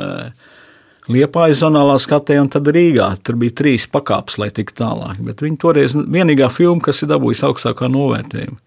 Liepājas 1.06 1.60
zonālā 1.62 2.00
skatē 2.02 2.40
un 2.42 2.50
tad 2.50 2.66
Rīgā. 2.74 3.12
Tur 3.22 3.38
bija 3.38 3.54
trīs 3.62 3.86
pakāpes, 3.92 4.40
lai 4.42 4.50
tiktu 4.50 4.80
tālāk. 4.82 5.20
Bet 5.22 5.44
viņi 5.46 5.60
toreiz 5.62 5.94
vienīgā 5.94 6.50
filma, 6.50 6.82
kas 6.88 7.04
ir 7.06 7.12
dabūjusi 7.14 7.46
augstākā 7.46 7.92
novērtējuma. 7.94 8.58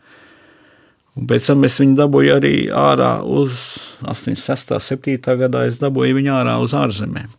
Un 1.18 1.26
pēc 1.26 1.48
tam 1.50 1.66
es 1.66 1.80
viņu 1.80 1.96
dabūju 1.98 2.36
arī 2.36 2.54
ārā 2.70 3.18
uz 3.26 3.58
86. 4.06 4.76
7. 4.78 5.18
gadā, 5.40 5.64
es 5.66 5.80
dabūju 5.82 6.20
viņu 6.20 6.34
ārā 6.36 6.54
uz 6.62 6.76
ārzemēm. 6.78 7.32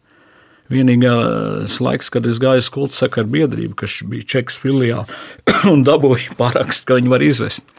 Vienīgais 0.70 1.80
laiks, 1.82 2.12
kad 2.14 2.28
es 2.30 2.38
gāju 2.42 2.62
uz 2.62 2.68
kultu 2.70 2.98
sakaru 2.98 3.32
biedrību, 3.34 3.74
kas 3.80 4.02
bija 4.06 4.28
Čekas 4.36 4.60
filiāli, 4.62 5.08
un 5.72 5.86
dabūju 5.88 6.36
parakstu, 6.38 6.90
ka 6.90 7.00
viņi 7.00 7.14
var 7.14 7.26
izvest. 7.26 7.72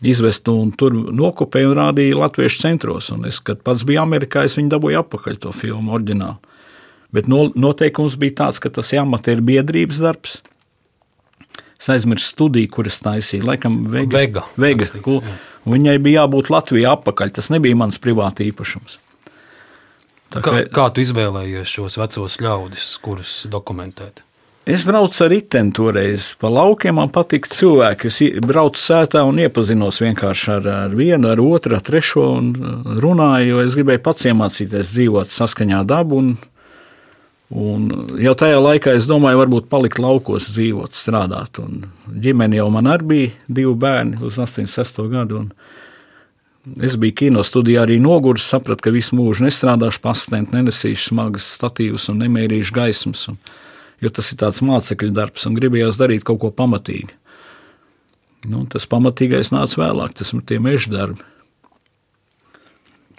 Izvest 0.00 0.48
un 0.48 0.72
tur 0.72 0.96
nokopēja 0.96 1.68
un 1.68 1.76
rādīja 1.76 2.16
Latviešu 2.22 2.62
centros. 2.62 3.10
Un 3.12 3.28
es, 3.28 3.38
kad 3.44 3.60
pats 3.62 3.84
biju 3.86 4.00
Amerikā, 4.00 4.46
es 4.48 4.56
viņu 4.56 4.72
dabūju 4.72 5.02
atpakaļ 5.04 5.36
to 5.44 5.52
filmu 5.52 5.92
oriģinālu. 5.98 6.40
Bet 7.12 7.28
no, 7.28 7.50
noteikums 7.52 8.16
bija 8.18 8.38
tāds, 8.46 8.62
ka 8.62 8.72
tas 8.72 8.94
jāmatē 8.94 9.36
ir 9.36 9.44
biedrības 9.44 10.00
darbs. 10.00 10.38
Es 11.80 11.88
aizmirsu 11.88 12.34
studiju, 12.34 12.68
kuras 12.76 13.00
taisīja, 13.00 13.46
laikam, 13.48 13.80
Vega. 13.88 14.18
Vega. 14.18 14.44
Vega. 14.60 14.88
Vega. 14.94 15.36
Viņai 15.68 15.98
bija 16.00 16.24
jābūt 16.24 16.50
Latvijā 16.52 16.96
atpakaļ. 16.96 17.32
Tas 17.36 17.50
nebija 17.52 17.76
mans 17.76 18.00
privāti 18.00 18.48
īpašums. 18.50 18.98
Tā 20.30 20.42
kā, 20.44 20.58
kā 20.70 20.90
tu 20.94 21.02
izvēlējies 21.02 21.72
šos 21.78 21.96
vecos 21.98 22.36
ļaudis, 22.40 22.90
kurus 23.02 23.32
dokumentēt? 23.50 24.22
Es 24.70 24.84
braucu 24.86 25.24
ar 25.24 25.30
riteni 25.32 25.72
toreiz 25.74 26.28
pa 26.38 26.50
laukiem. 26.52 26.94
Man 27.00 27.10
patīk 27.10 27.48
cilvēki. 27.50 28.10
Es 28.12 28.20
braucu 28.44 28.78
sētā 28.78 29.24
un 29.26 29.40
iepazinos 29.42 29.98
vienkārši 30.04 30.52
ar, 30.54 30.68
ar 30.84 30.94
vienu, 30.94 31.30
ar 31.32 31.40
otru, 31.42 31.74
ar 31.74 31.82
trešo 31.82 32.26
un 32.36 32.52
runāju, 33.02 33.54
jo 33.54 33.64
es 33.64 33.78
gribēju 33.78 34.04
pats 34.04 34.28
iemācīties 34.30 34.92
dzīvot 34.94 35.32
saskaņā 35.34 35.80
dabu. 35.88 36.20
Un, 36.20 36.30
un 37.50 37.88
jau 38.22 38.32
tajā 38.38 38.58
laikā 38.62 38.94
es 38.98 39.08
domāju, 39.10 39.40
varbūt 39.42 39.68
palikt 39.72 40.00
laukos, 40.02 40.50
dzīvot, 40.54 40.96
strādāt. 40.96 41.60
Un 41.62 41.88
ģimene 42.06 42.60
jau 42.60 42.68
man 42.74 42.90
arī 42.90 43.08
bija 43.10 43.30
divi 43.48 43.74
bērni 43.84 44.20
uz 44.24 44.38
86. 44.38 45.02
gadu. 45.10 45.46
Es 46.84 46.94
biju 47.00 47.16
kino 47.16 47.42
studijā 47.46 47.86
arī 47.86 47.96
noguris, 48.02 48.44
sapratu, 48.46 48.84
ka 48.84 48.92
visu 48.94 49.16
mūžu 49.18 49.46
nestrādāšu 49.46 50.02
pastāvēt, 50.04 50.52
nenesīšu 50.54 51.10
smagas 51.10 51.48
statīvas 51.56 52.10
un 52.12 52.20
nemērīšu 52.20 52.76
gaismas. 52.76 53.24
Un, 53.32 53.40
jo 54.04 54.12
tas 54.12 54.28
ir 54.32 54.40
tāds 54.42 54.60
mācekļu 54.64 55.10
darbs 55.16 55.48
un 55.48 55.56
gribējās 55.56 55.98
darīt 56.00 56.26
kaut 56.28 56.42
ko 56.44 56.52
pamatīgi. 56.54 57.16
Nu, 58.48 58.64
tas 58.70 58.86
pamatīgais 58.88 59.52
nāca 59.52 59.82
vēlāk, 59.82 60.14
tas 60.16 60.32
ir 60.32 60.44
tie 60.48 60.60
meža 60.62 60.92
darbi. 60.92 61.24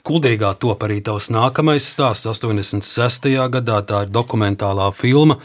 Kuldīgā 0.01 0.55
top 0.57 0.81
arī 0.87 0.97
tavs 1.05 1.27
nākamais 1.29 1.85
stāsts 1.93 2.25
86. 2.25 3.27
gadā. 3.53 3.81
Tā 3.85 4.05
ir 4.07 4.13
dokumentālā 4.13 4.87
filma 4.97 5.37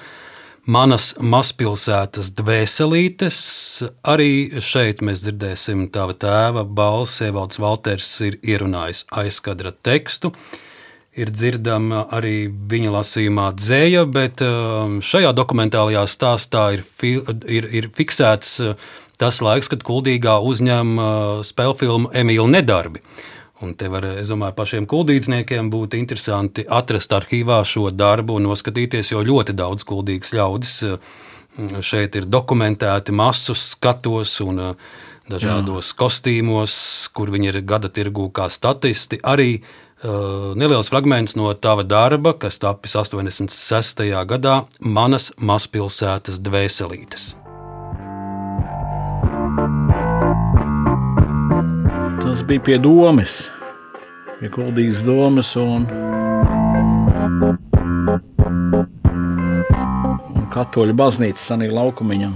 Manas 0.67 1.13
mazpilsētas 1.21 2.33
dvēselītes. 2.39 3.37
Arī 4.09 4.63
šeit 4.65 5.03
mēs 5.05 5.27
dzirdēsim 5.27 5.85
tava 5.93 6.17
tēva 6.17 6.65
balsi. 6.65 7.29
Evalds 7.29 7.61
Valters 7.61 8.15
ir 8.25 8.41
ierunājis 8.41 9.05
aizkadra 9.13 9.75
tekstu. 9.87 10.33
Ir 11.17 11.31
dzirdama 11.31 12.07
arī 12.17 12.49
viņa 12.49 12.97
lasījumā 12.97 13.51
dzēja, 13.61 14.03
bet 14.09 14.41
šajā 15.05 15.37
dokumentālajā 15.37 16.03
stāstā 16.11 16.67
ir, 16.79 16.83
ir, 17.05 17.71
ir 17.77 17.93
fiksēts 17.93 18.59
tas 19.21 19.45
laiks, 19.45 19.69
kad 19.73 19.85
Kuldīgā 19.85 20.41
uzņem 20.45 20.99
spēļu 21.47 21.81
filmu 21.85 22.13
Emīļa 22.25 22.51
Nedarbi. 22.57 23.05
Un 23.65 23.73
te 23.73 23.89
var, 23.89 24.05
es 24.21 24.29
domāju, 24.29 24.53
pašiem 24.59 24.87
kuldīdzniekiem 24.91 25.71
būtu 25.73 25.97
interesanti 25.97 26.67
atrast 26.69 27.15
arhīvā 27.17 27.63
šo 27.65 27.89
darbu 27.89 28.37
un 28.37 28.51
noskatīties, 28.51 29.15
jo 29.15 29.23
ļoti 29.25 29.57
daudz 29.57 29.87
kuldīgas 29.89 30.35
ļaudis 30.37 30.75
šeit 31.81 32.17
ir 32.17 32.27
dokumentēti 32.29 33.15
masu 33.17 33.55
skatos 33.57 34.41
un 34.45 34.61
dažādos 35.31 35.91
Jā. 35.91 35.97
kostīmos, 36.03 36.77
kur 37.17 37.33
viņi 37.35 37.51
ir 37.53 37.61
gada 37.67 37.89
tirgū 37.89 38.29
kā 38.35 38.51
statisti. 38.53 39.19
Arī 39.25 39.63
uh, 39.63 40.53
neliels 40.59 40.93
fragments 40.93 41.37
no 41.39 41.53
tava 41.55 41.87
darba, 41.87 42.37
kas 42.39 42.61
tapis 42.63 42.97
86. 43.01 44.07
gadā, 44.29 44.61
Manas 44.81 45.33
mazpilsētas 45.41 46.43
dvēselītes. 46.45 47.35
Tas 52.27 52.45
bija 52.45 52.59
pie 52.59 52.77
domas, 52.83 53.53
pie 54.41 54.49
kuldīgas 54.51 55.05
domas. 55.07 55.53
Un, 55.63 55.85
un 60.35 60.49
katoļu 60.51 60.97
baznīca 60.99 61.39
sanīja 61.39 61.77
laukumiņā. 61.77 62.31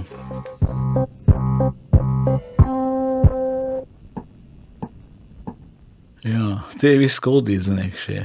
Jā, 6.23 6.47
tie 6.79 6.95
visi 7.03 7.19
kuldīdznieki 7.27 8.03
šie 8.05 8.21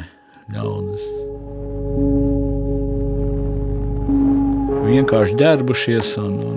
ļaudis. 0.55 1.11
Vienkārši 4.87 5.41
ģērbušies 5.43 6.15
un, 6.23 6.39
un, 6.47 6.56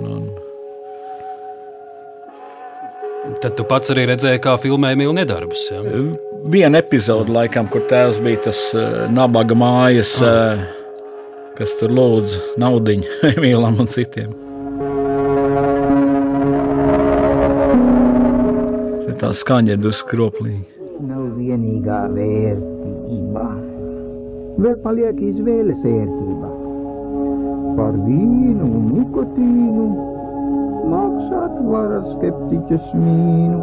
Tad 3.40 3.54
tu 3.56 3.64
pats 3.64 3.88
arī 3.88 4.02
redzēji, 4.10 4.42
kā 4.44 4.52
filmēja 4.60 4.98
mīlu 5.00 5.14
nedarbus. 5.16 5.62
Ja? 5.72 5.80
Viena 6.52 6.82
epizode, 6.82 7.32
laikam, 7.32 7.70
kur 7.72 7.86
tēvs 7.88 8.18
bija 8.20 8.42
tas 8.50 8.58
uh, 8.76 9.06
nabaga 9.08 9.56
mājas, 9.56 10.10
uh, 10.20 10.60
kas 11.56 11.72
tur 11.80 11.94
lūdz 11.96 12.36
naudu 12.60 12.98
Emīlam 13.30 13.80
un 13.80 13.88
citiem. 13.88 14.34
Tā, 19.06 19.16
tā 19.24 19.32
skaņa 19.40 19.72
ir 19.78 19.80
drusku 19.86 20.12
kroplīga. 20.12 20.60
Nav 21.08 21.32
vienīgā 21.40 22.02
vērtība. 22.12 23.48
Vēl 24.60 24.78
paliek 24.84 25.26
izvēles 25.32 25.80
vērtība. 25.80 26.54
Par 27.80 27.96
vīnu 28.04 28.68
un 28.68 28.88
nikotīnu 28.98 29.90
maksāt 30.90 31.60
var 31.70 31.92
ar 31.98 32.08
skeptiķa 32.14 32.80
smīnu. 32.90 33.60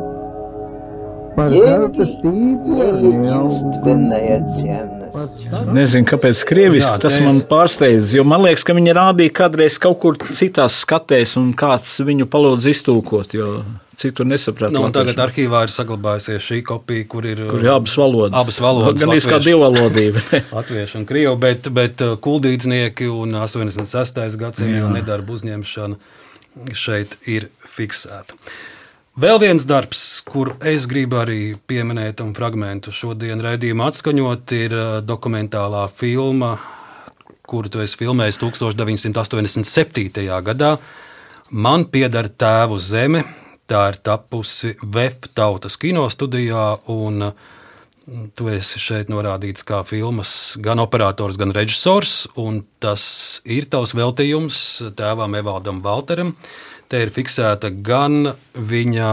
Par 1.37 1.53
zelta 1.53 2.05
stīpu 2.15 2.79
ar 2.81 2.95
neaugu. 3.05 3.67
Nezinu, 5.73 6.05
kāpēc 6.09 6.39
krieviski 6.49 7.01
tas 7.01 7.19
man 7.21 7.37
pārsteidz. 7.49 8.15
Jo 8.17 8.25
man 8.27 8.41
liekas, 8.45 8.65
ka 8.65 8.73
viņi 8.77 8.95
rādīja 8.97 9.35
kādreiz 9.43 9.77
kaut 9.81 9.99
kur 10.01 10.17
citās 10.33 10.79
skatēs, 10.83 11.35
un 11.37 11.51
kāds 11.57 11.99
viņu 12.05 12.25
palūdz 12.31 12.69
iztūkot, 12.73 13.37
jo 13.37 13.51
citur 13.97 14.27
nesaprata. 14.29 14.73
Nu, 14.75 14.83
un 14.85 14.93
tagad 14.93 15.17
arhīvā 15.27 15.63
ir 15.65 15.73
saglabājusies 15.73 16.43
šī 16.45 16.59
kopija, 16.65 17.05
kur 17.09 17.25
ir, 17.29 17.41
Kur 17.49 17.63
ir 17.65 17.71
abas 17.73 17.95
valodas. 17.97 18.37
Abas 18.37 18.59
valodas 18.61 19.01
Gan 19.01 19.13
latviešu. 19.13 19.39
divvalodība. 19.47 20.25
Latviešu 20.57 21.01
un 21.01 21.07
krievu, 21.09 21.33
bet, 21.41 21.69
bet 21.73 22.05
uh, 22.05 22.13
kuldīdznieki 22.21 23.09
un 23.13 23.37
86. 23.41 24.37
gadsimta 24.41 24.83
Jā. 24.83 24.93
nedarba 24.93 25.37
uzņemšana 25.37 25.97
šeit 26.73 27.17
ir 27.29 27.49
fiksēta. 27.67 28.35
Vēl 29.17 29.39
viens 29.41 29.65
darbs, 29.65 30.01
kuru 30.27 30.53
es 30.61 30.85
gribu 30.85 31.17
arī 31.17 31.55
pieminēt, 31.69 32.21
un 32.21 32.35
fragment 32.37 32.91
šodien 32.93 33.41
raidījumā 33.41 33.87
atskaņot, 33.89 34.53
ir 34.53 34.75
uh, 34.77 34.99
dokumentālā 35.01 35.87
filma, 35.97 36.51
kuru 37.49 37.71
tu 37.73 37.81
esi 37.81 37.97
filmējis 37.97 38.37
1987. 38.43 40.27
gadā. 40.45 40.75
Man 41.49 41.87
pieder 41.89 42.29
tēvu 42.29 42.77
zeme. 42.77 43.23
Tā 43.67 43.81
ir 43.91 43.97
tapusi 43.99 44.77
VF 44.79 45.31
tautas 45.35 45.75
kinostudijā, 45.81 46.67
un 46.93 47.31
uh, 47.31 47.56
Tu 48.07 48.45
esi 48.53 48.79
šeit 48.79 49.09
norādīts 49.11 49.65
kā 49.67 49.81
filmas 49.83 50.31
gan 50.63 50.79
operators, 50.79 51.35
gan 51.35 51.51
režisors, 51.51 52.21
un 52.39 52.61
tas 52.79 53.03
ir 53.43 53.67
tavs 53.67 53.91
veltījums 53.97 54.59
tēvam 54.95 55.35
Evaldam 55.35 55.81
Valteram. 55.83 56.31
Te 56.87 57.01
ir 57.03 57.11
fiksēta 57.11 57.67
gan 57.83 58.31
viņa 58.55 59.09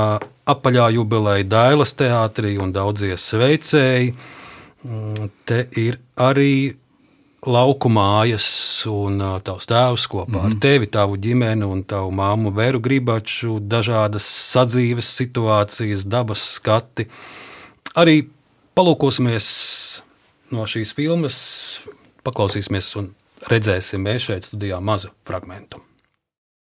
apaļā 0.47 0.93
jubileja 0.95 1.47
Dailas 1.49 1.97
teātrī 1.99 2.55
un 2.63 2.71
daudzie 2.77 3.17
sveicēji. 3.19 4.15
Mm, 4.85 5.31
Te 5.43 5.65
ir 5.81 5.99
arī 6.15 6.77
lauku 7.45 7.91
mājas 7.91 8.47
un 8.89 9.19
ā, 9.25 9.33
tavs 9.43 9.67
tēvs 9.69 10.05
kopā 10.13 10.39
mm. 10.39 10.45
ar 10.47 10.55
tevi, 10.63 10.91
tavu 10.93 11.19
ģimeni 11.19 11.67
un 11.67 11.83
tavu 11.89 12.13
māmu 12.15 12.55
Vēru 12.55 12.79
Gribaču, 12.85 13.59
dažādas 13.59 14.29
sadzīves 14.53 15.11
situācijas, 15.19 16.07
dabas 16.07 16.47
skati. 16.55 17.09
Arī 17.99 18.23
palūkosimies 18.75 19.49
no 20.55 20.67
šīs 20.69 20.93
filmas, 20.97 21.37
paklausīsimies 22.27 22.91
un 23.01 23.11
redzēsim 23.51 24.03
mēs 24.05 24.29
šeit 24.29 24.49
studijā 24.49 24.81
mazu 24.83 25.13
fragmentu. 25.29 25.81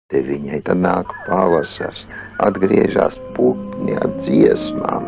Te 0.10 0.24
viņai 0.26 0.64
tad 0.66 0.82
nāk 0.82 1.12
pavasars, 1.28 2.02
atgriežas 2.42 3.18
putni 3.36 3.94
ar 3.94 4.10
dziesmām. 4.24 5.06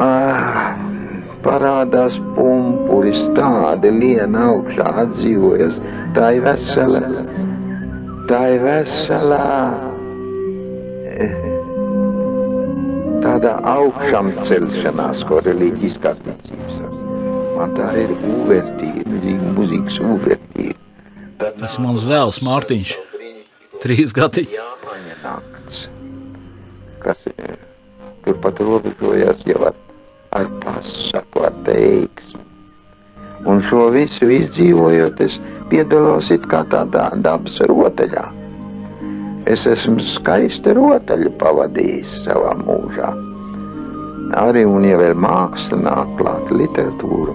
Ah, 0.00 0.72
parādās 1.44 2.16
pumpuris, 2.36 3.20
tāda 3.36 3.92
liena 3.92 4.46
augšā 4.54 4.88
atdzīvojas. 5.04 5.80
Tā 6.16 6.30
ir 6.38 6.46
vesela, 6.46 7.02
tā 8.30 8.42
ir 8.56 8.64
veselā. 8.64 9.48
eh, 11.12 11.61
Tādā 13.22 13.52
augšām 13.70 14.32
celšanās, 14.48 15.20
ko 15.28 15.38
reliģiskā 15.46 16.10
ticības. 16.24 16.80
Man 17.54 17.76
tā 17.76 17.92
ir 18.02 18.10
uvertība, 18.18 19.20
mūzikas 19.54 20.00
uvertība. 20.02 20.78
Tas 21.60 21.76
ir 21.76 21.84
mans 21.84 22.06
dēls 22.10 22.40
Mārtiņš. 22.42 22.96
Trīs 23.82 24.14
gadi. 24.16 24.48
Nakts, 25.22 25.84
kas 27.04 27.22
eh, 27.30 27.54
turpat 28.26 28.58
robežojas 28.58 29.46
jau 29.46 29.60
ar, 29.70 29.78
ar 30.34 30.50
pasaku, 30.66 31.46
ar 31.46 31.54
teiksmi. 31.70 32.42
Un 33.46 33.62
šo 33.70 33.86
visu 33.94 34.26
izdzīvojot, 34.34 35.22
es 35.22 35.38
piedalos 35.70 36.34
it 36.34 36.50
kā 36.50 36.66
tādā 36.74 37.12
dabas 37.22 37.62
rotaļā. 37.70 38.41
Es 39.50 39.64
esmu 39.66 39.98
skaista 40.12 40.70
rotaļa 40.78 41.32
pavadījis 41.40 42.12
savā 42.22 42.52
mūžā. 42.60 43.08
Arī 44.38 44.62
un 44.70 44.86
ja 44.86 45.00
vēl 45.00 45.16
māksla 45.18 45.80
nāk 45.82 46.12
klāt 46.20 46.52
literatūra. 46.54 47.34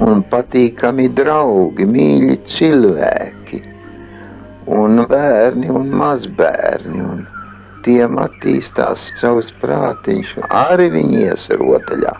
Un 0.00 0.24
patīkami 0.32 1.06
draugi, 1.14 1.86
mīļi 1.86 2.36
cilvēki 2.56 3.62
un 4.74 5.04
bērni 5.10 5.70
un 5.70 5.94
mazbērni. 6.02 7.04
Un 7.12 7.22
tiem 7.86 8.18
attīstās 8.20 9.06
savs 9.22 9.54
prātiņš, 9.62 10.34
arī 10.50 10.90
viņi 10.98 11.24
ies 11.28 11.46
rotaļā. 11.62 12.16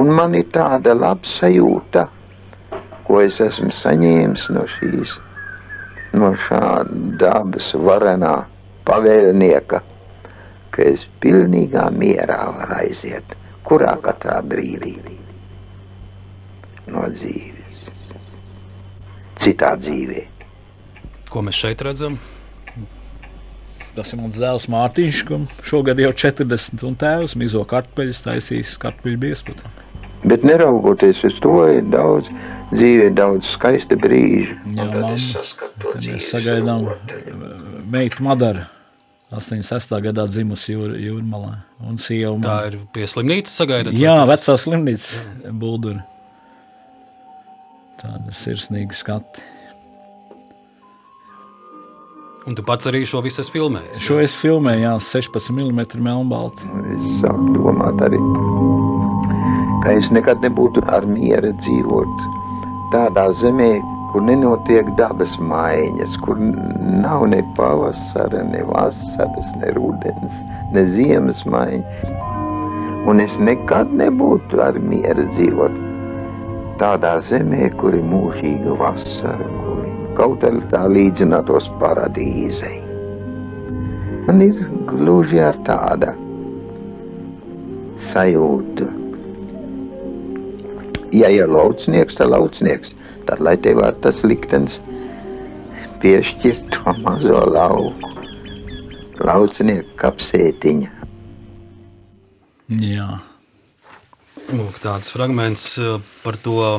Un 0.00 0.10
man 0.16 0.34
ir 0.38 0.48
tāda 0.54 0.96
laba 0.96 1.36
sajūta, 1.38 2.08
ko 3.06 3.20
es 3.24 3.38
esmu 3.40 3.70
saņēmis 3.84 4.48
no 4.56 4.64
šīs, 4.78 5.14
no 6.16 6.32
šā 6.46 6.62
dabas 7.20 7.72
varenā 7.74 8.34
pavēlnieka, 8.88 9.82
ka 10.72 10.86
es 10.86 11.04
pilnīgā 11.22 11.88
mierā 11.94 12.40
varu 12.56 12.78
aiziet, 12.80 13.36
kurā 13.68 13.96
katrā 14.04 14.40
brīdī 14.44 14.96
no 16.88 17.04
dzīves, 17.12 17.82
citā 19.42 19.74
dzīvē. 19.80 20.24
Ko 21.28 21.44
mēs 21.44 21.60
šeit 21.60 21.84
redzam? 21.84 22.16
Tas 23.98 24.12
ir 24.14 24.20
mans 24.20 24.38
dēls 24.38 24.68
Mārtiņš, 24.70 25.20
kam 25.28 25.44
šogad 25.66 25.98
jau 26.00 26.12
40 26.14 26.84
un 26.86 26.94
tēvs 26.96 27.34
mizo 27.40 27.64
kartupeļus 27.68 28.22
taisīs 28.24 28.76
kartupeļu 28.80 29.18
biespatu. 29.26 29.72
Bet 30.24 30.44
neraugoties 30.46 31.20
uz 31.26 31.34
to, 31.42 31.56
ir 31.74 31.84
daudz 31.92 32.30
dzīvē, 32.72 33.12
daudz 33.16 33.48
skaista 33.54 33.98
brīža. 34.00 34.58
Jā, 34.76 34.88
man, 34.94 35.22
tad 35.82 36.02
mēs 36.04 36.28
sagaidām 36.32 36.88
uh, 36.90 36.98
meitu 37.88 38.26
Madaru. 38.26 38.66
86. 39.28 39.92
gadā 40.06 40.24
dzimusi 40.24 40.72
jūr, 40.72 40.94
jūrmalā. 41.04 41.58
Un 41.84 41.98
sieva 42.00 42.32
man. 42.32 42.46
Tā 42.46 42.56
ir 42.70 42.78
pie 42.94 43.04
slimnīcas 43.10 43.58
sagaidāta. 43.60 43.96
Jā, 44.00 44.16
vecā 44.28 44.56
slimnīca, 44.56 45.52
Buldura. 45.52 46.00
Tāda 48.00 48.32
sirsnīga 48.32 48.96
skati. 48.96 49.44
Un 52.48 52.56
tu 52.56 52.64
pats 52.64 52.88
arī 52.88 53.02
šo 53.04 53.20
visu 53.20 53.42
esi 53.42 53.52
filmējis. 53.52 54.00
Šo 54.00 54.16
es 54.22 54.38
filmēju, 54.40 54.80
jā, 54.86 54.94
16 55.04 55.52
mm 55.52 56.00
melnbalti. 56.00 56.64
Es 56.94 57.10
sāku 57.20 57.52
domāt 57.58 58.00
arī, 58.06 58.22
ka 59.84 59.98
es 59.98 60.08
nekad 60.14 60.40
nebūtu 60.46 60.86
ar 60.88 61.04
mieru 61.04 61.52
dzīvot 61.60 62.37
tādā 62.92 63.28
zemē, 63.40 63.70
kur 64.12 64.24
nenotiek 64.24 64.88
dabas 65.00 65.34
maiņas, 65.50 66.16
kur 66.24 66.40
nav 67.02 67.26
ne 67.32 67.42
pavasara, 67.58 68.44
ne 68.52 68.62
vasaras, 68.70 69.50
ne 69.60 69.72
rudens, 69.76 70.42
ne 70.72 70.86
ziemas 70.94 71.44
maiņas. 71.44 72.12
Un 73.08 73.20
es 73.24 73.36
nekad 73.40 73.92
nebūtu 73.96 74.60
ar 74.64 74.78
mieru 74.80 75.28
dzīvot 75.34 75.76
tādā 76.80 77.16
zemē, 77.28 77.70
kur 77.80 77.96
ir 77.98 78.04
mūžīga 78.06 78.76
vasara, 78.80 79.48
kur 79.62 79.84
kaut 80.18 80.44
arī 80.46 80.62
tā 80.72 80.84
līdzinātos 80.92 81.68
paradīzei. 81.82 82.78
Man 84.28 84.42
ir 84.44 84.64
gluži 84.90 85.40
ar 85.40 85.56
tāda 85.68 86.14
sajūta. 88.10 88.88
Ja 91.16 91.30
ir 91.32 91.48
laucnieks, 91.48 92.18
tad 92.18 92.32
laucnieks, 92.34 92.92
tad 93.28 93.40
lai 93.40 93.56
tev 93.64 93.80
var 93.80 93.96
tas 94.04 94.18
liktenis 94.26 94.78
piešķirt 96.02 96.68
to 96.74 96.94
mazo 97.02 97.40
lauku. 97.50 98.12
Laucnieku 99.24 99.96
kapsētiņa. 99.98 100.92
Jā. 102.84 103.08
Lūk, 104.48 104.78
tāds 104.84 105.10
fragments 105.12 105.74
eh, 105.80 105.98
par 106.22 106.38
to 106.40 106.78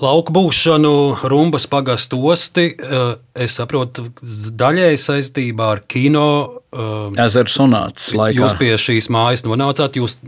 lauku 0.00 0.34
būšanu, 0.34 0.94
rumbas 1.30 1.66
pagastu 1.70 2.22
osti. 2.30 2.70
eh, 2.78 3.14
Es 3.34 3.58
saprotu, 3.58 4.08
daļēji 4.54 5.00
saistībā 5.02 5.72
ar 5.74 5.84
kino 5.90 6.26
Ezera 7.24 7.50
sonātas 7.50 8.08
laikā. 8.16 8.36
Jūs 8.38 8.54
pie 8.58 8.70
šīs 8.80 9.08
mājas 9.12 9.44
nonācāt. 9.46 9.98
Jūs 10.00 10.18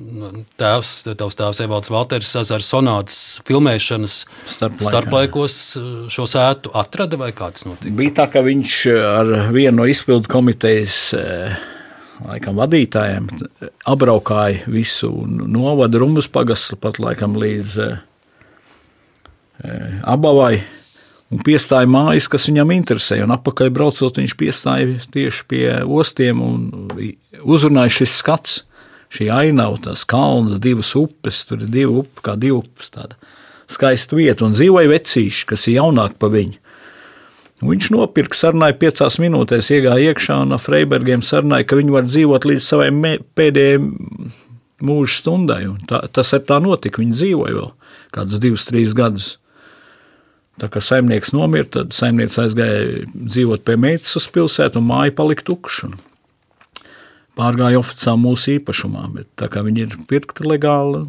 tēvs, 0.60 0.92
tavs 1.18 1.38
tēvs 1.38 1.62
Evalds 1.64 1.92
Valters, 1.92 2.34
Ezera 2.40 2.64
sonātas 2.64 3.18
filmēšanas 3.48 4.18
Starplaikā. 4.52 4.88
starplaikos 4.90 5.56
uh, 5.80 5.86
šo 6.12 6.28
sētu 6.30 6.74
atrada 6.78 7.18
vai 7.20 7.32
kā 7.36 7.50
tas 7.54 7.66
notika? 7.68 7.94
Bija 7.98 8.16
tā, 8.20 8.28
ka 8.34 8.44
viņš 8.46 8.76
ar 9.10 9.32
vienu 9.54 9.80
no 9.80 9.88
izpildu 9.90 10.30
komitejas 10.30 11.00
eh, 11.18 11.56
laikam, 12.26 12.58
vadītājiem 12.62 13.28
apbraukāja 13.90 14.70
visu 14.70 15.10
novadu 15.26 16.04
rumus 16.04 16.30
pagastu 16.32 16.78
pat 16.80 17.00
laikam 17.02 17.36
līdz 17.40 17.76
abavai. 20.06 20.60
Un 21.34 21.40
piestāja 21.42 21.88
mājas, 21.90 22.28
kas 22.30 22.46
viņam 22.46 22.70
interesēja. 22.76 23.24
Un 23.26 23.34
atpakaļ 23.34 23.72
braucot, 23.74 24.20
viņš 24.20 24.34
piestāja 24.38 25.00
tieši 25.14 25.46
pie 25.50 25.64
ostiem 25.82 26.42
un 26.44 26.68
uzrunāja 27.42 27.96
šis 28.00 28.20
skats. 28.20 28.60
Šī 29.10 29.28
ainava, 29.30 29.78
tās 29.82 30.02
kalnas, 30.06 30.60
divas 30.62 30.92
upes, 30.98 31.44
tur 31.46 31.60
ir 31.62 31.70
divi 31.70 32.00
upi, 32.02 32.22
kā 32.26 32.34
divi 32.38 32.56
upes. 32.58 32.90
Tāda 32.94 33.18
skaista 33.70 34.18
vieta. 34.18 34.46
Un 34.46 34.54
dzīvoja 34.54 34.90
vecīši, 34.92 35.46
kas 35.50 35.66
ir 35.70 35.80
jaunāki 35.80 36.18
par 36.22 36.32
viņu. 36.34 36.58
Un 37.62 37.72
Viņš 37.72 37.88
nopirka 37.94 38.36
sarunāju 38.36 38.76
piecās 38.82 39.16
minūtēs, 39.22 39.70
iegāja 39.72 40.12
iekšā 40.12 40.36
un 40.44 40.52
ar 40.52 40.60
Freibergiem 40.60 41.22
sarunāja, 41.24 41.64
ka 41.70 41.78
viņi 41.78 41.94
var 41.94 42.04
dzīvot 42.04 42.46
līdz 42.50 42.66
savai 42.66 42.90
pēdējai 43.38 43.80
mūža 44.84 45.18
stundai. 45.22 45.62
Un 45.70 45.80
Tā, 45.88 46.02
tas 46.12 46.34
ar 46.36 46.44
tā 46.46 46.60
notika. 46.62 47.00
Viņi 47.00 47.16
dzīvoja 47.16 47.56
vēl 47.56 47.72
kādus 48.14 48.42
divus, 48.42 48.68
trīs 48.68 48.92
gadus. 48.96 49.36
Tā 50.56 50.70
kā 50.72 50.80
saimnieks 50.80 51.34
nomira, 51.36 51.66
tad 51.68 51.92
saimnieks 51.92 52.38
aizgāja 52.40 53.04
dzīvot 53.12 53.64
pie 53.66 53.76
meitas 53.80 54.16
uz 54.16 54.28
pilsētu, 54.32 54.80
un 54.80 54.88
māja 54.88 55.12
palika 55.16 55.44
tukša. 55.44 55.90
Pārgāja 57.36 57.82
oficiāli 57.82 58.22
mūsu 58.22 58.54
īpašumā, 58.54 59.04
bet 59.12 59.28
tā 59.36 59.50
kā 59.52 59.60
viņi 59.66 59.84
ir 59.84 59.96
pirkti 60.08 60.46
legāli. 60.48 61.04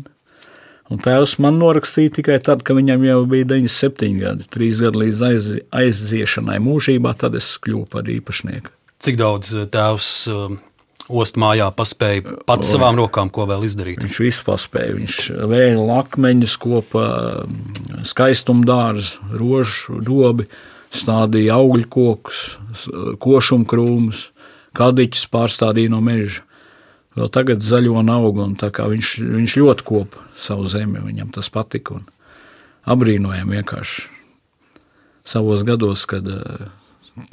Un 0.91 0.99
tēvs 1.03 1.37
man 1.43 1.59
norakstīja 1.59 2.17
tikai 2.19 2.37
tad, 2.43 2.63
kad 2.67 2.75
viņam 2.79 3.03
jau 3.07 3.21
bija 3.27 3.47
97 3.47 4.19
gadi, 4.19 4.47
3 4.55 4.83
gadi 4.83 5.01
līdz 5.03 5.23
aiz, 5.29 5.49
aiziešanai 5.75 6.59
mūžībā, 6.63 7.15
tad 7.19 7.35
es 7.39 7.47
kļuvu 7.63 7.87
par 7.91 8.11
īpašnieku. 8.11 8.71
Cik 9.03 9.19
daudz 9.19 9.51
uh, 9.55 9.67
tēvs 9.71 10.11
uh, 10.31 10.55
ostmājā 11.07 11.67
paspēja 11.75 12.37
pats 12.47 12.71
savām 12.73 12.97
rokām, 12.99 13.31
ko 13.33 13.47
vēl 13.49 13.65
izdarīt? 13.67 14.01
Viņš 14.03 14.17
visu 14.23 14.47
paspēja. 14.47 14.95
Viņš 14.97 15.19
vēja 15.51 15.77
lakmeņus, 15.79 16.57
kopa 16.61 17.03
skaistumdārzus, 18.07 19.17
rožu 19.39 20.01
dobi, 20.03 20.47
stādīja 20.93 21.57
augļu 21.59 21.87
kokus, 21.91 22.43
košumu 23.23 23.67
krūmus, 23.69 24.27
kadiķus 24.77 25.29
pārstādīja 25.33 25.93
no 25.93 26.01
meža. 26.03 26.43
Vēl 27.17 27.31
tagad 27.33 27.63
zaļo 27.65 28.03
augu, 28.13 28.43
un 28.43 28.53
tā 28.59 28.69
kā 28.69 28.85
viņš, 28.91 29.15
viņš 29.25 29.57
ļoti 29.57 29.87
kopa 29.87 30.21
savu 30.37 30.67
zemi, 30.69 31.01
viņam 31.01 31.33
tas 31.33 31.49
patika. 31.49 31.97
un 31.97 32.05
Apbrīnojam 32.87 33.49
vienkārši 33.51 34.05
savos 35.27 35.65
gados, 35.67 36.05
kad 36.07 36.27
eh, 36.29 36.67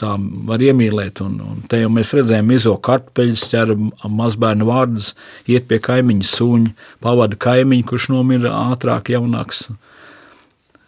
tā 0.01 0.15
var 0.49 0.63
iemīlēt. 0.65 1.23
Un, 1.25 1.39
un 1.45 1.63
te 1.71 1.81
jau 1.83 1.91
mēs 1.93 2.13
redzējām, 2.17 2.53
izo 2.57 2.75
kartupeļus, 2.85 3.47
ķer 3.53 3.75
mazbērnu 4.11 4.69
vārdus, 4.69 5.13
iet 5.51 5.69
pie 5.71 5.81
kaimiņa 5.85 6.29
suņa, 6.31 6.75
pavada 7.05 7.39
kaimiņu, 7.41 7.89
kurš 7.91 8.11
nomira 8.15 8.55
ātrāk, 8.73 9.13
jaunāks. 9.15 9.69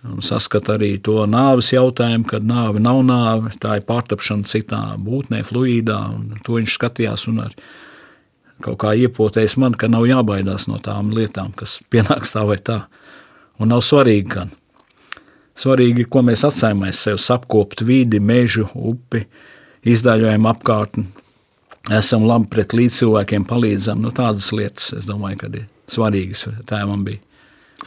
Un 0.06 0.22
saskata 0.22 0.76
arī 0.76 0.92
to 1.02 1.18
nāves 1.26 1.72
jautājumu, 1.74 2.28
kad 2.30 2.44
nāve 2.46 2.82
nav 2.82 3.00
nāve, 3.06 3.50
tā 3.58 3.80
ir 3.80 3.88
pārtapšana 3.88 4.46
citā 4.46 4.82
būtnē, 5.02 5.42
fluīdā, 5.46 5.98
to 6.46 6.60
viņš 6.60 6.76
skatījās 6.78 7.26
un 7.32 7.42
arī 7.48 7.58
kaut 8.64 8.78
kā 8.80 8.94
iepotējis 8.96 9.58
man, 9.60 9.74
ka 9.76 9.88
nav 9.92 10.06
jābaidās 10.08 10.64
no 10.70 10.78
tām 10.82 11.10
lietām, 11.12 11.50
kas 11.56 11.80
pienāks 11.92 12.32
tā 12.32 12.44
vai 12.48 12.56
tā. 12.62 12.84
Un 13.60 13.72
nav 13.72 13.82
svarīgi, 13.84 14.30
ka 14.32 14.46
svarīgi, 15.58 16.06
ko 16.10 16.22
mēs 16.26 16.44
atstājam 16.48 16.86
aiz 16.86 17.00
sevis, 17.02 17.28
apkopt 17.34 17.84
vidi, 17.86 18.20
mežu, 18.20 18.68
upi, 18.74 19.24
izdaļojam 19.86 20.48
apkārtni, 20.50 21.06
esam 21.94 22.26
labi 22.26 22.50
pret 22.52 22.74
līdzcilvēkiem, 22.76 23.46
palīdzam. 23.48 24.02
Nu, 24.02 24.12
tādas 24.14 24.50
lietas, 24.56 24.92
es 24.96 25.06
domāju, 25.08 25.42
ka 25.42 25.52
ir 25.52 25.68
svarīgas 25.92 26.48
tēvam 26.68 27.06
bija. 27.06 27.22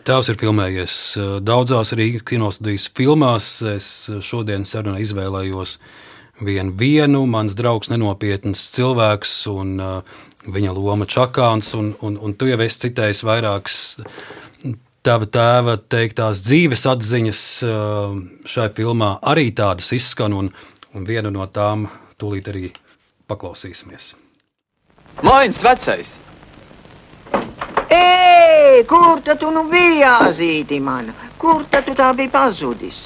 Tēvs 0.05 0.30
ir 0.32 0.38
filmējies 0.38 0.95
uh, 1.17 1.32
daudzās 1.41 1.95
Rīgas 1.97 2.24
kinostudijas 2.30 2.88
filmās. 2.95 3.49
Es 3.65 3.88
šodien 4.26 4.65
sarunā 4.67 4.99
izvēlējos 5.01 5.80
vienu, 6.45 6.76
vienu 6.78 7.24
mans 7.30 7.55
draugs, 7.57 7.89
nenopietns 7.91 8.67
cilvēks 8.76 9.34
un 9.51 9.74
uh, 9.82 10.20
viņa 10.45 10.76
loma 10.78 11.09
Čakāns. 11.09 11.74
Un, 11.78 11.95
un, 12.05 12.20
un 12.22 12.38
tu 12.38 12.47
jau 12.51 12.59
esi 12.63 12.86
citējis 12.86 13.26
vairākas 13.26 13.80
tava 15.05 15.27
tēva 15.29 15.77
teiktās 15.91 16.43
dzīves 16.45 16.85
atziņas 16.91 17.43
uh, 17.65 18.15
šai 18.47 18.69
filmā. 18.75 19.15
Arī 19.31 19.49
tādas 19.55 19.91
izskan, 19.95 20.35
un, 20.35 20.51
un 20.95 21.05
vienu 21.07 21.31
no 21.33 21.47
tām 21.53 21.87
tūlīt 22.19 22.49
arī 22.51 22.69
paklausīsimies. 23.29 24.15
Moins 25.23 25.63
vecais! 25.63 26.15
Ei, 27.89 28.83
kur 28.87 29.21
tad 29.25 29.39
tu 29.41 29.49
nu 29.51 29.65
biji, 29.71 30.05
Zīti 30.37 30.79
man? 30.83 31.09
Kur 31.41 31.63
tad 31.71 31.87
tu 31.87 31.95
tā 31.97 32.11
biji 32.15 32.31
pazudis? 32.33 32.99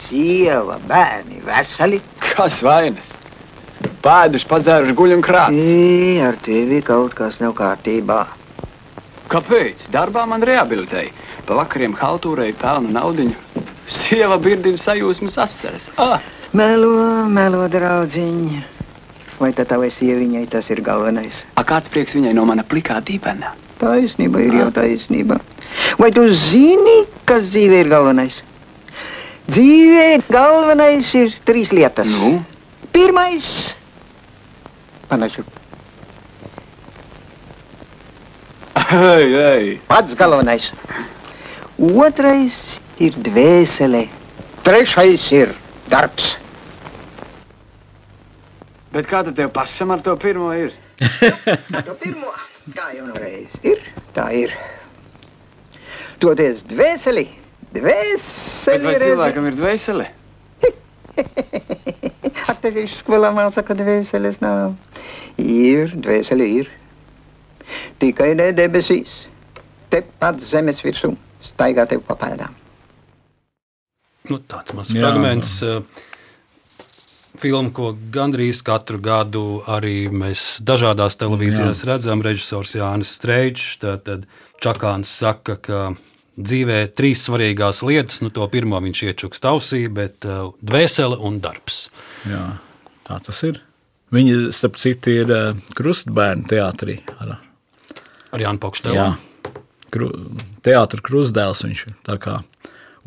Sieva, 0.00 0.78
bērni, 0.88 1.40
veseli. 1.44 2.00
Kas 2.20 2.60
vainas? 2.64 3.14
Pēdus 4.04 4.44
padzēruši 4.48 4.96
guļam 4.96 5.24
krāts. 5.24 5.56
Ei, 5.60 6.18
ar 6.24 6.36
tevi 6.44 6.80
kaut 6.84 7.16
kas 7.16 7.40
nav 7.40 7.54
kārtībā. 7.56 8.24
Kāpēc? 9.30 9.86
Darbā 9.94 10.24
man 10.26 10.42
rehabilitēja. 10.42 11.12
Pa 11.46 11.54
vakariem 11.60 11.94
haltūrēju 11.94 12.56
pelnu 12.58 12.90
naudiņu. 12.96 13.64
Sieva 13.90 14.38
birdina 14.42 14.78
sajūsmas 14.78 15.38
asaras. 15.38 15.86
Ah! 15.98 16.18
Melo, 16.50 17.28
melo, 17.30 17.62
draudziņ. 17.70 18.40
Vai 19.38 19.52
tad 19.54 19.70
tavai 19.70 19.92
sieviņai 19.94 20.42
tas 20.50 20.66
ir 20.74 20.82
galvenais? 20.82 21.44
A 21.54 21.62
kāds 21.64 21.92
prieks 21.92 22.16
viņai 22.18 22.34
no 22.34 22.42
mana 22.48 22.64
plikā 22.66 22.98
dīvainā? 23.06 23.54
Taisnība 23.78 24.42
ir 24.42 24.58
jau 24.58 24.66
taisnība. 24.74 25.38
Vai 26.00 26.10
tu 26.12 26.26
zini, 26.34 27.04
kas 27.24 27.52
dzīvē 27.54 27.84
ir 27.84 27.92
galvenais? 27.92 28.42
Dzīvē 29.46 30.08
galvenais 30.26 31.14
ir 31.22 31.38
trīs 31.46 31.70
lietas. 31.70 32.10
Nu? 32.18 32.42
Pirmais- 32.90 33.46
panašu. 35.10 35.46
Ei, 38.74 39.34
ei! 39.34 39.80
Pats 39.86 40.14
galvenais. 40.14 40.70
Otrais 41.78 42.80
ir 43.02 43.16
dvēsele. 43.16 44.04
Trešais 44.66 45.26
ir 45.32 45.54
darbs. 45.90 46.36
Bet 48.90 49.06
kā 49.10 49.22
tad 49.26 49.36
tev 49.38 49.50
pašam 49.54 49.94
ar 49.94 50.02
to 50.04 50.14
pirmo 50.20 50.52
ir? 50.54 50.74
To 51.86 51.94
pirmo, 51.96 52.32
tā 52.76 52.90
jau 52.92 53.06
no 53.06 53.14
reizes 53.16 53.62
ir, 53.64 53.78
tā 54.14 54.26
ir. 54.36 54.52
Toties 56.20 56.66
dvēseli, 56.68 57.24
Bet 57.70 57.80
dvēseli 57.80 58.84
vai 58.84 58.96
cilvēkam 59.00 59.46
ir 59.48 59.56
dvēsele? 59.56 60.08
Atsevišķi 62.50 62.98
skolā 62.98 63.30
māca, 63.34 63.64
ka 63.64 63.76
dvēseles 63.78 64.42
nav. 64.42 64.74
Ir, 65.40 65.94
dvēseli 65.94 66.50
ir. 66.60 66.70
Tikai 68.00 68.32
ne 68.38 68.50
debesīs. 68.56 69.24
Tepat 69.90 70.40
zemes 70.44 70.80
virsū 70.84 71.12
staigā 71.44 71.86
tev 71.90 72.04
pa 72.06 72.16
pēdām. 72.20 72.54
Nu, 74.30 74.38
tāds 74.38 74.74
mazs 74.76 74.94
Jā. 74.94 75.02
fragments. 75.02 75.58
uh, 75.64 75.82
Filma, 77.40 77.70
ko 77.72 77.94
gandrīz 78.12 78.60
katru 78.66 79.00
gadu 79.00 79.62
arī 79.70 80.10
mēs 80.12 80.60
dažādās 80.66 81.16
televīzijās 81.20 81.84
redzam, 81.88 82.20
režisors 82.22 82.74
Jānis 82.76 83.14
Streičs. 83.16 83.78
Tad, 83.80 84.26
Čakāns 84.60 85.08
saka, 85.22 85.56
ka 85.56 85.80
dzīvē 86.36 86.82
trīs 86.92 87.24
svarīgās 87.24 87.80
lietas. 87.86 88.20
Nu, 88.20 88.28
to 88.34 88.44
pirmo 88.52 88.80
viņš 88.84 89.02
iečuks 89.08 89.40
tausī, 89.40 89.86
bet 89.88 90.28
uh, 90.28 90.52
dvēsele 90.60 91.16
un 91.16 91.40
darbs. 91.40 91.86
Jā, 92.28 92.44
tā 93.08 93.20
tas 93.24 93.40
ir. 93.48 93.62
Viņi, 94.10 94.50
starp 94.54 94.78
citu, 94.80 95.12
ir 95.22 95.30
eh, 95.30 95.58
krustbērnu 95.78 96.48
teātrī. 96.50 96.98
Ar, 97.22 97.36
Ar 98.30 98.44
Jānu 98.44 98.62
Pakštelu. 98.62 98.94
jā, 98.94 99.08
kru, 99.90 100.10
teātris 100.62 101.04
krustdēls 101.06 101.64
viņš 101.66 101.86
ir. 101.86 101.94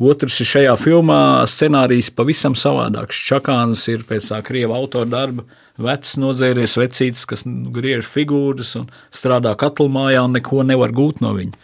Otrs 0.04 0.40
ir 0.42 0.48
šajā 0.50 0.72
filmā 0.80 1.44
scenārijs 1.46 2.10
pavisam 2.10 2.56
savādāks. 2.58 3.20
Čakāns 3.28 3.86
ir 3.92 4.02
pēc 4.08 4.32
tā 4.32 4.40
krieva 4.42 4.74
autora 4.74 5.06
darba 5.06 5.44
vecs 5.78 6.16
nodzēries 6.18 6.76
vecītis, 6.78 7.24
kas 7.30 7.44
nu, 7.46 7.70
griež 7.74 8.06
figūras 8.06 8.74
un 8.78 8.90
strādā 9.14 9.54
katlmājā 9.58 10.24
un 10.26 10.34
neko 10.34 10.66
nevar 10.66 10.94
gūt 10.94 11.22
no 11.22 11.32
viņa. 11.38 11.54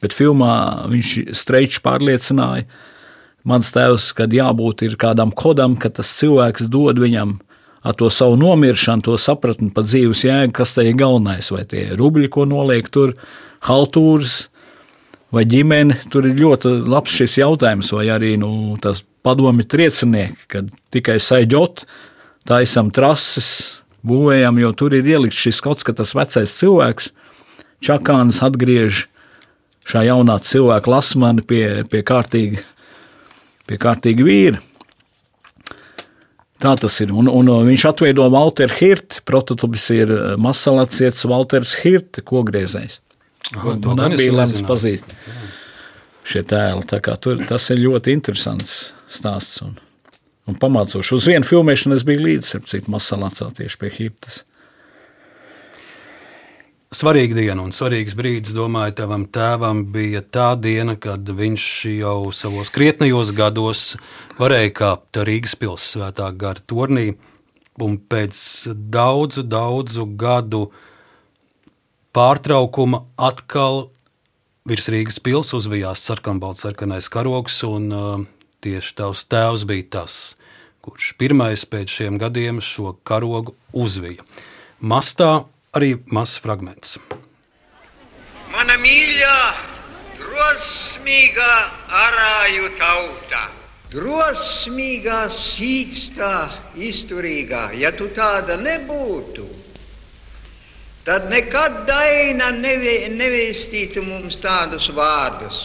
Bet 0.00 0.14
filmā 0.16 0.54
viņš 0.90 1.34
streičs 1.36 1.82
pārliecināja, 1.84 2.64
mans 3.44 3.70
tēvs, 3.74 4.12
kad 4.16 4.32
jābūt 4.32 4.86
kādam 5.00 5.34
kodam, 5.34 5.76
ka 5.76 5.90
tas 5.92 6.10
cilvēks 6.20 6.70
dod 6.72 7.02
viņam 7.02 7.38
ar 7.82 7.96
to 7.96 8.10
savu 8.12 8.36
nomiršanu, 8.40 9.04
to 9.06 9.16
sapratni 9.20 9.70
par 9.74 9.86
dzīves 9.88 10.24
jēgu, 10.26 10.54
kas 10.56 10.74
te 10.76 10.84
ir 10.84 10.98
galvenais, 11.00 11.50
vai 11.52 11.64
tie 11.68 11.88
rubļi, 11.96 12.28
ko 12.32 12.44
noliek 12.48 12.88
tur, 12.92 13.14
haltūras 13.66 14.50
vai 15.32 15.46
ģimene. 15.48 15.96
Tur 16.12 16.28
ir 16.28 16.38
ļoti 16.40 16.74
labs 16.90 17.16
šis 17.20 17.38
jautājums, 17.40 17.92
vai 17.96 18.08
arī 18.12 18.34
nu, 18.40 18.76
tas 18.82 19.04
padomi 19.24 19.64
triecinieki, 19.68 20.48
kad 20.50 20.70
tikai 20.92 21.18
saģot, 21.22 21.84
taisam 22.48 22.92
trases, 22.92 23.80
būvējam, 24.06 24.60
jo 24.62 24.72
tur 24.76 24.96
ir 24.96 25.08
ielikts 25.08 25.40
šis 25.44 25.60
kaut 25.64 25.80
kas, 25.80 25.88
ka 25.88 25.96
tas 26.00 26.14
vecais 26.16 26.56
cilvēks, 26.60 27.10
čakāns 27.84 28.40
atgriež 28.44 29.06
šā 29.88 30.04
jaunā 30.08 30.38
cilvēka 30.44 30.92
lasmani 30.92 31.44
pie, 31.44 31.64
pie 31.90 32.02
kārtīgi, 32.06 32.64
pie 33.68 33.80
kārtīgi 33.80 34.26
vīra. 34.26 34.64
Tā 36.60 36.74
tas 36.76 36.96
ir. 37.00 37.12
Un, 37.16 37.28
un 37.32 37.50
viņš 37.66 37.86
atveido 37.88 38.26
Walteru 38.32 38.76
Hirti. 38.76 39.22
Prototyps 39.28 39.86
ir 39.96 40.12
masalācietis 40.40 41.24
Walters 41.30 41.76
Hirti, 41.80 42.24
kogriezējs. 42.26 43.00
Man 43.56 44.04
arī 44.04 44.20
bija 44.20 44.36
lemts 44.42 44.60
pazīt 44.68 45.16
šie 46.28 46.44
tēli. 46.46 46.84
Tur, 47.24 47.40
tas 47.48 47.70
ir 47.72 47.80
ļoti 47.80 48.14
interesants 48.14 48.76
stāsts 49.10 49.64
un, 49.64 49.74
un 50.46 50.60
pamācošs. 50.60 51.14
Uz 51.16 51.26
vienu 51.32 51.48
filmēšanu 51.48 51.96
es 51.96 52.04
biju 52.06 52.26
līdzi, 52.28 52.60
ap 52.60 52.68
cik 52.70 52.92
masalācā 52.92 53.48
tieši 53.56 53.80
pie 53.80 53.92
Hirtas 53.96 54.44
svarīga 56.90 57.36
diena 57.38 57.62
un 57.62 57.70
svarīgs 57.70 58.16
brīdis, 58.18 58.54
domāju, 58.56 58.96
tavam 58.98 59.24
tēvam 59.30 59.84
bija 59.94 60.24
tā 60.26 60.48
diena, 60.58 60.96
kad 60.98 61.22
viņš 61.22 61.66
jau 62.00 62.32
savos 62.34 62.72
krietnajos 62.74 63.30
gados 63.36 63.82
varēja 64.40 64.72
kāpt 64.74 65.20
Rīgas 65.28 65.54
pilsētā 65.60 66.32
gara 66.34 66.62
turnī, 66.66 67.12
un 67.80 67.94
pēc 68.10 68.40
daudzu, 68.74 69.44
daudzu 69.46 70.08
gadu 70.18 70.64
pārtraukuma 72.10 73.04
atkal 73.14 73.86
virs 74.66 74.90
Rīgas 74.90 75.22
pils 75.22 75.54
uzvijās 75.54 76.02
sarkanbalts 76.02 76.66
sarkanais 76.66 77.06
karoks, 77.06 77.62
un 77.70 77.86
uh, 77.94 78.26
tieši 78.66 78.96
tavs 78.98 79.22
tēvs 79.30 79.62
bija 79.70 79.86
tas, 80.00 80.18
kurš 80.82 81.14
pirmais 81.22 81.62
pēc 81.70 82.00
šiem 82.00 82.18
gadiem 82.18 82.58
šo 82.58 82.96
karogu 83.06 83.54
uzvija. 83.70 84.26
Mastā 84.82 85.44
arī 85.76 85.94
mazs 86.10 86.40
fragments. 86.42 86.98
Mana 88.50 88.74
mīļā, 88.82 89.36
drosmīgā 90.18 91.52
arāju 92.00 92.72
tauta, 92.78 93.44
drosmīgā, 93.92 95.22
sīkstā, 95.34 96.34
izturīgā, 96.90 97.70
ja 97.78 97.94
tu 97.94 98.10
tāda 98.14 98.58
nebūtu, 98.58 99.46
tad 101.06 101.30
nekad 101.30 101.84
daina 101.88 102.50
nevēstītu 102.58 104.02
mums 104.06 104.42
tādus 104.42 104.90
vārdus. 104.94 105.62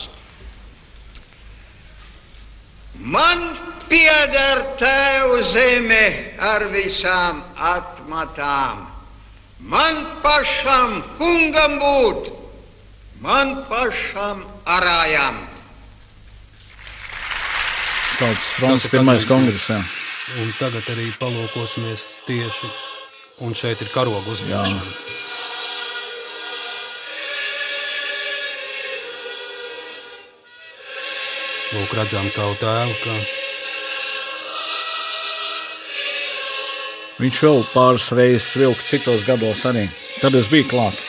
Man 2.96 3.50
pieder 3.90 4.62
tev 4.80 5.40
zeme 5.44 6.36
ar 6.40 6.70
visām 6.72 7.42
atmatām. 7.58 8.85
Man 9.66 10.04
pašam 10.22 11.00
kungam 11.18 11.80
būt, 11.82 12.28
man 13.26 13.56
pašam 13.66 14.44
arājam. 14.62 15.40
Tautas 18.20 18.50
fronts 18.60 18.86
pirmais 18.94 19.26
kongress, 19.26 19.72
jā. 19.74 19.80
Un 20.42 20.52
tagad 20.60 20.86
arī 20.94 21.08
palūkosimies 21.18 22.06
tieši, 22.30 22.70
un 23.42 23.58
šeit 23.58 23.82
ir 23.82 23.90
karogu 23.94 24.36
uzņemšana. 24.36 24.94
Lūk, 31.74 31.98
redzam 31.98 32.30
tavu 32.38 32.54
tēvu, 32.62 32.94
ka 33.02 33.45
Viņš 37.16 37.42
vēl 37.46 37.62
pāris 37.72 38.10
reizes 38.12 38.56
vilka 38.60 38.84
citos 38.84 39.24
gados 39.28 39.62
arī. 39.70 39.88
Tad 40.20 40.36
es 40.36 40.50
biju 40.52 40.68
klāt. 40.68 41.00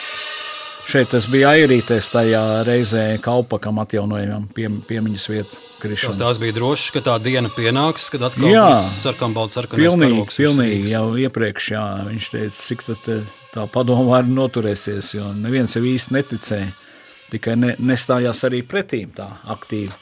Šeit 0.87 1.11
es 1.17 1.25
biju 1.27 1.49
airīties 1.49 2.07
tajā 2.13 2.43
reizē 2.63 3.01
Kaupakam 3.19 3.81
atjaunojumam 3.83 4.45
pie, 4.55 4.69
piemiņas 4.87 5.25
vietu. 5.33 5.63
Krišana. 5.77 6.17
Tas 6.17 6.39
bija 6.41 6.55
drošs, 6.55 6.87
ka 6.95 7.03
tā 7.05 7.17
diena 7.21 7.51
pienāks, 7.53 8.07
kad 8.09 8.23
atkal 8.25 8.47
būs 8.49 8.87
sarkanbalts, 9.03 9.53
sarkanais 9.59 9.83
pilnīgi, 9.83 10.15
karoks. 10.15 10.39
Pilnīgi, 10.41 10.87
jau 10.89 11.03
iepriekš, 11.21 11.67
jā, 11.75 11.83
viņš 12.07 12.29
teica, 12.33 12.55
cik 12.57 12.85
tā 13.53 13.67
padoma 13.69 14.07
var 14.15 14.31
noturēsies, 14.31 15.11
jo 15.19 15.27
neviens 15.37 15.77
jau 15.77 15.83
īsti 15.85 16.17
neticēja. 16.17 16.71
Tikai 17.29 17.57
ne, 17.59 17.75
nestājās 17.77 18.41
arī 18.47 18.63
pretīm 18.65 19.11
tā 19.13 19.27
aktīvi. 19.53 19.93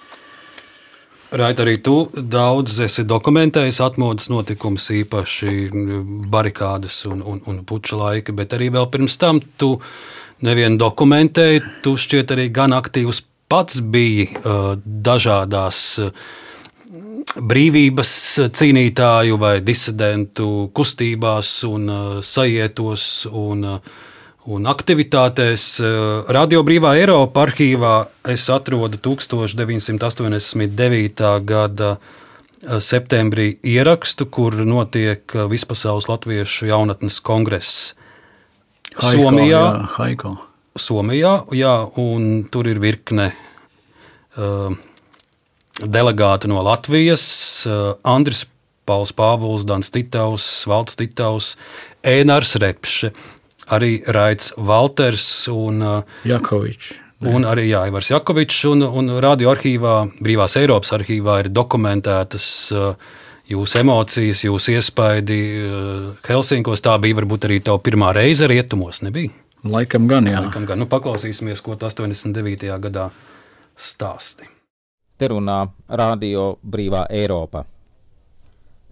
Raita, 1.36 1.66
arī 1.66 1.82
tu 1.84 1.96
daudz 2.16 2.78
esi 2.86 3.04
dokumentējis 3.04 3.82
atmodas 3.84 4.30
notikumus, 4.32 4.86
īpaši 4.96 5.68
barikādas 6.32 7.02
un, 7.10 7.20
un, 7.28 7.42
un 7.52 7.58
puča 7.68 8.00
laika, 8.00 8.32
bet 8.36 8.56
arī 8.56 8.70
vēl 8.72 8.88
pirms 8.94 9.18
tam 9.20 9.42
tu 9.60 9.74
nevien 10.48 10.78
dokumentēji, 10.80 11.64
tu 11.84 11.98
šķiet 12.00 12.32
arī 12.38 12.48
gan 12.56 12.76
aktīvs 12.78 13.20
pats 13.52 13.82
biji 13.84 14.30
uh, 14.32 14.78
dažādās 14.80 15.82
brīvības 17.36 18.16
cīnītāju 18.56 19.40
vai 19.42 19.58
disidentu 19.60 20.70
kustībās 20.72 21.52
un 21.68 21.92
uh, 21.92 22.04
sajietos 22.24 23.26
un 23.28 23.74
uh, 23.76 23.96
un 24.46 24.68
aktivitātēs. 24.70 25.80
Eh, 25.82 25.88
Radio 26.34 26.64
Brīvā 26.66 26.96
Eiropa 27.00 27.46
arhīvā 27.48 28.08
es 28.32 28.50
atrodu 28.54 28.98
1989. 29.02 31.42
gada 31.46 31.98
eh, 31.98 32.00
septembrī 32.80 33.58
ierakstu, 33.66 34.26
kur 34.30 34.54
notiek 34.66 35.36
eh, 35.36 35.48
Vispasaules 35.52 36.08
Latviešu 36.12 36.66
jaunatnes 36.70 37.20
kongress 37.26 37.94
Haiko, 38.96 39.12
Somijā. 39.12 39.50
Jā, 39.50 39.62
Haiko. 39.98 40.38
Somijā, 40.76 41.34
jā, 41.56 41.90
un 42.00 42.44
tur 42.52 42.68
ir 42.68 42.80
virkne 42.84 43.32
uh, 44.36 44.72
delegāti 45.80 46.48
no 46.52 46.60
Latvijas, 46.64 47.24
uh, 47.64 47.96
Andris 48.04 48.46
Pauls 48.86 49.12
Pāvils, 49.16 49.64
Dans 49.64 49.92
Titaus, 49.92 50.68
Valds 50.68 50.96
Titaus, 51.00 51.58
Ēnars 52.04 52.56
Repše, 52.60 53.12
arī 53.74 53.98
Raits 54.08 54.54
Valters 54.58 55.48
un 55.54 55.82
uh, 55.82 56.16
Jakovičs. 56.28 56.94
Un 57.26 57.48
arī 57.48 57.70
jā, 57.70 57.86
Ivars 57.90 58.12
Jakovičs 58.12 58.66
un, 58.70 58.84
un 58.86 59.14
radioarkīvā, 59.24 59.94
Brīvās 60.22 60.58
Eiropas 60.60 60.92
arhīvā 60.98 61.40
ir 61.42 61.50
dokumentētas 61.54 62.48
uh, 62.76 63.14
jūsu 63.50 63.80
emocijas, 63.82 64.44
jūsu 64.46 64.76
iespaidi 64.76 65.40
uh, 65.64 66.28
Helsinkos. 66.28 66.84
Tā 66.86 66.98
bija 67.02 67.18
varbūt 67.22 67.48
arī 67.48 67.62
tava 67.66 67.82
pirmā 67.82 68.12
reize 68.18 68.50
rietumos, 68.52 69.02
nebija? 69.06 69.34
Laikam 69.66 70.10
gan, 70.12 70.28
jā. 70.30 70.44
Laikam 70.46 70.68
gan. 70.70 70.84
Nu, 70.84 70.90
paklausīsimies, 70.92 71.64
ko 71.66 71.78
tas 71.80 71.98
89. 71.98 72.68
gadā 72.84 73.10
stāsti. 73.76 74.52
Te 75.18 75.32
runā 75.32 75.64
Radio 75.88 76.58
Brīvā 76.62 77.06
Eiropa. 77.10 77.64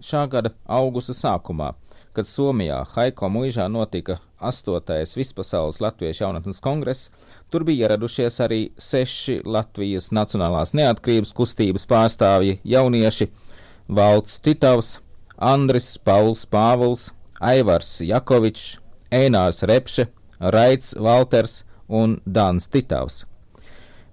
Šā 0.02 0.24
gada 0.32 0.50
augusta 0.66 1.14
sākumā, 1.14 1.70
kad 2.16 2.26
Somijā 2.28 2.80
Haiko 2.96 3.28
mūžā 3.30 3.68
notika 3.70 4.18
8. 4.44 5.16
Vispasaules 5.16 5.80
Latviešu 5.80 6.24
jaunatnes 6.24 6.60
kongress, 6.60 7.10
tur 7.50 7.64
bija 7.64 7.88
ieradušies 7.88 8.40
arī 8.44 8.60
seši 8.78 9.40
Latvijas 9.44 10.10
Nacionālās 10.12 10.74
neatkarības 10.76 11.32
kustības 11.36 11.88
pārstāvji 11.90 12.58
jaunieši- 12.64 13.30
Valds 13.98 14.38
Titavs, 14.38 14.98
Andris 15.38 15.96
Pauls 15.98 16.46
Pāvils, 16.46 17.12
Aivars 17.40 18.00
Jakovičs, 18.00 18.78
Einārs 19.10 19.62
Repše, 19.62 20.06
Raits 20.40 20.94
Valters 20.94 21.64
un 21.88 22.20
Dans 22.26 22.66
Titavs. 22.66 23.24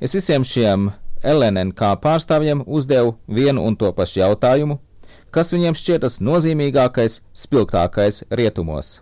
Es 0.02 0.16
visiem 0.18 0.44
šiem 0.44 0.92
LNNK 1.22 1.96
pārstāvjiem 2.02 2.64
uzdevu 2.66 3.14
vienu 3.28 3.62
un 3.68 3.76
to 3.78 3.92
pašu 3.94 4.24
jautājumu, 4.24 4.80
kas 5.30 5.54
viņiem 5.54 5.78
šķietas 5.78 6.20
nozīmīgākais, 6.26 7.22
spilgtākais 7.38 8.24
rietumos. 8.34 9.00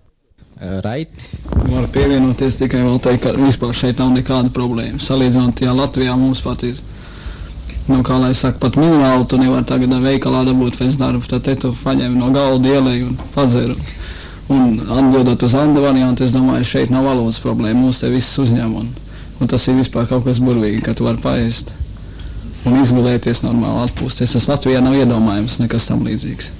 Raiti. 0.59 1.37
Varu 1.69 1.87
pievienoties 1.93 2.57
tikai 2.59 2.81
vēl 2.83 2.97
teikt, 3.03 3.23
ka 3.23 3.31
vispār 3.39 3.71
šeit 3.75 4.01
nav 4.01 4.11
nekāda 4.11 4.51
problēma. 4.51 4.99
Salīdzinot, 4.99 5.63
ja 5.63 5.71
Latvijā 5.75 6.17
mums 6.19 6.41
pat 6.43 6.65
ir, 6.67 6.75
nu, 7.87 8.01
kā 8.03 8.17
lai 8.19 8.33
saka, 8.35 8.59
pat 8.65 8.79
minimāli 8.79 9.27
tu 9.31 9.39
nevari 9.39 9.67
tagad 9.69 9.95
veikalā 10.03 10.43
dabūt 10.49 10.81
pēc 10.81 10.99
darba, 10.99 11.23
tad 11.31 11.47
te 11.47 11.55
tu 11.63 11.71
paņem 11.83 12.19
no 12.19 12.33
galda 12.35 12.75
ielēju 12.75 13.07
un 13.07 13.17
padzeru. 13.37 13.77
Un 14.51 14.79
atbildot 14.97 15.45
uz 15.45 15.55
Andu 15.55 15.85
variantu, 15.85 16.25
es 16.25 16.35
domāju, 16.35 16.67
šeit 16.67 16.91
nav 16.91 17.07
valodas 17.07 17.39
problēma, 17.39 17.85
mūs 17.85 18.03
te 18.03 18.09
viss 18.11 18.39
uzņem. 18.41 18.73
Un, 18.81 18.89
un 19.39 19.51
tas 19.51 19.67
ir 19.69 19.79
vispār 19.79 20.09
kaut 20.09 20.25
kas 20.27 20.41
burvīgi, 20.43 20.81
ka 20.83 20.97
tu 20.97 21.07
vari 21.07 21.21
paēst 21.23 21.71
un 22.67 22.81
izgulēties 22.81 23.45
normāli 23.45 23.85
atpūsties. 23.85 24.35
Tas 24.35 24.49
Latvijā 24.51 24.81
nav 24.83 24.97
iedomājams 24.97 25.61
nekas 25.63 25.87
tam 25.87 26.03
līdzīgs. 26.03 26.51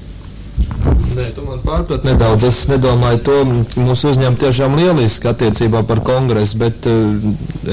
Nē, 1.19 1.25
tu 1.35 1.43
man 1.43 1.59
pārprat 1.65 2.05
nedaudz. 2.07 2.45
Es 2.47 2.61
nedomāju 2.71 3.21
to, 3.25 3.37
ka 3.73 3.83
mūsu 3.83 4.13
uzņēmumi 4.13 4.39
tiešām 4.43 4.77
lieliski 4.79 5.29
attiecībā 5.31 5.83
par 5.89 6.03
kongresu, 6.05 6.59
bet 6.61 6.87
uh, 6.89 7.27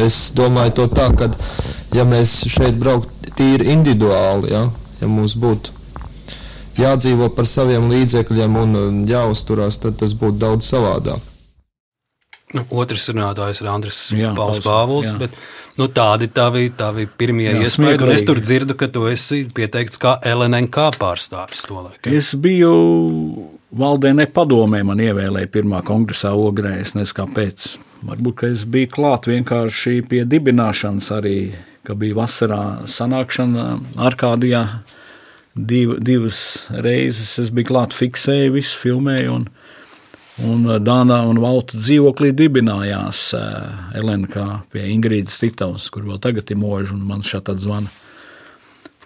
es 0.07 0.18
domāju 0.37 0.74
to 0.80 0.89
tā, 0.97 1.11
ka 1.18 1.30
ja 1.95 2.07
mēs 2.09 2.39
šeit 2.51 2.80
brauktu 2.80 3.34
tīri 3.37 3.70
individuāli, 3.76 4.53
ja, 4.55 4.64
ja 5.03 5.11
mums 5.12 5.37
būtu 5.39 5.74
jādzīvo 6.80 7.30
par 7.37 7.49
saviem 7.49 7.91
līdzekļiem 7.93 8.61
un 8.64 8.76
uh, 8.80 8.91
jāuzturās, 9.12 9.80
tad 9.84 10.01
tas 10.03 10.16
būtu 10.16 10.41
daudz 10.43 10.72
savādāk. 10.72 11.36
Nu, 12.57 12.64
otrs 12.80 13.11
runātājs 13.12 13.61
ir 13.62 13.70
Andris 13.70 14.00
Pauls. 14.36 15.12
Bet, 15.20 15.36
nu, 15.76 15.88
tādi 15.92 16.30
tavi, 16.32 16.70
tavi 16.76 17.04
pirmie 17.07 17.50
iespaidi, 17.61 18.07
un 18.07 18.14
es 18.14 18.24
tur 18.26 18.40
dzirdu, 18.40 18.76
ka 18.78 18.88
tu 18.92 19.04
esi 19.11 19.44
pieteikts 19.57 20.00
kā 20.02 20.16
LNK 20.26 20.90
pārstāvis 21.00 21.66
to 21.68 21.82
laiku. 21.82 22.14
Es 22.16 22.32
biju 22.40 22.72
valdē 23.76 24.12
nepadomē, 24.16 24.82
man 24.86 25.02
ievēlēja 25.02 25.50
pirmā 25.52 25.82
kongresā 25.86 26.32
ogrē, 26.36 26.78
es 26.82 26.96
nezinu 26.96 27.20
kāpēc. 27.20 27.68
Varbūt, 28.07 28.36
ka 28.40 28.50
es 28.52 28.64
biju 28.70 28.90
klāt 28.92 29.26
vienkārši 29.28 30.02
pie 30.11 30.22
dibināšanas 30.28 31.11
arī, 31.16 31.38
ka 31.86 31.96
bija 31.98 32.18
vasarā 32.20 32.62
sanākšana 32.90 33.66
Arkādijā. 34.09 34.66
Div, 35.57 35.94
divas 36.04 36.38
reizes 36.84 37.38
es 37.40 37.52
biju 37.54 37.70
klāt, 37.70 37.94
fiksēju 37.96 38.52
visu, 38.59 38.76
filmēju, 38.82 39.38
un, 39.38 39.46
un 40.45 40.66
Dāna 40.84 41.22
un 41.28 41.41
Valta 41.41 41.78
dzīvoklī 41.78 42.32
dibinājās 42.37 43.20
eh, 43.37 44.01
LNK 44.03 44.49
pie 44.72 44.89
Ingrīdas 44.93 45.39
Titovas, 45.41 45.89
kur 45.93 46.05
vēl 46.09 46.20
tagad 46.22 46.51
ir 46.53 46.61
mūža, 46.61 46.93
un 46.97 47.07
man 47.09 47.24
šādi 47.24 47.57
zvana. 47.62 47.93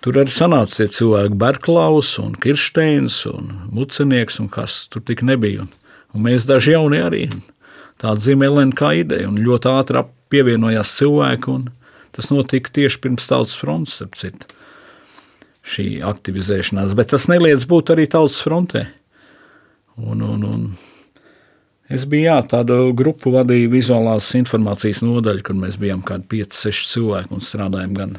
Tur 0.00 0.16
arī 0.16 0.32
sanāca 0.32 0.80
tie 0.80 0.88
cilvēki, 0.88 1.36
Berklaus, 1.36 2.14
un 2.22 2.32
Kirsteins, 2.40 3.20
un 3.28 3.50
Mucenieks, 3.68 4.38
un 4.40 4.48
kas 4.52 4.86
tur 4.88 5.04
tik 5.04 5.20
nebija. 5.28 5.66
Un, 5.66 5.74
un 6.16 6.24
mēs 6.24 6.48
daži 6.48 6.72
jauni 6.72 7.02
arī. 7.04 7.26
Tāda 8.00 8.16
zīme 8.24 8.48
LNK 8.48 8.94
ideja, 9.02 9.28
un 9.28 9.36
ļoti 9.44 9.68
ātri 9.74 10.06
pievienojās 10.32 10.94
cilvēki, 10.96 11.52
un 11.52 11.68
tas 12.16 12.30
notika 12.32 12.72
tieši 12.78 13.02
pirms 13.04 13.28
tautas 13.28 13.58
fronts, 13.60 13.98
ap 14.00 14.16
citu. 14.16 14.48
Šī 15.68 16.00
aktivizēšanās, 16.08 16.96
bet 16.96 17.12
tas 17.12 17.28
neliedz 17.28 17.68
būt 17.68 17.92
arī 17.92 18.08
tautas 18.08 18.40
frontē. 18.40 18.86
Un, 20.00 20.24
un, 20.24 20.46
un 20.48 20.64
es 21.90 22.06
biju 22.08 22.28
jā, 22.28 22.38
tādu 22.54 22.80
grupu 22.96 23.34
vadīju 23.34 23.72
vizuālās 23.72 24.30
informācijas 24.38 25.02
nodaļu, 25.06 25.44
kur 25.46 25.58
mēs 25.58 25.78
bijām 25.80 26.02
kādi 26.06 26.28
5-6 26.38 26.90
cilvēki 26.94 27.36
un 27.36 27.44
strādājām 27.44 27.94
gan 27.98 28.18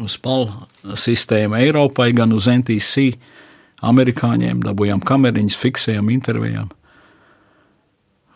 uz 0.00 0.16
PAL 0.22 0.48
sistēmu 0.96 1.58
Eiropai, 1.60 2.10
gan 2.16 2.32
uz 2.32 2.48
NTC 2.50 3.10
amerikāņiem, 3.84 4.60
dabūjām 4.64 5.02
kameriņas, 5.04 5.58
fiksējām, 5.60 6.12
intervijām. 6.12 6.70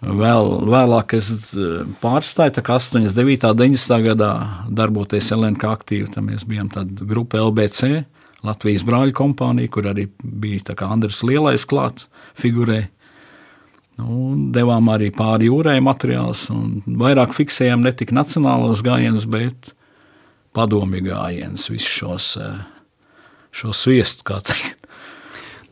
Vēl, 0.04 0.50
vēlāk 0.68 1.14
es 1.16 1.30
eh, 1.56 1.84
pārstāju, 2.02 2.58
tā 2.58 2.64
kā 2.64 2.76
89. 2.76 3.46
un 3.48 3.60
90. 3.62 4.02
gadā 4.10 4.32
darboties 4.68 5.30
LNK 5.32 5.70
aktīvi. 5.70 6.10
Tad 6.12 6.26
mēs 6.26 6.44
bijām 6.48 6.68
tāda 6.72 7.06
grupa 7.08 7.40
LBC, 7.40 8.04
Latvijas 8.44 8.84
brāļu 8.84 9.14
kompānija, 9.16 9.72
kur 9.72 9.88
arī 9.88 10.10
bija 10.20 10.76
Andris 10.84 11.22
Lielais 11.24 11.64
klāt 11.64 12.04
figurē. 12.36 12.82
Un 14.02 14.48
devām 14.54 14.88
arī 14.90 15.12
pāri 15.14 15.46
jūrai 15.46 15.78
materiālus, 15.84 16.48
un 16.50 16.80
vairāk 16.98 17.34
fiksējām 17.36 17.84
ne 17.84 17.92
tik 17.94 18.10
nacionālos 18.16 18.82
gājienus, 18.82 19.28
bet 19.30 19.70
padomju 20.54 21.04
gājienus, 21.10 21.68
visus 21.70 21.92
šos, 22.00 22.30
eh, 22.42 22.56
šos 23.54 23.84
sviestu, 23.86 24.26
kā 24.26 24.40
teikt. 24.42 24.80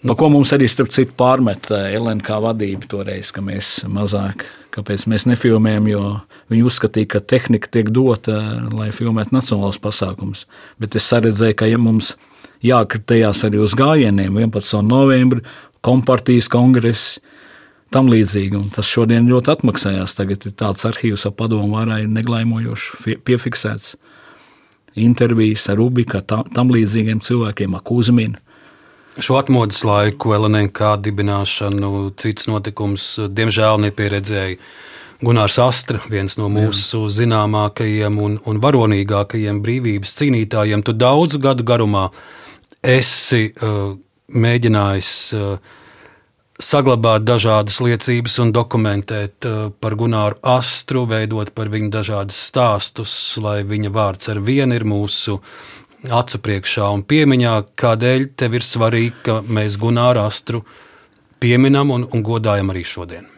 Pa 0.03 0.17
ko 0.19 0.27
mums 0.35 0.51
arī 0.51 0.67
starp 0.67 0.91
citu 0.91 1.15
pārmet 1.19 1.69
eh, 1.71 1.97
LNK 1.99 2.39
vadība 2.43 2.89
toreiz, 2.91 3.31
ka 3.35 3.43
mēs 3.43 3.85
mazāk, 3.91 4.47
kāpēc 4.75 5.07
mēs 5.11 5.27
nefilmējam, 5.31 5.91
jo 5.91 6.05
viņi 6.51 6.65
uzskatīja, 6.67 7.11
ka 7.15 7.21
tehnika 7.35 7.71
tiek 7.71 7.91
dota, 7.95 8.39
lai 8.71 8.91
filmētu 8.95 9.35
nacionālos 9.35 9.79
pasākumus. 9.83 10.47
Bet 10.83 10.99
es 10.99 11.07
saredzēju, 11.11 11.59
ka 11.59 11.71
ja 11.71 11.79
mums 11.79 12.17
jākritējās 12.67 13.45
arī 13.47 13.63
uz 13.63 13.77
gājieniem 13.79 14.39
11. 14.43 14.83
novembrī, 14.87 15.43
kompartijas 15.83 16.51
kongress, 16.51 17.21
tam 17.93 18.09
līdzīgi, 18.13 18.59
un 18.59 18.71
tas 18.73 18.89
šodien 18.89 19.29
ļoti 19.31 19.53
atmaksājās. 19.55 20.17
Tagad 20.19 20.47
ir 20.49 20.55
tāds 20.59 20.87
arhīvs 20.89 21.27
ap 21.29 21.37
padomu 21.41 21.77
varai 21.77 22.05
neglaimojoši 22.11 23.03
fi- 23.05 23.19
piefiksēts 23.21 23.97
intervijas 24.95 25.69
ar 25.73 25.79
Rubika, 25.81 26.21
tam, 26.21 26.45
tam 26.53 26.73
līdzīgiem 26.73 27.23
cilvēkiem, 27.25 27.77
ar 27.77 27.85
Kuzminu. 27.87 28.41
Šo 29.21 29.37
atmodas 29.37 29.83
laiku, 29.85 30.33
LNK 30.33 30.95
dibināšanu, 31.05 31.91
cits 32.21 32.49
notikums, 32.49 33.05
diemžēl 33.29 33.81
nepieredzēja 33.85 34.57
Gunārs 35.23 35.59
Astra, 35.63 36.01
viens 36.11 36.35
no 36.41 36.49
mūsu 36.51 37.05
Jā. 37.05 37.11
zināmākajiem 37.21 38.17
un, 38.19 38.39
un 38.49 38.61
varonīgākajiem 38.63 39.61
brīvības 39.63 40.17
cīnītājiem. 40.19 40.83
Tu 40.83 40.97
daudzu 40.97 41.39
gadu 41.45 41.63
garumā 41.69 42.09
esi 42.83 43.53
uh, 43.53 43.93
mēģinājis 44.33 45.13
uh, 45.39 45.77
saglabāt 46.63 47.25
dažādas 47.27 47.81
liecības 47.85 48.39
un 48.45 48.53
dokumentēt 48.55 49.49
uh, 49.49 49.69
par 49.83 49.97
Gunāru 49.99 50.39
Astru, 50.55 51.05
veidot 51.11 51.53
par 51.57 51.71
viņu 51.73 51.91
dažādas 51.93 52.39
stāstus, 52.49 53.15
lai 53.43 53.61
viņa 53.67 53.93
vārds 53.95 54.31
ar 54.33 54.43
vienu 54.45 54.79
ir 54.79 54.87
mūsu 54.89 55.41
acu 56.11 56.41
priekšā 56.43 56.89
un 56.95 57.05
piemiņā, 57.07 57.57
kādēļ 57.79 58.31
tev 58.39 58.57
ir 58.59 58.67
svarīgi, 58.67 59.19
ka 59.27 59.41
mēs 59.47 59.79
Gunāru 59.83 60.25
Astru 60.25 60.63
pieminam 61.43 61.93
un, 61.95 62.07
un 62.11 62.25
godājam 62.27 62.73
arī 62.75 62.85
šodien. 62.87 63.29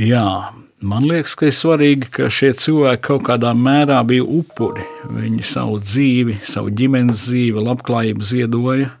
Jā, 0.00 0.52
man 0.80 1.04
liekas, 1.04 1.34
ka 1.36 1.48
ir 1.50 1.56
svarīgi, 1.56 2.08
ka 2.14 2.30
šie 2.32 2.54
cilvēki 2.56 3.04
kaut 3.04 3.26
kādā 3.26 3.50
mērā 3.56 3.98
bija 4.08 4.24
upuri. 4.24 4.86
Viņi 5.12 5.44
savu 5.44 5.76
dzīvi, 5.82 6.38
savu 6.48 6.72
ģimenes 6.72 7.26
dzīvi, 7.26 7.64
labklājību 7.66 8.24
ziedoja, 8.24 8.94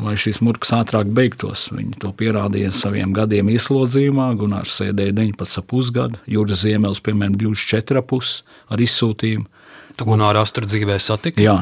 lai 0.00 0.14
šis 0.16 0.40
murgs 0.44 0.72
ātrāk 0.72 1.10
beigtos. 1.12 1.66
Viņi 1.74 1.98
to 2.02 2.12
pierādīja 2.16 2.72
saviem 2.74 3.12
gadiem 3.16 3.50
ieslodzījumā. 3.52 4.30
Gunārs 4.40 4.78
sēdēja 4.80 5.16
19,5 5.18 5.92
gadu, 5.96 6.20
Juris 6.30 6.62
Ziemels, 6.64 7.02
piemēram, 7.04 7.36
24,5 7.40 8.38
ar 8.72 8.84
izsūtījumu. 8.86 9.48
Tu 9.96 10.08
Gunāru 10.08 10.40
Astru 10.40 10.68
dzīvē 10.68 10.96
satiki? 11.02 11.44
Jā, 11.44 11.58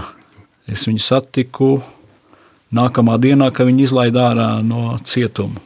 es 0.71 0.87
viņu 0.87 1.03
satiku 1.03 1.73
nākamā 2.75 3.19
dienā, 3.23 3.51
kad 3.55 3.67
viņi 3.67 3.89
izlaida 3.89 4.29
ārā 4.31 4.51
no 4.63 4.95
cietuma. 5.03 5.59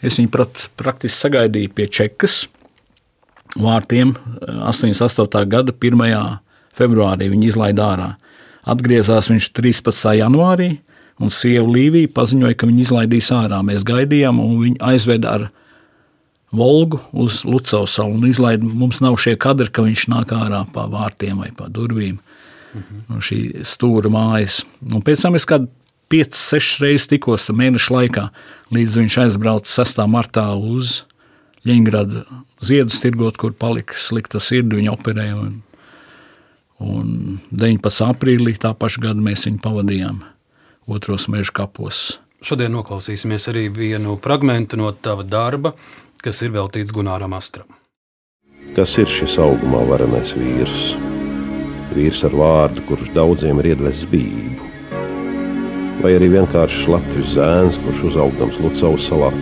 Es 0.00 0.16
viņu 0.20 0.30
prat, 0.32 0.68
praktiski 0.78 1.26
sagaidīju 1.26 1.74
pie 1.74 1.88
Čekas 1.90 2.46
vārtiem 3.58 4.14
88. 4.46 5.44
gada 5.50 5.74
1. 5.74 6.38
februārī. 6.78 7.28
Viņi 7.32 7.50
izlaida 7.50 7.90
ārā. 7.92 8.08
Atgriezās 8.68 9.30
viņš 9.32 9.50
13. 9.56 10.14
janvārī, 10.20 10.78
un 11.18 11.32
sieva 11.34 11.66
Līvija 11.66 12.10
paziņoja, 12.14 12.56
ka 12.58 12.68
viņi 12.68 12.84
izlaidīs 12.86 13.30
ārā. 13.34 13.60
Mēs 13.66 13.84
gaidījām, 13.86 14.38
un 14.42 14.58
viņi 14.62 14.80
aizveda 14.92 15.34
ar 15.34 15.48
Volgu 16.54 17.00
uz 17.12 17.42
Lucavas 17.44 17.98
salu 17.98 18.14
un 18.16 18.28
izlaida. 18.28 18.64
Mums 18.64 19.02
nav 19.04 19.18
šie 19.20 19.34
kadri, 19.36 19.68
ka 19.68 19.84
viņš 19.84 20.06
nāk 20.08 20.32
ārā 20.32 20.62
pa 20.72 20.86
vārtiem 20.88 21.42
vai 21.42 21.50
pa 21.56 21.68
durvīm 21.68 22.18
Mhm. 22.74 22.98
no 23.08 23.16
šī 23.24 23.64
stūra 23.64 24.10
mājas. 24.12 24.62
Un 24.92 25.02
pēc 25.02 25.22
tam 25.24 25.34
es 25.38 25.46
kādu 25.48 25.68
5, 26.12 26.36
6 26.36 26.80
reizes 26.82 27.08
tikos 27.08 27.48
mēnešu 27.48 27.94
laikā, 27.96 28.28
līdz 28.72 28.96
viņš 29.00 29.16
aizbrauca 29.24 29.68
6. 29.84 30.06
martā 30.08 30.46
uz 30.56 31.04
Ļeņģerādu 31.66 32.22
ziedus 32.64 33.00
tirgot, 33.02 33.36
kur 33.36 33.52
palika 33.52 33.96
slikta 33.98 34.38
sirdi, 34.40 34.78
viņa 34.78 34.92
operēja. 34.94 35.34
Un, 35.36 35.62
un 36.80 37.40
19. 37.50 38.06
aprīlī 38.06 38.54
tā 38.56 38.70
paša 38.78 39.02
gada 39.08 39.20
mēs 39.20 39.44
viņu 39.48 39.60
pavadījām 39.64 40.22
otros 40.88 41.28
meža 41.28 41.52
kapos. 41.60 42.18
Šodien 42.42 42.72
noklausīsimies 42.72 43.48
arī 43.50 43.66
vienu 43.74 44.16
fragment 44.22 44.76
no 44.78 44.92
tava 44.92 45.26
darba, 45.26 45.74
kas 46.22 46.40
ir 46.46 46.54
veltīts 46.54 46.94
Gunāram 46.94 47.34
Astram. 47.36 47.68
Kas 48.76 48.94
ir 49.00 49.10
šis 49.10 49.36
augumā 49.42 49.82
varenais 49.88 50.32
vīrs? 50.36 50.94
Vīrs 51.96 52.24
ar 52.28 52.34
vārdu, 52.36 52.84
kurš 52.88 53.12
daudziem 53.16 53.60
ir 53.62 53.72
iedvesis 53.72 54.08
bību. 54.10 54.68
Vai 55.98 56.14
arī 56.14 56.28
vienkārši 56.36 56.90
Latvijas 56.92 57.32
zēns, 57.34 57.78
kurš 57.82 58.04
uzaugdams 58.12 58.60
Lucavas 58.62 59.08
salā 59.10 59.32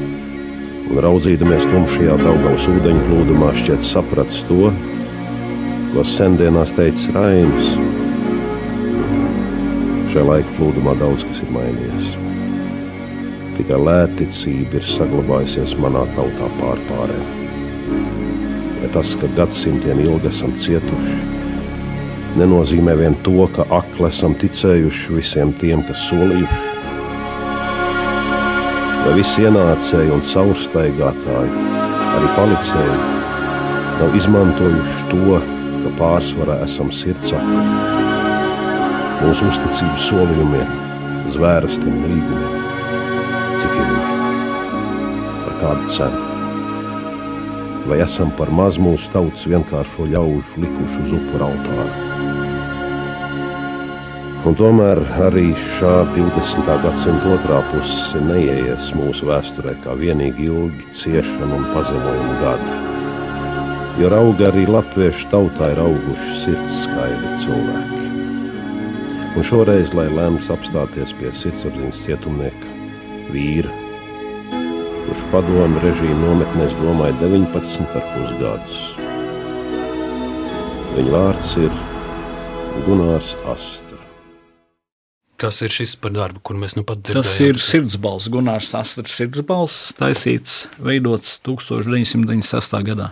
un 0.87 1.01
raudzīdamies 1.03 1.67
tumšajā 1.69 2.17
Daugavas 2.23 2.67
ūdeņu 2.71 3.05
plūdumā 3.09 3.53
šķiet 3.59 3.85
sapratis 3.85 4.43
to, 4.49 4.71
ko 5.93 6.05
sendienās 6.17 6.73
teicis 6.79 7.11
Rainis. 7.17 7.73
Šajā 10.17 10.31
laika 10.31 10.53
plūdumā 10.57 10.95
daudz 10.97 11.27
kas 11.29 11.43
ir 11.45 11.51
mainījies. 11.53 12.05
Tikai 13.59 13.77
lētticība 13.85 14.79
ir 14.79 14.87
saglabājusies 14.89 15.75
manā 15.77 16.07
tautā 16.15 16.47
pārpārē. 16.57 17.17
Ja 18.81 18.89
tas, 18.95 19.11
ka 19.21 19.29
gadsimtiem 19.37 20.01
ilgi 20.07 20.31
esam 20.31 20.55
cietuši, 20.65 21.19
nenozīmē 22.41 22.95
vien 22.97 23.19
to, 23.27 23.45
ka 23.59 23.67
akli 23.77 24.09
esam 24.09 24.33
ticējuši 24.41 25.19
visiem 25.19 25.53
tiem, 25.61 25.85
kas 25.85 26.07
solījuši. 26.09 26.63
vai 29.05 29.13
visi 29.21 29.45
ienācēji 29.45 30.15
un 30.17 30.25
caurstaigātāji, 30.33 31.69
arī 32.17 32.33
palicēji, 32.39 32.97
nav 34.01 34.17
izmantojuši 34.23 35.07
to, 35.13 35.45
ka 35.85 35.95
pārsvarā 36.01 36.59
esam 36.71 36.89
sirdsapli. 37.03 37.96
Mūsu 39.17 39.47
uzticības 39.49 40.03
solījumiem, 40.11 40.73
zvērstiem 41.33 41.95
līgumiem, 42.05 42.57
cik 43.63 43.77
ilgi, 43.83 44.17
par 45.45 45.55
kādu 45.63 45.95
cenu. 45.97 46.25
Vai 47.87 48.03
esam 48.05 48.33
par 48.37 48.51
maz 48.51 48.77
mūsu 48.83 49.09
tautas 49.15 49.47
vienkāršo 49.49 50.09
ļaužu 50.13 50.61
likuši 50.67 51.01
uz 51.07 51.17
upura 51.21 51.49
altāra? 51.49 51.89
Un 54.47 54.55
tomēr 54.55 55.01
arī 55.27 55.49
šā 55.79 55.95
20. 56.13 56.69
gadsimta 56.85 57.33
otrā 57.39 57.65
puse 57.73 58.21
neieies 58.29 58.93
mūsu 58.95 59.27
vēsturē 59.33 59.75
kā 59.83 59.97
vienīgi 59.99 60.47
ilgi 60.51 60.87
ciešanu 61.01 61.57
un 61.57 61.67
pazemojumu 61.73 62.39
gadi. 62.45 62.79
Jo 63.97 64.13
auga 64.21 64.53
arī 64.53 64.69
latviešu 64.71 65.33
tautā 65.33 65.73
ir 65.73 65.83
auguši 65.89 66.41
sirds 66.45 66.83
skaidri 66.85 67.37
cilvēki. 67.43 67.96
Un 69.37 69.45
šoreiz, 69.45 69.93
lai 69.93 70.07
lemts 70.09 70.49
apstāties 70.53 71.13
pie 71.19 71.33
sirdsapziņas 71.37 72.03
cietumnieka, 72.07 72.75
vīra, 73.35 73.73
kurš 75.07 75.25
padomu 75.35 75.83
režīmu 75.85 76.19
nometnēs 76.25 76.77
domāja 76.81 77.19
19,5 77.21 78.37
gadus. 78.41 78.85
Viņa 80.97 81.13
vārds 81.13 81.59
ir 81.67 81.83
Gunārs 82.87 83.35
Asts. 83.53 83.77
Kas 85.37 85.59
ir 85.61 85.69
šis 85.69 85.93
par 86.01 86.15
darbu, 86.17 86.41
kur 86.41 86.57
mēs 86.57 86.79
nu 86.79 86.83
pat 86.89 87.03
dzirdējām? 87.05 87.27
Tas 87.27 87.41
ir 87.45 87.59
sirdsbalss, 87.61 88.31
Gunārs 88.33 88.71
Astras 88.79 89.13
sirdsbalss, 89.19 89.91
taisīts, 89.99 90.63
veidots 90.81 91.35
1996. 91.45 92.79
gadā. 92.87 93.11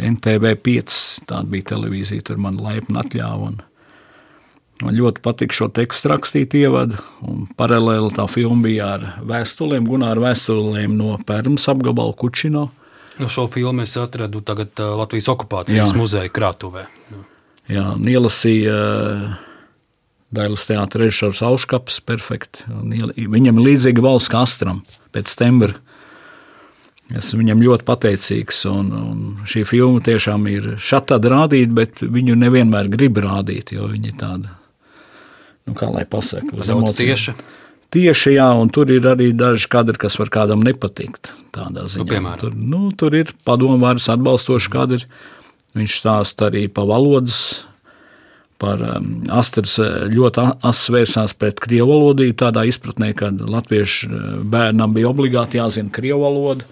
NTV 0.00 0.54
5, 0.64 0.96
tāda 1.28 1.44
bija 1.52 1.74
televīzija, 1.74 2.24
tur 2.24 2.40
man 2.40 2.56
laipni 2.64 2.96
atļāva. 3.02 3.50
Un 3.50 3.60
man 4.84 4.96
ļoti 4.96 5.22
patika 5.24 5.56
šo 5.56 5.68
tekstu 5.74 6.12
rakstīt 6.12 6.54
ievadu, 6.58 6.98
un 7.26 7.46
paralēli 7.58 8.12
tā 8.16 8.26
filma 8.30 8.64
bija 8.66 8.92
ar 8.96 9.06
vēstulēm, 9.26 9.88
Gunāra 9.88 10.22
vēstulēm 10.28 10.96
no 10.98 11.16
Pērmas 11.26 11.68
apgabala 11.72 12.16
Kučino. 12.16 12.68
Nu, 13.20 13.28
šo 13.28 13.44
filmu 13.52 13.84
es 13.84 13.96
atradu 14.00 14.40
tagad 14.46 14.72
uh, 14.80 14.94
Latvijas 15.00 15.28
okupācijas 15.32 15.92
Jā. 15.92 15.98
muzeja 15.98 16.32
krātuvē. 16.32 16.86
Jā, 17.70 17.92
ielasīja 17.98 18.76
uh, 18.76 19.38
Dailas 20.30 20.64
teātris 20.68 21.08
režisors 21.08 21.42
Auškaps, 21.42 21.98
perfekti. 22.06 22.64
Viņam 22.70 23.58
ir 23.58 23.64
līdzīga 23.66 24.04
valsts 24.04 24.30
kā 24.30 24.44
Astram 24.46 24.84
pēc 25.14 25.32
tembra. 25.38 25.74
Esmu 27.10 27.40
viņam 27.40 27.64
ļoti 27.66 27.86
pateicīgs, 27.88 28.60
un, 28.70 28.92
un 28.94 29.22
šī 29.50 29.64
filma 29.66 29.98
tiešām 30.06 30.46
ir 30.52 30.68
šādi 30.78 31.32
rādīta, 31.32 31.74
bet 31.74 32.04
viņu 32.06 32.36
nevienmēr 32.38 32.86
grib 32.92 33.18
rādīt, 33.24 33.72
jo 33.74 33.88
viņi 33.90 34.12
ir 34.12 34.18
tādi, 34.20 34.52
nu, 35.68 35.76
kā 35.78 35.88
lai 35.92 36.06
pasakā, 36.08 36.54
uz 36.56 36.70
emocijām. 36.72 37.16
Tieši. 37.16 37.34
Tieši 37.90 38.36
jā, 38.36 38.46
un 38.54 38.68
tur 38.70 38.90
ir 38.94 39.06
arī 39.10 39.32
daži 39.34 39.66
kadri, 39.70 39.98
kas 39.98 40.14
var 40.20 40.30
kādam 40.30 40.62
nepatikt. 40.62 41.32
Tādā 41.54 41.88
ziņā. 41.90 42.04
Nu, 42.04 42.06
piemēram. 42.06 42.38
tur, 42.38 42.54
nu, 42.54 42.82
tur 42.94 43.16
ir 43.18 43.32
padomvārds 43.46 44.06
atbalstoši 44.14 44.70
kadri. 44.70 45.08
Viņš 45.74 45.96
stāsta 45.98 46.46
arī 46.50 46.68
pa 46.70 46.84
valodas 46.86 47.64
par 48.60 48.82
um, 48.84 49.08
Astras 49.32 49.74
uh, 49.80 50.04
ļoti 50.12 50.44
asas 50.60 50.92
vērsās 50.92 51.34
pret 51.40 51.62
krievu 51.64 51.88
valodību, 51.94 52.36
tādā 52.42 52.66
izpratnē, 52.68 53.14
ka 53.16 53.32
latviešu 53.32 54.10
uh, 54.10 54.30
bērnam 54.52 54.92
bija 54.94 55.10
obligāti 55.10 55.58
jāzina 55.58 55.90
krievu 55.94 56.20
valoda, 56.26 56.66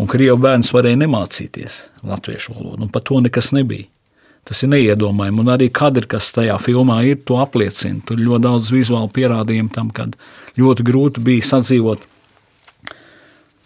un 0.00 0.08
krievu 0.08 0.40
bērns 0.40 0.72
varēja 0.72 1.02
nemācīties 1.04 1.82
latviešu 2.08 2.56
valodu, 2.56 2.86
un 2.86 2.92
par 2.94 3.04
to 3.04 3.20
nekas 3.22 3.52
nebija. 3.52 3.91
Tas 4.48 4.64
ir 4.64 4.72
neiedomājami, 4.72 5.38
un 5.38 5.50
arī 5.54 5.68
kadri, 5.70 6.08
kas 6.10 6.32
tajā 6.34 6.56
filmā 6.58 6.98
ir, 7.06 7.20
to 7.26 7.36
apliecina. 7.38 8.02
Tur 8.06 8.18
ļoti 8.18 8.42
daudz 8.48 8.72
vizuālu 8.74 9.10
pierādījumu 9.14 9.70
tam, 9.74 9.92
ka 9.94 10.08
ļoti 10.58 10.86
grūti 10.88 11.22
bija 11.22 11.46
sadzīvot 11.46 12.08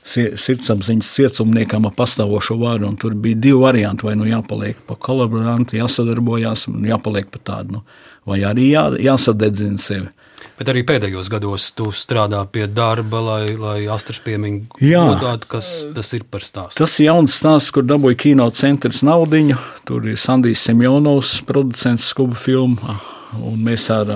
sirdsapziņas 0.06 1.08
cietumniekam 1.16 1.88
ar 1.88 1.94
pastāvošo 1.96 2.58
vārdu. 2.60 2.92
Tur 3.00 3.16
bija 3.18 3.38
divi 3.46 3.58
varianti. 3.60 4.06
Vai 4.06 4.14
nu 4.18 4.28
jāpaliek 4.28 4.78
pa 4.86 4.98
kolaborantu, 5.08 5.78
jāsadarbojās, 5.80 6.68
un 6.70 6.86
jāpaliek 6.86 7.30
pa 7.32 7.42
tādu, 7.50 7.78
nu, 7.78 7.82
vai 8.28 8.42
arī 8.46 8.70
jā, 8.72 8.86
jāsadedzina 9.08 9.80
sevi. 9.82 10.10
Bet 10.56 10.70
arī 10.72 10.86
pēdējos 10.88 11.28
gados 11.28 11.68
tu 11.76 11.90
strādā 11.92 12.40
pie 12.48 12.64
darba, 12.70 13.20
lai, 13.20 13.56
lai 13.60 13.78
astras 13.92 14.22
piemiņu 14.24 14.78
godātu, 14.80 15.50
kas 15.52 15.72
tas 15.92 16.12
ir 16.16 16.24
par 16.30 16.46
stāstu. 16.46 16.80
Tas 16.80 16.94
ir 17.00 17.10
jauns 17.10 17.36
stāsts, 17.36 17.74
kur 17.76 17.84
dabūja 17.84 18.16
kino 18.22 18.46
centrs 18.56 19.02
naudiņu. 19.04 19.58
Tur 19.88 20.08
ir 20.08 20.16
Sandijs 20.20 20.64
Semjonovs, 20.64 21.42
producents 21.48 22.08
skubu 22.08 22.38
filmu. 22.40 22.96
Un 23.36 23.58
mēs 23.66 23.84
ar 23.92 24.08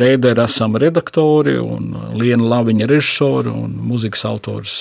Rēderu 0.00 0.46
esam 0.46 0.78
redaktori, 0.80 1.58
un 1.60 1.92
Liena 2.16 2.46
Laviņa 2.54 2.88
režisori 2.88 3.52
un 3.52 3.76
mūzikas 3.90 4.24
autors 4.30 4.78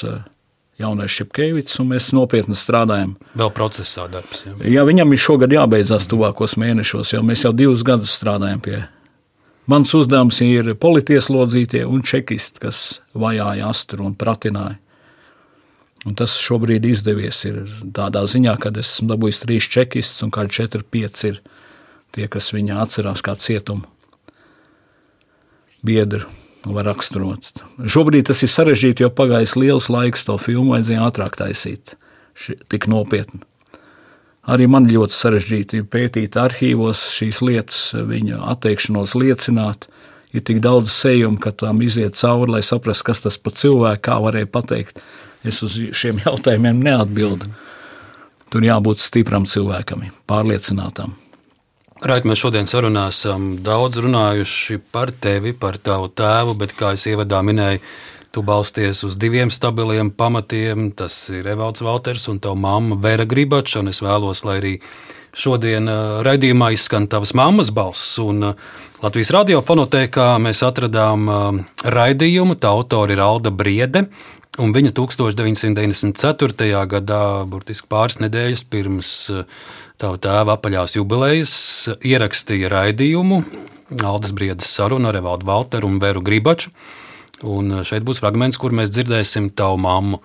jaunais 0.79 1.11
Šepkevits, 1.11 1.79
un 1.79 1.91
mēs 1.93 2.11
nopietni 2.15 2.55
strādājam. 2.55 3.15
Vēl 3.35 3.51
procesā 3.55 4.07
darbs. 4.11 4.45
Jā, 4.47 4.55
jā 4.77 4.87
viņam 4.87 5.11
ir 5.11 5.23
šogad 5.23 5.55
jābeidzās 5.55 6.07
tuvākos 6.11 6.57
mēnešos, 6.61 7.15
jo 7.15 7.23
mēs 7.25 7.45
jau 7.47 7.51
divus 7.55 7.83
gadus 7.87 8.15
strādājam 8.15 8.63
pie. 8.63 8.83
Mans 9.65 9.93
uzdevums 9.97 10.37
ir 10.45 10.75
politieslodzītie 10.77 11.85
un 11.89 12.03
čekisti, 12.05 12.61
kas 12.61 12.81
vajāja 13.17 13.71
astru 13.71 14.05
un 14.05 14.13
pratināja. 14.17 14.77
Un 16.05 16.13
tas 16.13 16.35
šobrīd 16.37 16.85
izdevies 16.85 17.39
ir 17.49 17.63
tādā 17.97 18.21
ziņā, 18.29 18.53
ka 18.61 18.69
esmu 18.77 19.09
dabūjis 19.09 19.41
trīs 19.41 19.65
čekistus 19.73 20.21
un 20.21 20.33
kādi 20.33 20.53
četri, 20.53 20.85
pieci 20.85 21.31
ir 21.31 21.39
tie, 22.13 22.27
kas 22.29 22.51
viņu 22.53 22.77
atcerās 22.83 23.25
kā 23.25 23.33
cietumu 23.33 23.89
biedru 25.85 26.29
var 26.65 26.85
raksturot. 26.89 27.63
Šobrīd 27.89 28.29
tas 28.29 28.41
ir 28.45 28.53
sarežģīti, 28.53 29.05
jo 29.05 29.11
pagājis 29.13 29.57
liels 29.57 29.89
laiks 29.93 30.25
to 30.29 30.37
filmu 30.41 30.75
vajadzēja 30.75 31.09
ātrāk 31.09 31.37
taisīt, 31.41 31.97
ši, 32.37 32.57
tik 32.69 32.87
nopietni. 32.91 33.41
Arī 34.45 34.67
man 34.69 34.85
ļoti 34.89 35.17
sarežģīti 35.17 35.81
pētīt 35.89 36.37
arhīvos 36.37 37.01
šīs 37.15 37.41
lietas, 37.45 37.81
viņa 37.97 38.43
atteikšanos 38.53 39.15
liecināt. 39.17 39.89
Ir 40.35 40.43
tik 40.45 40.59
daudz 40.61 40.91
sējumu, 40.91 41.39
ka 41.41 41.53
tam 41.55 41.79
iziet 41.81 42.17
cauri, 42.19 42.57
lai 42.57 42.63
saprastu, 42.65 43.07
kas 43.07 43.23
tas 43.23 43.39
par 43.41 43.55
cilvēku, 43.57 44.03
kā 44.05 44.19
varēja 44.21 44.51
pateikt. 44.51 44.99
Es 45.45 45.61
uz 45.65 45.77
šiem 45.95 46.19
jautājumiem 46.25 46.81
neatbildu. 46.85 47.49
Tur 48.53 48.65
jābūt 48.65 49.01
stipram 49.01 49.47
cilvēkam, 49.49 50.03
pārliecinātam. 50.29 51.15
Raiti, 52.05 52.27
mēs 52.29 52.41
šodien 52.43 52.67
sarunā 52.69 53.07
esam 53.09 53.55
daudz 53.65 53.97
runājuši 54.03 54.81
par 54.93 55.09
tevi, 55.09 55.55
par 55.57 55.79
tavu 55.81 56.11
tēvu, 56.11 56.53
bet, 56.59 56.75
kā 56.77 56.91
es 56.93 57.05
ievadā 57.09 57.39
minēju, 57.41 57.79
tu 58.35 58.43
balsties 58.43 59.05
uz 59.07 59.15
diviem 59.15 59.51
stabiliem 59.53 60.09
pamatiem. 60.11 60.89
Tas 60.91 61.13
ir 61.31 61.47
Evalds 61.47 61.83
Valters 61.85 62.27
un 62.27 62.41
tava 62.43 62.57
mamma 62.59 62.97
Vēra 62.99 63.23
Gribača, 63.23 63.83
es 63.87 64.01
vēlos, 64.03 64.43
lai 64.43 64.57
arī 64.59 64.73
šodien 65.35 65.87
raidījumā 66.25 66.73
izskan 66.75 67.07
tavas 67.11 67.31
mammas 67.35 67.71
balss. 67.75 68.17
Un 68.19 68.43
Latvijas 69.03 69.31
radiofonotēkā 69.35 70.33
mēs 70.43 70.63
atradām 70.67 71.29
raidījumu, 71.83 72.57
tā 72.59 72.71
autori 72.75 73.15
ir 73.15 73.23
Alda 73.23 73.55
Briede, 73.55 74.09
Un 74.55 74.71
viņa 74.71 74.93
1994. 74.95 76.67
gadā, 76.87 77.23
burtiski 77.43 77.89
pāris 77.91 78.21
nedēļas 78.23 78.61
pirms 78.71 79.09
tava 79.99 80.15
tēva 80.15 80.55
apaļās 80.55 80.95
jubilejas 80.95 81.55
ierakstīja 81.99 82.71
raidījumu 82.71 83.41
Aldas 83.99 84.31
Briedas 84.31 84.71
sarunu 84.71 85.11
ar 85.11 85.19
Evaldu 85.19 85.45
Valteru 85.45 85.89
un 85.91 85.99
Veru 85.99 86.23
Gribaču. 86.25 86.71
Un 87.43 87.81
šeit 87.83 88.05
būs 88.07 88.21
fragments, 88.23 88.59
kur 88.61 88.71
mēs 88.71 88.93
dzirdēsim 88.95 89.51
tavu 89.57 89.81
mammu. 89.83 90.21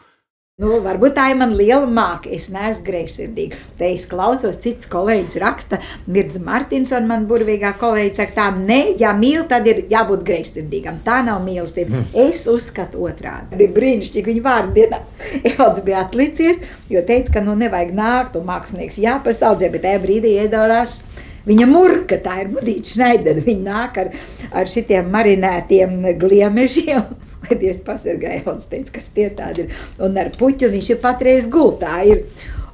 Nu, 0.61 0.75
varbūt 0.85 1.15
tā 1.17 1.31
ir 1.33 1.39
mana 1.41 1.57
liela 1.57 1.87
māka. 1.89 2.29
Es 2.37 2.51
neesmu 2.53 2.85
greizsirdīga. 2.85 3.57
Te 3.79 3.89
es 3.95 4.03
klausos, 4.09 4.59
cits 4.61 4.89
kolēģis 4.93 5.39
raksta, 5.41 5.79
Mirza 6.05 6.43
Martinsona, 6.45 7.09
man 7.09 7.25
burvīgā 7.31 7.71
kolēģis, 7.81 8.19
saka, 8.19 8.35
tā, 8.37 8.49
ne, 8.59 8.93
ja 9.01 9.15
mīl, 9.17 9.47
tad 9.49 9.71
ir 9.71 9.87
jābūt 9.89 10.27
greizsirdīgam. 10.29 11.01
Tā 11.07 11.23
nav 11.25 11.41
mīlestība. 11.47 12.03
Mm. 12.03 12.13
Es 12.29 12.45
uzskatu 12.51 13.07
otrādi. 13.09 13.57
Bija 13.57 13.73
brīnišķīgi 13.79 14.35
viņa 14.35 14.45
vārdu 14.45 14.77
dienā. 14.77 15.01
Evalds 15.55 15.81
bija 15.87 16.05
atlicies, 16.05 16.61
jo 16.93 17.07
teica, 17.09 17.39
ka 17.39 17.47
nu 17.47 17.57
nevajag 17.63 17.97
nākt 17.97 18.37
un 18.37 18.45
mākslinieks 18.53 19.01
jāpasaudzē, 19.01 19.73
bet 19.73 19.87
tajā 19.89 20.05
brīdī 20.05 20.37
iedalās. 20.45 21.01
Viņa 21.49 21.67
murka, 21.71 22.21
tā 22.21 22.43
ir 22.45 22.53
mudīta 22.53 22.95
šnaidera. 22.95 23.47
Viņa 23.47 23.67
nāk 23.67 23.99
ar, 24.03 24.15
ar 24.53 24.71
šitiem 24.71 25.11
marinētiem 25.15 25.99
gliemežiem 26.21 27.11
lai 27.51 27.59
Dievs 27.59 27.83
pasargāja. 27.87 28.45
Un 28.51 28.63
teica, 28.71 28.97
kas 28.99 29.11
tie 29.17 29.29
tādi 29.37 29.67
ir. 29.67 29.77
Un 30.03 30.17
ar 30.21 30.33
puķu 30.37 30.71
viņš 30.73 30.95
ir 30.95 31.05
patreiz 31.05 31.51
gultā. 31.51 32.01
Ir. 32.07 32.25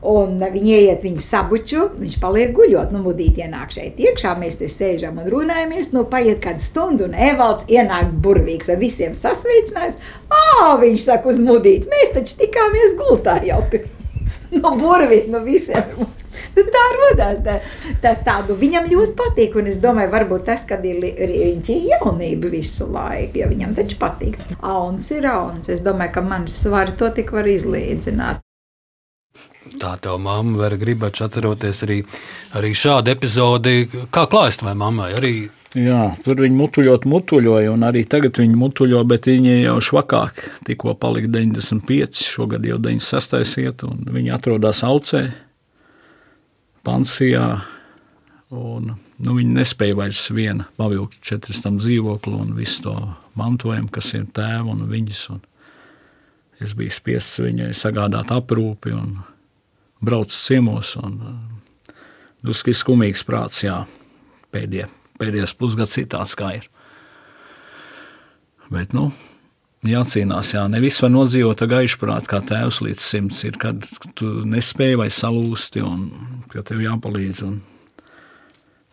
Un 0.07 0.37
viņi 0.39 0.75
ieiet 0.77 1.01
viņa 1.03 1.23
sabuču, 1.25 1.87
viņš 1.99 2.19
paliek 2.23 2.53
guļot. 2.55 2.93
Nu, 2.95 3.01
mudīt 3.03 3.41
ienāk 3.43 3.73
šeit 3.75 3.99
iekšā, 3.99 4.37
mēs 4.39 4.59
te 4.61 4.69
sēžam 4.71 5.19
un 5.19 5.31
runājamies. 5.33 5.91
Nu, 5.97 6.05
paiet 6.11 6.39
kāda 6.45 6.63
stunda, 6.63 7.09
un 7.09 7.17
Evalds 7.17 7.67
ienāk 7.73 8.13
burvīgs 8.23 8.71
ar 8.71 8.79
visiem 8.83 9.17
sasveicinājums. 9.19 9.99
Ā, 10.31 10.77
viņš 10.85 11.09
saka 11.09 11.33
uz 11.33 11.43
mudīt, 11.43 11.89
mēs 11.91 12.15
taču 12.15 12.39
tikāmies 12.45 12.95
gultā 13.01 13.41
jau 13.49 13.65
pirms. 13.73 14.06
No 14.63 14.77
burvīt, 14.79 15.27
no 15.33 15.41
visiem. 15.45 16.07
Nu, 16.57 16.63
tā 16.73 16.85
rodās. 16.95 17.43
Tā, 17.45 17.59
tas 18.05 18.23
tādu 18.27 18.57
viņam 18.61 18.89
ļoti 18.91 19.17
patīk. 19.19 19.59
Un 19.61 19.71
es 19.73 19.81
domāju, 19.83 20.13
varbūt 20.15 20.47
tas, 20.49 20.65
kad 20.69 20.85
ir 20.87 21.03
riņķī 21.03 21.79
jaunība 21.91 22.53
visu 22.53 22.89
laiku, 22.93 23.43
jo 23.43 23.51
viņam 23.53 23.77
taču 23.77 24.01
patīk. 24.01 24.39
Auns 24.63 25.11
ir 25.15 25.29
auns. 25.33 25.71
Es 25.73 25.85
domāju, 25.85 26.17
ka 26.17 26.27
manas 26.27 26.57
svari 26.63 26.97
to 27.01 27.11
tik 27.17 27.35
var 27.37 27.49
izlīdzināt. 27.51 28.46
Tā 29.77 29.93
tev 30.01 30.17
mamma 30.23 30.63
var 30.65 30.77
gribēt 30.81 31.21
atceroties 31.25 31.83
arī, 31.85 32.01
arī 32.57 32.73
šādu 32.77 33.13
epizodi. 33.13 33.75
Kā 34.15 34.25
klājas 34.31 34.63
vai 34.65 34.75
mammai? 34.79 35.13
Arī... 35.19 35.33
Jā, 35.77 36.15
tur 36.25 36.41
viņi 36.41 36.57
mutuļot, 36.57 37.05
mutuļoja, 37.11 37.73
un 37.75 37.85
arī 37.85 38.07
tagad 38.09 38.39
viņi 38.41 38.57
mutuļo, 38.57 39.03
bet 39.09 39.29
viņi 39.29 39.59
jau 39.67 39.77
švakāk. 39.85 40.41
Tikko 40.65 40.95
palika 41.01 41.29
95, 41.35 42.23
šogad 42.25 42.65
jau 42.65 42.79
96 42.81 43.61
iet, 43.61 43.85
un 43.85 44.07
viņi 44.15 44.33
atrodas 44.33 44.81
aucē, 44.87 45.27
pansijā. 46.87 47.51
Un, 48.57 48.93
nu, 48.95 49.37
viņi 49.37 49.53
nespēja 49.59 49.99
vairs 49.99 50.23
viena 50.31 50.69
pavilkt 50.79 51.19
četras 51.27 51.61
tam 51.65 51.81
dzīvokli 51.83 52.35
un 52.39 52.57
visu 52.57 52.85
to 52.87 52.97
mantojumu, 53.37 53.91
kas 53.93 54.15
ir 54.17 54.29
tēva 54.33 54.71
un 54.73 54.87
viņas. 54.89 55.23
Un 55.35 55.43
es 56.63 56.77
biju 56.79 56.95
spiests 56.95 57.43
viņai 57.43 57.73
sagādāt 57.77 58.31
aprūpi 58.33 58.95
un 58.97 59.19
brauc 60.05 60.33
ciemos. 60.35 60.97
Un, 61.01 61.21
Dusku 62.47 62.71
ir 62.71 62.79
skumīgs 62.79 63.25
prāts, 63.27 63.65
jā, 63.65 63.81
pēdējie, 64.55 64.87
pēdējais 65.19 65.55
pusgads 65.59 65.97
ir 65.99 66.11
tāds, 66.13 66.37
kā 66.39 66.53
ir. 66.59 66.69
Bet, 68.71 68.95
nu, 68.95 69.09
jācīnās, 69.87 70.53
jā, 70.55 70.67
nevis 70.71 71.01
var 71.03 71.13
nodzīvot 71.15 71.65
prātu, 71.99 72.31
kā 72.31 72.41
tēvs 72.45 72.83
līdz 72.85 73.03
simts 73.03 73.43
ir, 73.49 73.59
kad 73.59 73.83
tu 74.15 74.45
nespēji 74.47 75.01
vai 75.01 75.09
salūsti 75.11 75.83
un 75.83 76.07
ka 76.53 76.63
tev 76.63 76.85
jāpalīdz. 76.85 77.43
Un, 77.49 77.59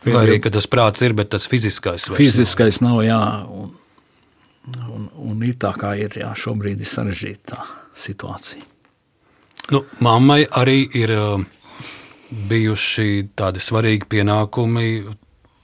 Vai 0.03 0.25
arī, 0.25 0.41
ka 0.43 0.51
tas 0.51 0.67
prāts 0.67 1.05
ir, 1.05 1.13
bet 1.15 1.29
tas 1.31 1.45
fiziskais 1.47 2.09
vairs 2.09 2.19
Fiziskais 2.19 2.81
nav, 2.83 2.99
jā, 3.05 3.21
un, 3.47 3.71
un, 4.89 5.07
un 5.29 5.47
ir 5.47 5.55
tā, 5.55 5.71
kā 5.79 5.93
ir, 5.95 6.11
jā, 6.19 6.33
šobrīd 6.35 6.83
ir 6.83 6.89
sarežģīta 6.89 7.61
situācija. 8.03 8.72
Nu, 9.71 9.85
mammai 10.03 10.43
arī 10.51 10.81
ir 10.99 11.11
uh, 11.15 11.43
bijuši 12.49 13.29
tādi 13.37 13.61
svarīgi 13.63 14.09
pienākumi. 14.11 14.87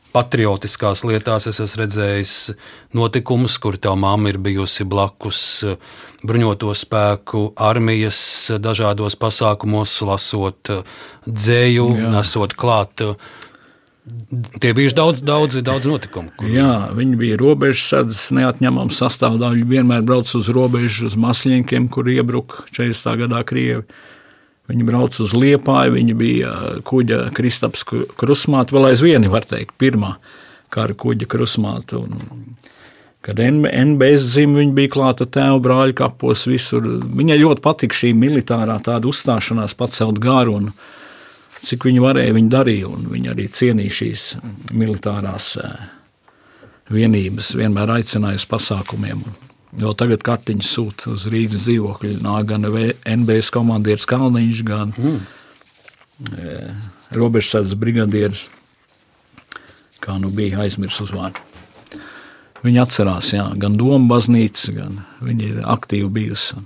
Patriotiskās 0.10 1.04
lietās 1.06 1.46
es 1.52 1.60
esmu 1.62 1.84
redzējis 1.84 2.32
notikumus, 2.98 3.60
kur 3.62 3.78
tā 3.78 3.92
mamma 4.00 4.32
ir 4.32 4.40
bijusi 4.42 4.88
blakus 4.88 5.42
uh, 5.68 5.76
bruņoto 6.24 6.72
spēku 6.74 7.44
armijas 7.60 8.22
dažādos 8.64 9.20
pasākumos, 9.20 9.98
lasot 10.08 10.74
uh, 10.74 10.96
dzēju, 11.28 11.92
Jā. 12.00 12.14
nesot 12.16 12.56
klāt. 12.58 13.04
Tie 14.60 14.72
bija 14.74 14.94
daudz, 14.96 15.22
daudz, 15.22 15.58
daudz 15.66 15.86
notikumu. 15.86 16.32
Kur... 16.40 16.50
Jā, 16.50 16.90
viņi 16.98 17.18
bija 17.20 17.40
robežsardzes 17.40 18.30
neatņemama 18.38 18.94
sastāvdaļa. 18.96 19.68
Vienmēr 19.70 20.06
brauc 20.08 20.32
uz 20.40 20.50
robežu, 20.56 21.10
uz 21.10 21.18
masļiem, 21.20 21.90
kur 21.94 22.10
iebruka 22.10 22.64
40. 22.74 23.20
gadā 23.26 23.44
Krievi. 23.48 23.84
Viņi 24.70 24.86
brauca 24.86 25.24
uz 25.26 25.34
Liepāju, 25.34 25.96
viņi 25.96 26.16
bija 26.18 26.52
kuģa 26.86 27.32
Kristaps 27.34 27.82
krusmāte, 27.90 28.76
vēl 28.76 28.92
aizvien, 28.92 29.26
var 29.34 29.48
teikt, 29.50 29.74
pirmā 29.82 30.16
kara 30.74 30.94
kuģa 30.94 31.26
krusmāte. 31.30 31.98
Un, 31.98 32.20
kad 33.26 33.42
NBS 33.42 34.28
zīme 34.36 34.62
viņa 34.62 34.76
bija 34.78 34.94
klāta 34.94 35.26
tēva 35.26 35.58
brāļa 35.66 35.98
kapos 36.04 36.46
visur, 36.50 36.86
viņai 37.02 37.40
ļoti 37.42 37.66
patika 37.66 37.98
šī 37.98 38.14
militārā 38.18 38.78
tāda 38.86 39.10
uzstāšanās 39.10 39.74
pacelt 39.78 40.22
garu. 40.22 40.60
Un, 40.62 40.72
cik 41.66 41.88
viņi 41.90 42.04
varēja, 42.04 42.36
viņi 42.36 42.52
darīja, 42.54 42.90
un 42.90 43.08
viņi 43.12 43.32
arī 43.34 43.48
cienīja 43.52 43.96
šīs 44.00 44.26
militārās 44.76 45.54
vienības, 46.90 47.54
vienmēr 47.60 47.96
aicināja 48.00 48.40
uz 48.40 48.48
pasākumiem. 48.50 49.24
Jau 49.80 49.92
tagad 49.98 50.24
kartiņas 50.26 50.70
sūta 50.74 51.12
uz 51.14 51.28
Rīgas 51.30 51.68
dzīvokļu. 51.68 52.16
Nāk 52.26 52.48
gan 52.50 52.66
NBS 52.66 53.52
komandieris 53.54 54.08
Kalniņš, 54.10 54.64
gan 54.66 54.96
mm. 54.98 55.20
robežsardzes 57.14 57.78
brigadieris, 57.78 58.48
kā 60.02 60.18
nu 60.22 60.34
bija 60.34 60.64
aizmirsts 60.66 61.06
uzvārdu. 61.06 61.46
Viņi 62.66 62.82
atcerās, 62.82 63.30
jā, 63.32 63.46
gan 63.62 63.78
Doma 63.80 64.16
baznīca, 64.16 64.74
gan 64.76 64.98
viņi 65.24 65.54
ir 65.54 65.62
aktīvi 65.70 66.10
bijusi. 66.18 66.58
Un, 66.58 66.66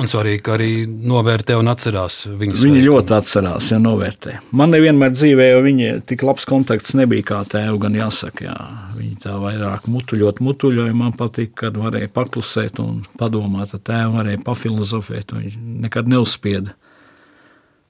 Un 0.00 0.08
svarīgi, 0.08 0.40
ka 0.46 0.54
arī 0.56 0.70
novērtē 0.88 1.58
un 1.60 1.68
atcerās 1.68 2.22
viņas. 2.26 2.62
Viņi 2.64 2.84
ļoti 2.86 3.14
atcerās, 3.18 3.68
ja 3.74 3.80
novērtē. 3.82 4.38
Man 4.56 4.72
nevienmēr 4.72 5.12
dzīvē, 5.12 5.48
jo 5.50 5.62
viņi 5.66 5.90
tik 6.08 6.24
labs 6.24 6.48
kontakts 6.48 6.94
nebija 6.96 7.26
kā 7.32 7.40
tēva, 7.52 7.76
gan 7.82 7.98
jāsaka. 7.98 8.46
Jā. 8.46 8.56
Viņi 8.96 9.18
tā 9.26 9.36
vairāk 9.42 9.90
mutuļot, 9.92 10.40
mutuļoja. 10.46 10.96
Man 10.96 11.12
patīk, 11.18 11.52
kad 11.62 11.76
varēja 11.80 12.08
paklusēt 12.16 12.80
un 12.80 13.02
padomāt 13.20 13.74
ar 13.76 13.82
tēvu, 13.90 14.14
varēja 14.16 14.44
pafilozofēt. 14.46 15.36
Viņš 15.36 15.58
nekad 15.84 16.08
neuzspieda 16.08 16.72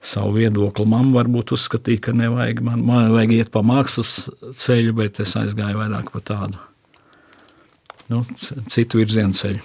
savu 0.01 0.35
viedokli. 0.41 0.89
Mamma 0.91 1.21
varbūt 1.21 1.55
uzskatīja, 1.55 2.09
ka 2.09 2.17
nevajag, 2.17 2.65
man, 2.67 2.83
man 2.87 3.15
vajag 3.15 3.37
iet 3.37 3.55
pa 3.55 3.63
mākslas 3.67 4.17
ceļu, 4.59 4.97
bet 4.99 5.23
es 5.23 5.37
aizgāju 5.39 5.79
vairāk 5.79 6.11
pa 6.11 6.25
tādu 6.33 6.59
nu, 8.11 8.25
citu 8.73 8.99
virzienu 8.99 9.37
ceļu. 9.37 9.63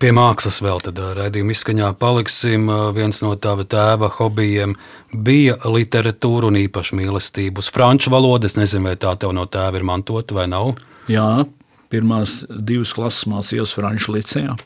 Pie 0.00 0.10
mākslas 0.14 0.58
vēl 0.64 0.80
tādā 0.82 1.12
raidījuma 1.14 1.54
izskaņā 1.54 1.90
paliksim. 2.00 2.66
Viens 2.96 3.20
no 3.22 3.34
tava 3.38 3.66
tēva 3.68 4.08
hobijiem 4.16 4.74
bija 5.12 5.56
literatūra 5.70 6.48
un 6.50 6.58
īpaši 6.64 6.98
mīlestība 6.98 7.62
uz 7.62 7.70
franču 7.74 8.10
valodu. 8.14 8.48
Es 8.50 8.58
nezinu, 8.58 8.88
vai 8.88 8.96
tā 9.00 9.14
tev 9.20 9.34
no 9.36 9.46
tēva 9.46 9.78
ir 9.78 9.86
mantota 9.86 10.36
vai 10.36 10.48
nav. 10.50 10.74
Jā, 11.10 11.44
pirmās 11.92 12.40
divas 12.48 12.94
klases 12.96 13.28
mācījos 13.30 13.76
franču 13.76 14.16
licejā. 14.16 14.56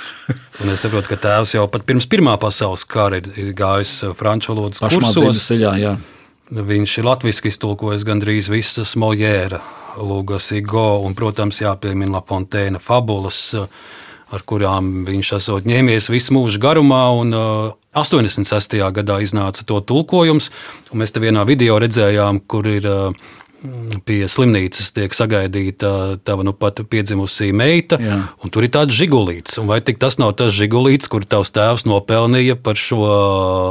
un 0.62 0.72
es 0.72 0.86
saprotu, 0.86 1.12
ka 1.12 1.20
tēvs 1.28 1.56
jau 1.58 1.66
pat 1.72 1.84
pirms 1.88 2.08
Pirmā 2.10 2.38
pasaules 2.40 2.86
kara 2.88 3.20
ir, 3.20 3.28
ir 3.36 3.52
gājis 3.56 3.98
franču 4.18 4.54
valodas 4.54 4.80
kursos. 4.86 5.44
Ceļā, 5.50 5.74
jā. 5.82 5.96
Viņš 6.50 6.96
ir 6.98 7.06
latviešu 7.06 7.50
iztulkojis 7.52 8.06
gandrīz 8.08 8.48
visas 8.50 8.96
Moljēra, 8.98 9.60
Lūgas, 10.00 10.48
Igo 10.56 11.02
un, 11.04 11.14
protams, 11.18 11.60
jāpiemina 11.62 12.16
La 12.16 12.22
Fontaine 12.26 12.80
fabulas 12.82 13.50
ar 14.30 14.44
kurām 14.46 15.04
viņš 15.08 15.32
esot 15.40 15.68
ņēmies 15.68 16.10
visu 16.12 16.34
mūžu 16.36 16.62
garumā. 16.62 17.04
Un, 17.20 17.34
uh, 17.34 17.76
86. 17.98 18.78
gadā 18.94 19.18
iznāca 19.24 19.64
to 19.66 19.80
tulkojums, 19.82 20.50
un 20.92 21.02
mēs 21.02 21.10
te 21.10 21.22
vienā 21.22 21.42
video 21.48 21.80
redzējām, 21.82 22.44
kur 22.46 22.68
ir 22.70 22.86
uh, 22.86 23.32
pie 24.08 24.24
slimnīcas 24.30 24.92
tiek 24.96 25.14
sagaidīta 25.14 25.90
tava 26.24 26.44
nu 26.46 26.54
pat 26.56 26.80
piedzimusī 26.88 27.50
meita, 27.56 27.98
Jā. 28.00 28.16
un 28.40 28.52
tur 28.52 28.64
ir 28.64 28.72
tāds 28.72 28.96
žigulīts. 28.96 29.58
Un 29.60 29.68
vai 29.70 29.80
tas 29.84 30.16
nav 30.20 30.32
tas 30.38 30.54
žigulīts, 30.56 31.10
kur 31.12 31.26
tavs 31.28 31.52
tēvs 31.54 31.86
nopelnīja 31.88 32.56
par 32.60 32.80
šo 32.80 33.00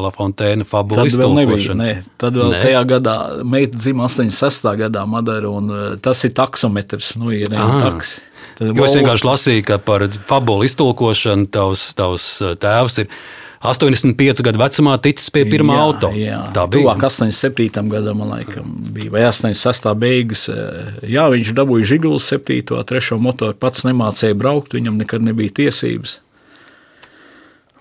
Lafontaine 0.05 0.67
fabulu 0.67 1.07
iztulkošanu? 1.09 1.79
Ne. 1.81 2.03
Tad 2.21 2.37
vēl 2.37 2.53
Nē. 2.53 2.61
tajā 2.67 2.85
gadā 2.93 3.17
meita 3.43 3.79
dzima 3.79 4.05
86. 4.09 4.69
gadā 4.83 5.05
Madara, 5.09 5.49
un 5.49 5.73
uh, 5.73 5.83
tas 6.01 6.21
ir 6.27 6.35
taksometrs, 6.37 7.15
nu 7.19 7.33
ir 7.35 7.49
taks. 7.55 8.19
Jo 8.59 8.85
es 8.85 8.95
vienkārši 8.97 9.25
lasīju, 9.25 9.67
ka 9.69 9.77
par 9.81 10.05
fabulu 10.29 10.67
iztulkošanu 10.67 11.49
tavs, 11.53 11.89
tavs 11.97 12.31
uh, 12.43 12.57
tēvs 12.59 13.05
ir 13.05 13.13
85 13.59 14.39
gadu 14.45 14.59
vecumā 14.61 14.93
ticis 15.03 15.27
pie 15.35 15.43
pirmā 15.49 15.75
jā, 15.75 15.83
auto. 15.83 16.09
Jā, 16.15 16.39
Tā 16.55 16.63
bija. 16.71 16.93
Tuvāk 16.95 17.03
87. 17.09 17.81
gadam, 17.91 18.21
liekas, 18.31 18.63
bija 18.95 19.11
vai 19.11 19.25
86. 19.27 19.89
beigas. 19.99 20.45
eh, 20.49 21.03
Jā, 21.11 21.27
viņš 21.33 21.51
dabūja 21.57 21.89
žiguli 21.91 22.21
7. 22.23 22.63
3. 22.87 23.19
motoru, 23.19 23.57
pats 23.59 23.83
nemācīja 23.83 24.37
braukt, 24.39 24.73
viņam 24.77 24.95
nekad 25.03 25.21
nebija 25.27 25.51
tiesības. 25.59 26.19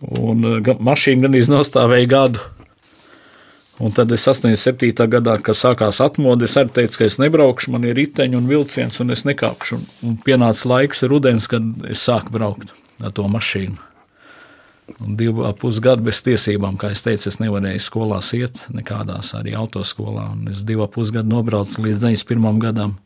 Un 0.02 0.44
eh, 0.58 0.74
mašīna 0.82 1.28
gan 1.28 1.38
iznostāvēja 1.38 2.10
gadu. 2.10 2.42
Un 3.78 3.92
tad 3.94 4.10
es 4.10 4.26
87. 4.26 5.06
gadā, 5.06 5.36
kad 5.38 5.54
sākās 5.54 6.00
atmodu, 6.02 6.48
es 6.48 6.56
arī 6.58 6.74
teicu, 6.74 6.98
ka 6.98 7.04
es 7.06 7.20
nebraukšu, 7.22 7.70
man 7.70 7.86
ir 7.86 7.94
riteņi 7.94 8.34
un 8.34 8.48
vilciens, 8.50 8.98
un 8.98 9.14
es 9.14 9.22
nekāpšu. 9.22 9.78
Un, 9.78 9.84
un 10.02 10.16
pienāca 10.26 10.66
laiks, 10.66 11.04
rudens, 11.06 11.46
kad 11.46 11.62
es 11.86 12.02
sāku 12.02 12.34
braukt 12.34 12.74
ar 12.98 13.14
to 13.14 13.28
mašīnu. 13.30 13.78
Divu 14.98 15.44
pusgadu 15.60 16.06
bez 16.08 16.22
tiesībām, 16.24 16.78
kā 16.80 16.90
es 16.94 17.04
teicu, 17.04 17.28
es 17.28 17.38
nevarēju 17.42 17.82
skolās 17.84 18.32
iet, 18.36 18.62
nekādās 18.72 19.34
arī 19.36 19.52
autoskolā. 19.58 20.30
Un 20.32 20.48
es 20.52 20.64
divu 20.66 20.86
pusgadu 20.90 21.28
nobraucu 21.28 21.84
līdz 21.84 22.06
91. 22.06 22.62
gadam. 22.62 22.96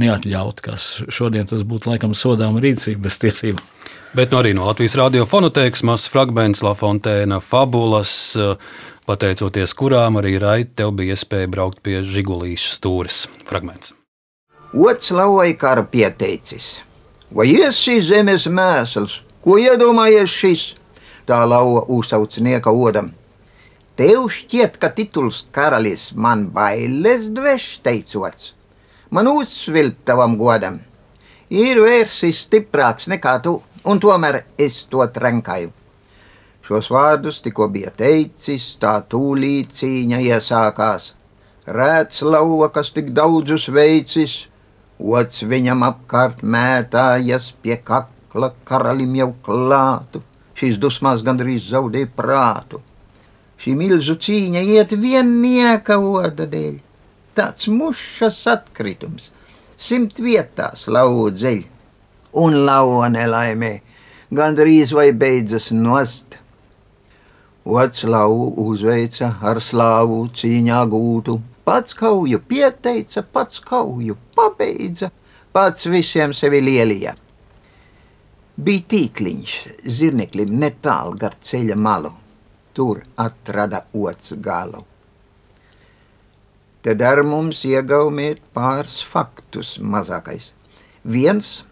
Neatļaut, 0.00 0.62
kas 0.64 0.86
šodien 1.12 1.46
tas 1.48 1.66
būtu 1.68 1.90
laikam 1.92 2.14
sodāma 2.16 2.62
rīcība 2.64 3.06
bez 3.06 3.18
tiesībām. 3.20 3.64
Bet 4.16 4.32
nu, 4.32 4.40
arī 4.40 4.52
no 4.56 4.66
Latvijas 4.68 4.96
radiofonoteikas 4.96 5.84
mazs 5.88 6.10
fragments 6.12 6.60
La 6.64 6.74
Fontēna 6.76 7.38
fabulas, 7.40 8.36
eh, 8.36 8.56
pateicoties 9.08 9.72
kurām 9.76 10.20
arī 10.20 10.38
Raita 10.40 10.82
tev 10.82 10.92
bija 10.96 11.16
iespēja 11.16 11.48
braukt 11.48 11.82
pie 11.84 12.02
žigulīšu 12.04 12.72
stūres 12.76 13.26
fragments. 13.48 13.94
Otrs 14.72 15.10
lauvai 15.12 15.52
kara 15.56 15.84
pieteicis. 15.84 16.78
Vai 17.32 17.46
ies 17.52 17.76
šīs 17.80 18.08
zemes 18.08 18.46
mēsls? 18.48 19.18
Ko 19.44 19.56
iedomājies 19.60 20.32
šis? 20.32 20.62
Tā 21.26 21.42
lauva 21.46 21.84
uzsaucinieka 21.96 22.72
odam. 22.72 23.12
Tev 23.96 24.26
šķiet, 24.32 24.78
ka 24.82 24.90
tituls 24.96 25.42
karalis 25.54 26.10
man 26.14 26.46
bailes 26.54 27.28
dveš 27.36 27.66
teicots. 27.84 28.52
Man 29.10 29.28
uzsvilpt 29.28 30.04
tavam 30.08 30.38
godam. 30.40 30.80
Ir 31.52 31.82
vērsis 31.84 32.44
stiprāks 32.46 33.10
nekā 33.12 33.36
tu, 33.44 33.58
un 33.84 34.00
tomēr 34.00 34.42
es 34.58 34.82
to 34.90 35.04
trenkāju. 35.16 35.70
Šos 36.66 36.88
vārdus 36.94 37.42
tikko 37.44 37.68
bija 37.68 37.90
teicis, 37.92 38.70
tā 38.80 38.94
tūlīt 39.12 39.74
cīņa 39.76 40.22
iesākās. 40.30 41.12
Rēts 41.66 42.22
lauva, 42.24 42.70
kas 42.74 42.90
tik 42.96 43.12
daudzus 43.14 43.68
veicis, 43.68 44.40
Ots 45.02 45.40
viņam 45.42 45.80
apkārt 45.82 46.44
mētājas 46.46 47.48
pie 47.62 47.74
kakla 47.82 48.52
karalim 48.68 49.16
jau 49.18 49.32
klātu. 49.42 50.20
Šīs 50.62 50.76
dusmās 50.78 51.24
gandrīz 51.26 51.64
zaudēja 51.72 52.06
prātu. 52.14 52.78
Šī 53.58 53.74
milzu 53.74 54.14
cīņa 54.14 54.62
iet 54.76 54.94
viennieka 54.94 55.96
oda 55.98 56.46
dēļ. 56.46 56.76
Tāds 57.34 57.66
mušas 57.66 58.38
atkritums, 58.52 59.30
simt 59.74 60.22
vietās 60.22 60.86
laudzeļ. 60.86 61.64
Un 62.38 62.60
lauva 62.68 63.10
nelaimē, 63.10 63.72
gandrīz 64.30 64.94
vai 64.94 65.10
beidzas 65.10 65.72
nost. 65.74 66.38
Ots 67.66 68.06
lauvu 68.06 68.52
uzveica 68.70 69.34
ar 69.42 69.58
slāvu 69.58 70.28
cīņā 70.38 70.84
gūtu, 70.94 71.40
Pats 71.64 71.94
kauju 71.94 72.40
pieteica, 72.50 73.22
pats 73.22 73.60
kauju 73.62 74.16
pabeidza, 74.34 75.12
pats 75.54 75.86
visiem 75.86 76.32
sevi 76.34 76.58
lielīja. 76.58 77.14
Bija 78.60 78.84
tīkliņš 78.92 79.52
zirneklim 79.88 80.50
netālu 80.60 81.16
gar 81.16 81.38
ceļa 81.40 81.76
malu, 81.76 82.10
tur 82.76 83.00
atrada 83.16 83.86
ots 83.96 84.34
galu. 84.44 84.82
Tad 86.84 87.00
ar 87.00 87.22
mums 87.24 87.62
iegaumiet 87.64 88.42
pāris 88.52 88.98
faktus 89.08 89.78
mazākais. 89.80 90.50
Viens 91.02 91.62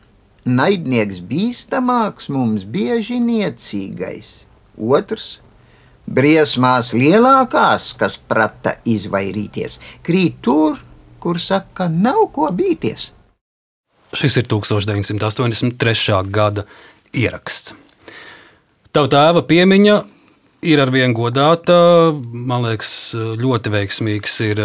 naidnieks 0.47 1.21
bīstamāks 1.21 2.31
mums 2.33 2.65
bieži 2.65 3.21
niecīgais, 3.21 4.47
otrs 4.81 5.37
briesmās 6.09 6.95
lielākās, 6.97 7.93
kas 7.93 8.17
prata 8.17 8.79
izvairīties, 8.89 9.77
krīt 10.03 10.41
tur, 10.41 10.81
kur 11.21 11.37
saka, 11.39 11.93
nav 11.93 12.31
ko 12.33 12.49
bīties. 12.57 13.11
Šis 14.17 14.41
ir 14.41 14.49
1983. 14.51 16.23
gada 16.35 16.65
ieraksts. 17.15 17.77
Tava 18.91 19.07
tēva 19.07 19.45
piemiņa 19.47 20.01
ir 20.67 20.81
ar 20.83 20.91
vienu 20.91 21.15
godāta. 21.17 21.77
Man 22.15 22.67
liekas, 22.67 23.15
ļoti 23.15 23.73
veiksmīgs 23.75 24.35
ir 24.49 24.63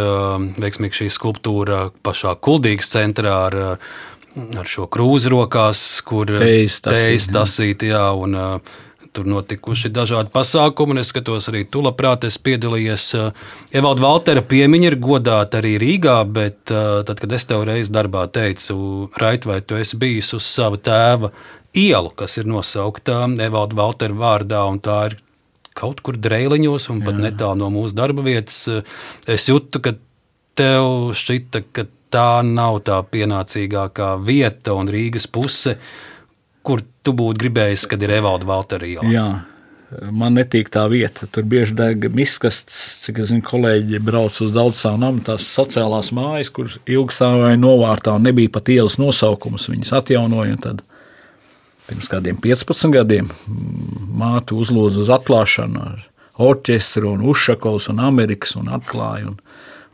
veiksmīga 0.61 0.99
šī 1.01 1.11
skulptūra 1.13 1.89
pašā 2.05 2.33
Kuldīgas 2.41 2.89
centrā 2.95 3.35
ar, 3.51 3.59
ar 4.33 4.71
šo 4.71 4.89
krūzi 4.91 5.31
rokās, 5.33 5.83
kur 6.07 6.33
teiz 6.33 6.81
tasīt, 6.81 7.85
jā, 7.91 8.07
un 8.17 8.35
tur 9.15 9.27
notikuši 9.29 9.91
dažādi 9.95 10.31
pasākumi, 10.33 10.99
es 11.01 11.11
skatos 11.13 11.49
arī 11.51 11.63
tu 11.71 11.81
labprāt 11.85 12.27
esi 12.27 12.41
piedalījies. 12.45 13.07
Eh, 13.19 13.43
Evalda 13.79 14.03
Valtera 14.03 14.43
piemiņa 14.45 14.91
ir 14.91 14.97
godāta 15.01 15.61
arī 15.61 15.75
Rīgā, 15.81 16.17
bet 16.37 16.73
eh, 16.73 17.03
tad, 17.07 17.19
kad 17.21 17.35
es 17.37 17.47
tev 17.49 17.65
reiz 17.69 17.91
darbā 17.93 18.25
teicu, 18.31 18.77
Rait, 19.21 19.47
vai 19.47 19.61
tu 19.61 19.79
esi 19.79 19.99
bijis 20.01 20.33
uz 20.37 20.47
sava 20.47 20.79
tēva 20.81 21.31
ielu, 21.75 22.11
kas 22.15 22.37
ir 22.41 22.49
nosaukta 22.49 23.23
Evalda 23.45 23.79
Valtera 23.79 24.15
vārdā, 24.15 24.63
un 24.71 24.81
tā 24.83 24.99
ir 25.09 25.19
kaut 25.75 25.99
kur 26.03 26.15
dreiliņos 26.19 26.89
un 26.93 27.03
pat 27.03 27.17
netālu 27.19 27.59
no 27.65 27.71
mūsu 27.73 27.97
darba 27.97 28.23
vietas, 28.25 28.61
eh, 28.71 28.83
es 29.35 29.47
jūtu, 29.51 29.83
ka 29.83 29.95
tev 30.55 31.13
šķita, 31.15 31.63
ka 31.75 31.87
tā 32.15 32.29
nav 32.47 32.79
tā 32.87 33.01
pienācīgākā 33.11 34.15
vieta 34.23 34.75
un 34.77 34.91
Rīgas 34.91 35.27
puse, 35.27 35.75
kur 36.65 36.81
tu 37.05 37.13
būtu 37.15 37.45
gribējis, 37.45 37.85
kad 37.91 38.01
ir 38.03 38.15
Evalda 38.17 38.47
Valtera 38.49 38.87
iela? 38.89 39.11
Jā. 39.11 39.27
Man 40.11 40.33
netīk 40.35 40.71
tā 40.73 40.83
vieta. 40.91 41.27
Tur 41.31 41.45
bieži 41.47 41.75
deg 41.77 42.07
miskasts, 42.15 42.79
cik 43.05 43.21
es 43.21 43.29
zinu, 43.29 43.43
kolēģi 43.45 44.01
brauc 44.03 44.35
uz 44.43 44.51
daudzām 44.55 44.97
namu, 45.03 45.21
tās 45.23 45.45
sociālās 45.45 46.09
mājas, 46.15 46.49
kur 46.51 46.73
ilgi 46.89 47.15
stāvēja 47.15 47.59
novārtā 47.61 48.15
un 48.17 48.25
nebija 48.27 48.51
pat 48.57 48.71
ielas 48.73 48.97
nosaukums. 48.99 49.69
Viņas 49.71 49.93
atjaunoja. 50.01 50.57
Tad 50.65 50.81
pirms 51.85 52.09
kādiem 52.11 52.41
15 52.41 52.91
gadiem 52.95 53.29
māte 54.17 54.57
uzlūdza 54.57 55.05
uz 55.05 55.13
atklāšanu 55.19 55.85
ar 55.85 56.03
orķestru 56.41 57.13
un 57.13 57.23
Ušakovs 57.29 57.87
un 57.93 58.01
Amerikas 58.03 58.57
un 58.59 58.73
atklāja. 58.75 59.29
Un, 59.31 59.39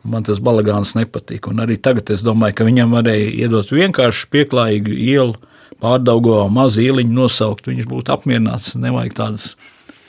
un 0.02 0.16
man 0.16 0.26
tas 0.26 0.40
balagāns 0.42 0.96
nepatīk. 0.98 1.52
Un 1.52 1.62
arī 1.68 1.78
tagad 1.78 2.10
es 2.16 2.24
domāju, 2.26 2.58
ka 2.58 2.70
viņam 2.72 2.96
varēja 2.96 3.32
iedot 3.44 3.76
vienkārši 3.76 4.32
pieklājīgu 4.34 4.98
ielu 5.12 5.38
pārdaugo 5.82 6.44
mazu 6.52 6.84
ieliņu 6.84 7.16
nosaukt, 7.16 7.70
viņš 7.70 7.88
būtu 7.90 8.14
apmierināts. 8.14 8.76
Nevajag 8.80 9.16
tādas 9.18 9.48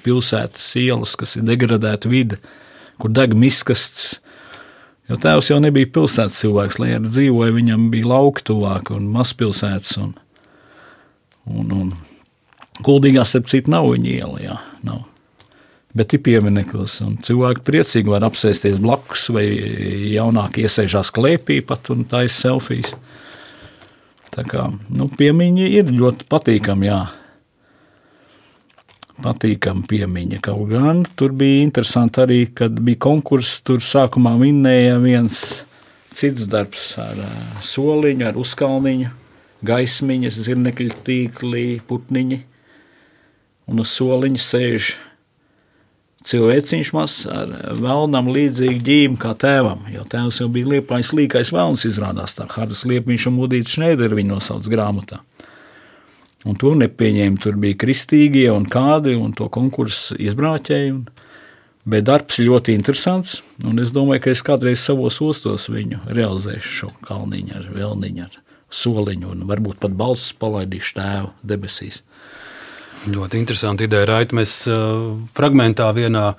pilsētas 0.02 0.66
ielas, 0.80 1.14
kas 1.18 1.36
ir 1.38 1.46
degradēta 1.46 2.10
vide, 2.10 2.40
kur 3.00 3.12
deg 3.14 3.36
miskasts. 3.38 4.18
Jo 5.10 5.18
tēvs 5.20 5.50
jau 5.50 5.58
nebija 5.62 5.90
pilsētas 5.92 6.38
cilvēks, 6.42 6.78
lai 6.80 6.94
arī 6.96 7.10
dzīvoja, 7.10 7.54
viņam 7.56 7.88
bija 7.92 8.10
lauka 8.14 8.44
tuvāk 8.52 8.92
un 8.94 9.08
mazpilsētas. 9.12 9.96
Un, 10.02 10.14
un, 11.50 11.72
un 11.76 11.94
Kuldīgā 12.82 13.24
starp 13.28 13.50
citu 13.50 13.72
nav 13.74 13.90
viņa 13.92 14.12
iela, 14.12 14.38
jā, 14.42 14.58
nav. 14.86 15.02
Bet 15.92 16.14
ir 16.16 16.22
piemineklis, 16.24 16.94
un 17.04 17.18
cilvēki 17.20 17.64
priecīgi 17.66 18.08
var 18.14 18.24
apsēsties 18.24 18.78
blakus, 18.80 19.26
vai 19.34 19.44
jaunāk 20.14 20.56
iesēžās 20.62 21.12
klēpī 21.12 21.58
pat 21.68 21.90
un 21.92 22.06
taisa 22.08 22.46
selfijas. 22.46 22.94
Tā 24.32 24.44
kā 24.48 24.68
nu, 24.72 25.08
piemiņa 25.12 25.66
ir 25.76 25.90
ļoti 25.92 26.24
patīkama. 26.32 26.86
Jā. 26.86 27.00
Patīkama 29.22 29.84
piemiņa. 29.90 30.38
Kaut 30.42 30.70
gan 30.70 31.02
tur 31.18 31.34
bija 31.36 31.60
interesanti 31.66 32.22
arī, 32.24 32.38
kad 32.56 32.80
bija 32.80 33.02
konkurss. 33.04 33.60
Tur 33.66 33.84
sākumā 33.84 34.32
vinnēja 34.40 34.96
viens 35.02 35.42
cits 36.16 36.48
darbs 36.48 36.94
ar 37.00 37.20
uh, 37.20 37.36
soliņu, 37.64 38.26
ar 38.30 38.40
uzkalniņu, 38.40 39.12
gaismiņas, 39.68 40.40
zirnekļu 40.48 40.96
tīklī, 41.04 41.66
putniņi. 41.88 42.40
Un 43.68 43.84
uz 43.84 43.92
soliņa 43.94 44.42
sēž 44.42 44.94
cilvēciņš 46.28 46.90
mazs 46.96 47.26
ar 47.30 47.50
vēlnam 47.78 48.30
līdzīgu 48.32 48.84
ģīmu 48.86 49.18
kā 49.22 49.32
tēvam, 49.38 49.86
jo 49.92 50.04
tēvs 50.08 50.42
jau 50.42 50.48
bija 50.52 50.76
liepais 50.76 51.12
līkais 51.16 51.52
vēlns 51.54 51.86
izrādās 51.88 52.36
tā, 52.38 52.46
Hardas 52.50 52.84
Liepiņš 52.88 53.28
un 53.30 53.38
Mudīts 53.38 53.76
Šneideri 53.76 54.20
viņu 54.20 54.36
nosauc 54.36 54.68
grāmatā. 54.70 55.22
Un 56.48 56.58
to 56.58 56.72
nepieņēma, 56.74 57.38
tur 57.42 57.58
bija 57.62 57.78
kristīgie 57.78 58.48
un 58.50 58.66
kādi, 58.70 59.14
un 59.14 59.34
to 59.38 59.46
konkursu 59.52 60.16
izbrāķēja, 60.18 60.94
un, 60.96 61.04
bet 61.86 62.06
darbs 62.08 62.40
ļoti 62.42 62.74
interesants, 62.74 63.40
un 63.66 63.78
es 63.82 63.94
domāju, 63.94 64.24
ka 64.24 64.34
es 64.34 64.42
kādreiz 64.46 64.82
savos 64.82 65.20
ostos 65.22 65.68
viņu 65.70 66.02
realizēšu 66.10 66.78
šo 66.80 66.90
kalniņu 67.06 67.58
ar 67.60 67.68
vēlniņu, 67.76 68.26
ar 68.26 68.40
soliņu, 68.72 69.36
un 69.36 69.46
varbūt 69.50 69.78
pat 69.82 69.94
balsis 69.94 70.34
palaidīšu 70.42 70.98
tēvu 70.98 71.30
debesīs. 71.46 72.02
Ļoti 73.02 73.40
interesanti 73.40 73.88
ideja, 73.88 74.06
Raita. 74.12 74.36
Mēs 74.38 74.60
uh, 74.70 75.16
fragmentā 75.34 75.88
vienā 75.96 76.36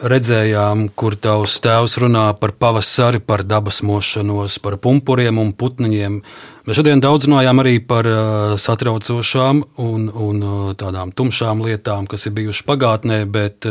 redzējām, 0.00 0.86
kur 0.96 1.12
tavs 1.20 1.58
tēvs 1.60 1.98
runā 2.00 2.22
par 2.40 2.54
pavasari, 2.56 3.20
par 3.20 3.42
dabas 3.44 3.82
mošanos, 3.84 4.56
par 4.64 4.78
pumpuriem 4.80 5.36
un 5.42 5.50
putniņiem. 5.52 6.16
Mēs 6.64 6.78
šodien 6.78 7.02
daudz 7.04 7.28
runājām 7.28 7.60
arī 7.60 7.74
par 7.84 8.08
uh, 8.08 8.54
satraucošām 8.56 9.60
un, 9.84 10.08
un 10.08 10.40
uh, 10.40 10.62
tādām 10.80 11.12
tumšām 11.12 11.60
lietām, 11.66 12.08
kas 12.08 12.24
ir 12.24 12.34
bijušas 12.38 12.64
pagātnē, 12.70 13.20
bet 13.28 13.68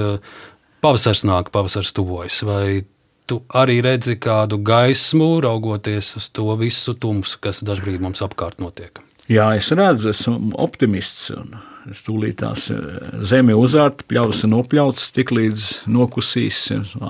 pavasars 0.86 1.26
nāk, 1.26 1.50
pavasars 1.56 1.96
tuvojas. 1.98 2.44
Vai 2.46 2.84
tu 3.26 3.42
arī 3.50 3.80
redzi 3.86 4.20
kādu 4.22 4.62
gaismu, 4.62 5.32
raugoties 5.42 6.14
uz 6.22 6.30
to 6.30 6.54
visu 6.62 6.94
tumsu, 6.94 7.42
kas 7.42 7.66
dažkārt 7.66 8.06
mums 8.06 8.22
apkārt 8.26 8.62
notiek? 8.62 9.02
Jā, 9.30 9.50
es 9.58 9.74
redzu, 9.74 10.14
esmu 10.14 10.54
optimists. 10.62 11.30
Un 11.34 11.58
Es 11.90 12.04
tūlīt 12.06 12.40
tās 12.44 12.68
eh, 12.74 12.80
zemi 13.26 13.56
uzārtu, 13.58 14.06
pļaus 14.10 14.44
un 14.46 14.54
nopļauts, 14.56 15.10
tik 15.16 15.34
līdz 15.36 15.68
nokusīs 15.90 16.62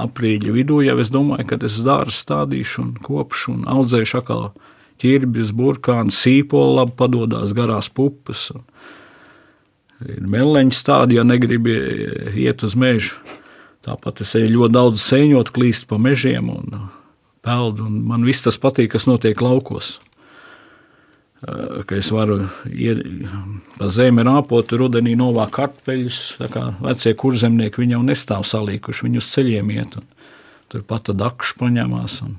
aprīļa 0.06 0.56
vidū, 0.56 0.80
jau 0.86 0.98
es 1.04 1.12
domāju, 1.14 1.48
ka 1.50 1.60
es 1.68 1.80
dārstu 1.86 2.26
stādīšu 2.26 2.84
un 2.86 2.94
kopšu 3.04 3.56
un 3.58 3.66
audzēšu 3.70 4.22
atkal 4.22 4.46
ķirbis, 5.00 5.52
burkāns, 5.56 6.20
sīpoli, 6.24 6.78
labi 6.80 6.96
padodās 7.00 7.56
garās 7.56 7.92
pupas. 7.92 8.50
Ir 10.06 10.24
meleņa 10.32 10.76
stādi, 10.76 11.20
ja 11.20 11.26
negribi 11.28 11.76
iet 12.40 12.64
uz 12.64 12.76
mežu. 12.80 13.20
Tāpat 13.84 14.24
es 14.24 14.36
eju 14.36 14.52
ļoti 14.54 14.76
daudz 14.76 15.04
sēņot, 15.04 15.52
klīst 15.56 15.88
pa 15.90 16.00
mežiem 16.00 16.52
un 16.52 16.80
peldu, 17.46 17.88
un 17.88 18.04
man 18.08 18.26
viss 18.28 18.44
tas 18.46 18.60
patīk, 18.60 18.92
kas 18.96 19.08
notiek 19.08 19.40
laukos. 19.44 19.98
Ka 21.40 21.96
es 21.96 22.10
varu 22.12 22.42
iet 22.68 23.00
pa 23.78 23.88
zemi 23.88 24.26
rāpot, 24.28 24.74
rudenī 24.76 25.14
novākt 25.16 25.54
kartupeļus, 25.56 26.18
vecie 26.84 27.14
kurzemnieki, 27.16 27.86
jau 27.88 28.02
nestāv 28.04 28.44
salīkuši, 28.50 29.06
viņi 29.08 29.22
uz 29.22 29.30
ceļiem 29.32 29.72
iet, 29.78 29.96
un 30.02 30.08
tur 30.70 30.84
pat 30.88 31.08
dakšu 31.16 31.56
paņemās, 31.62 32.18
un, 32.28 32.34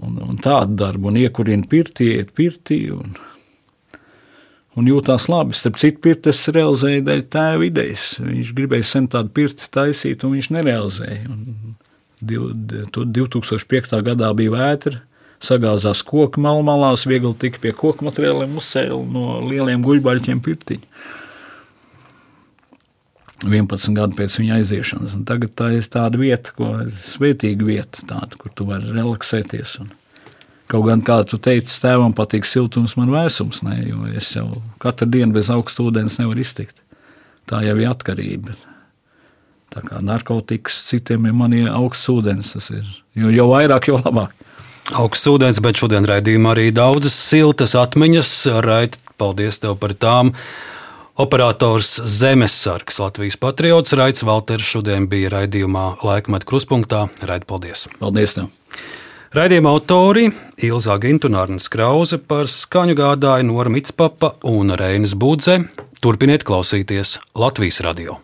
un, 0.00 0.20
un 0.30 0.40
tādu 0.40 0.78
darbu, 0.80 1.10
un 1.12 1.18
iekurina 1.20 1.68
pirtī, 1.68 2.14
iet 2.16 2.32
pirtī, 2.36 2.78
un, 2.96 3.12
un 4.80 4.88
jūtās 4.88 5.28
labi. 5.28 5.56
Starp 5.60 5.76
citu, 5.82 6.00
pirtes 6.06 6.40
realizēja 6.56 7.04
dēļ 7.04 7.22
tēva 7.36 7.68
idejas. 7.68 8.14
Viņš 8.22 8.54
gribēja 8.56 8.88
sen 8.94 9.10
tādu 9.12 9.34
pirti 9.36 9.68
taisīt, 9.76 10.24
un 10.24 10.38
viņš 10.38 10.50
nerealizēja. 10.56 11.28
Un 11.28 11.76
2005. 12.24 14.00
gadā 14.08 14.32
bija 14.40 14.56
vētra, 14.56 15.04
sagāzās 15.46 16.02
koku 16.06 16.42
malmalās, 16.42 17.06
viegli 17.08 17.32
tika 17.40 17.62
pie 17.62 17.72
koku 17.76 18.06
materiāliem 18.06 18.58
uzcēla 18.60 18.98
no 19.12 19.38
lieliem 19.46 19.84
guļbaļķiem 19.86 20.42
pirtiņu. 20.44 20.90
11 23.44 23.92
gadu 23.96 24.16
pēc 24.16 24.38
viņa 24.40 24.58
aiziešanas. 24.60 25.14
Un 25.18 25.26
tagad 25.28 25.52
tā 25.58 25.70
ir 25.76 25.86
tāda 25.92 26.18
vieta, 26.20 26.54
ko 26.56 26.72
svētīga 26.88 27.66
vieta, 27.68 28.04
tāda, 28.08 28.38
kur 28.40 28.52
tu 28.56 28.66
vari 28.68 28.94
relaksēties. 28.94 29.76
Un 29.84 29.90
kaut 30.72 30.86
gan, 30.88 31.02
kā 31.04 31.20
tu 31.28 31.38
teici, 31.42 31.76
tēvam 31.82 32.16
patīk 32.16 32.48
siltums, 32.48 32.96
man 32.98 33.12
vēsums, 33.12 33.62
ne, 33.66 33.76
jo 33.90 34.08
es 34.16 34.32
jau 34.34 34.48
katru 34.82 35.10
dienu 35.12 35.36
bez 35.36 35.52
augsta 35.52 35.84
ūdens 35.84 36.18
nevaru 36.22 36.42
iztikt. 36.42 36.80
Tā 37.46 37.60
jau 37.62 37.76
ir 37.78 37.92
atkarība. 37.92 38.56
Tā 39.74 39.82
kā 39.84 40.00
narkotikas 40.02 40.80
citiem 40.88 41.28
ir 41.28 41.36
mani 41.36 41.66
augsts 41.68 42.08
ūdens, 42.10 42.54
tas 42.56 42.70
ir. 42.72 42.86
Jo, 43.18 43.30
jo 43.34 43.50
vairāk, 43.52 43.90
jo 43.90 44.00
labāk. 44.00 44.32
Augsts 44.94 45.26
ūdens, 45.26 45.58
bet 45.58 45.80
šodien 45.80 46.06
raidījumā 46.06 46.52
arī 46.54 46.68
daudzas 46.70 47.16
siltas 47.18 47.74
atmiņas. 47.74 48.30
Raid, 48.62 48.94
paldies 49.18 49.58
tev 49.58 49.74
par 49.80 49.96
tām! 49.98 50.30
Operators 51.16 51.94
Zemesargs, 52.04 53.00
Latvijas 53.00 53.38
patriots 53.40 53.96
Raits 53.96 54.22
Valters 54.22 54.68
šodien 54.68 55.08
bija 55.10 55.32
raidījumā 55.32 55.86
Laikmet 56.04 56.44
kruspunktā. 56.46 57.06
Raid, 57.26 57.48
paldies! 57.48 57.86
Paldies! 57.98 58.36
Tev. 58.36 58.52
Raidījuma 59.34 59.72
autori 59.74 60.28
Ilzā 60.68 61.00
Gintunārnas 61.02 61.66
Krause 61.72 62.20
par 62.22 62.46
skaņu 62.52 62.94
gādāja 63.00 63.48
Nora 63.48 63.72
Mitspapa 63.72 64.36
un 64.46 64.76
Reinas 64.78 65.16
Budze. 65.18 65.64
Turpiniet 66.04 66.46
klausīties 66.46 67.16
Latvijas 67.34 67.82
radio! 67.82 68.20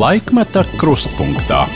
Laikmeta 0.00 0.64
krustpunktā. 0.80 1.66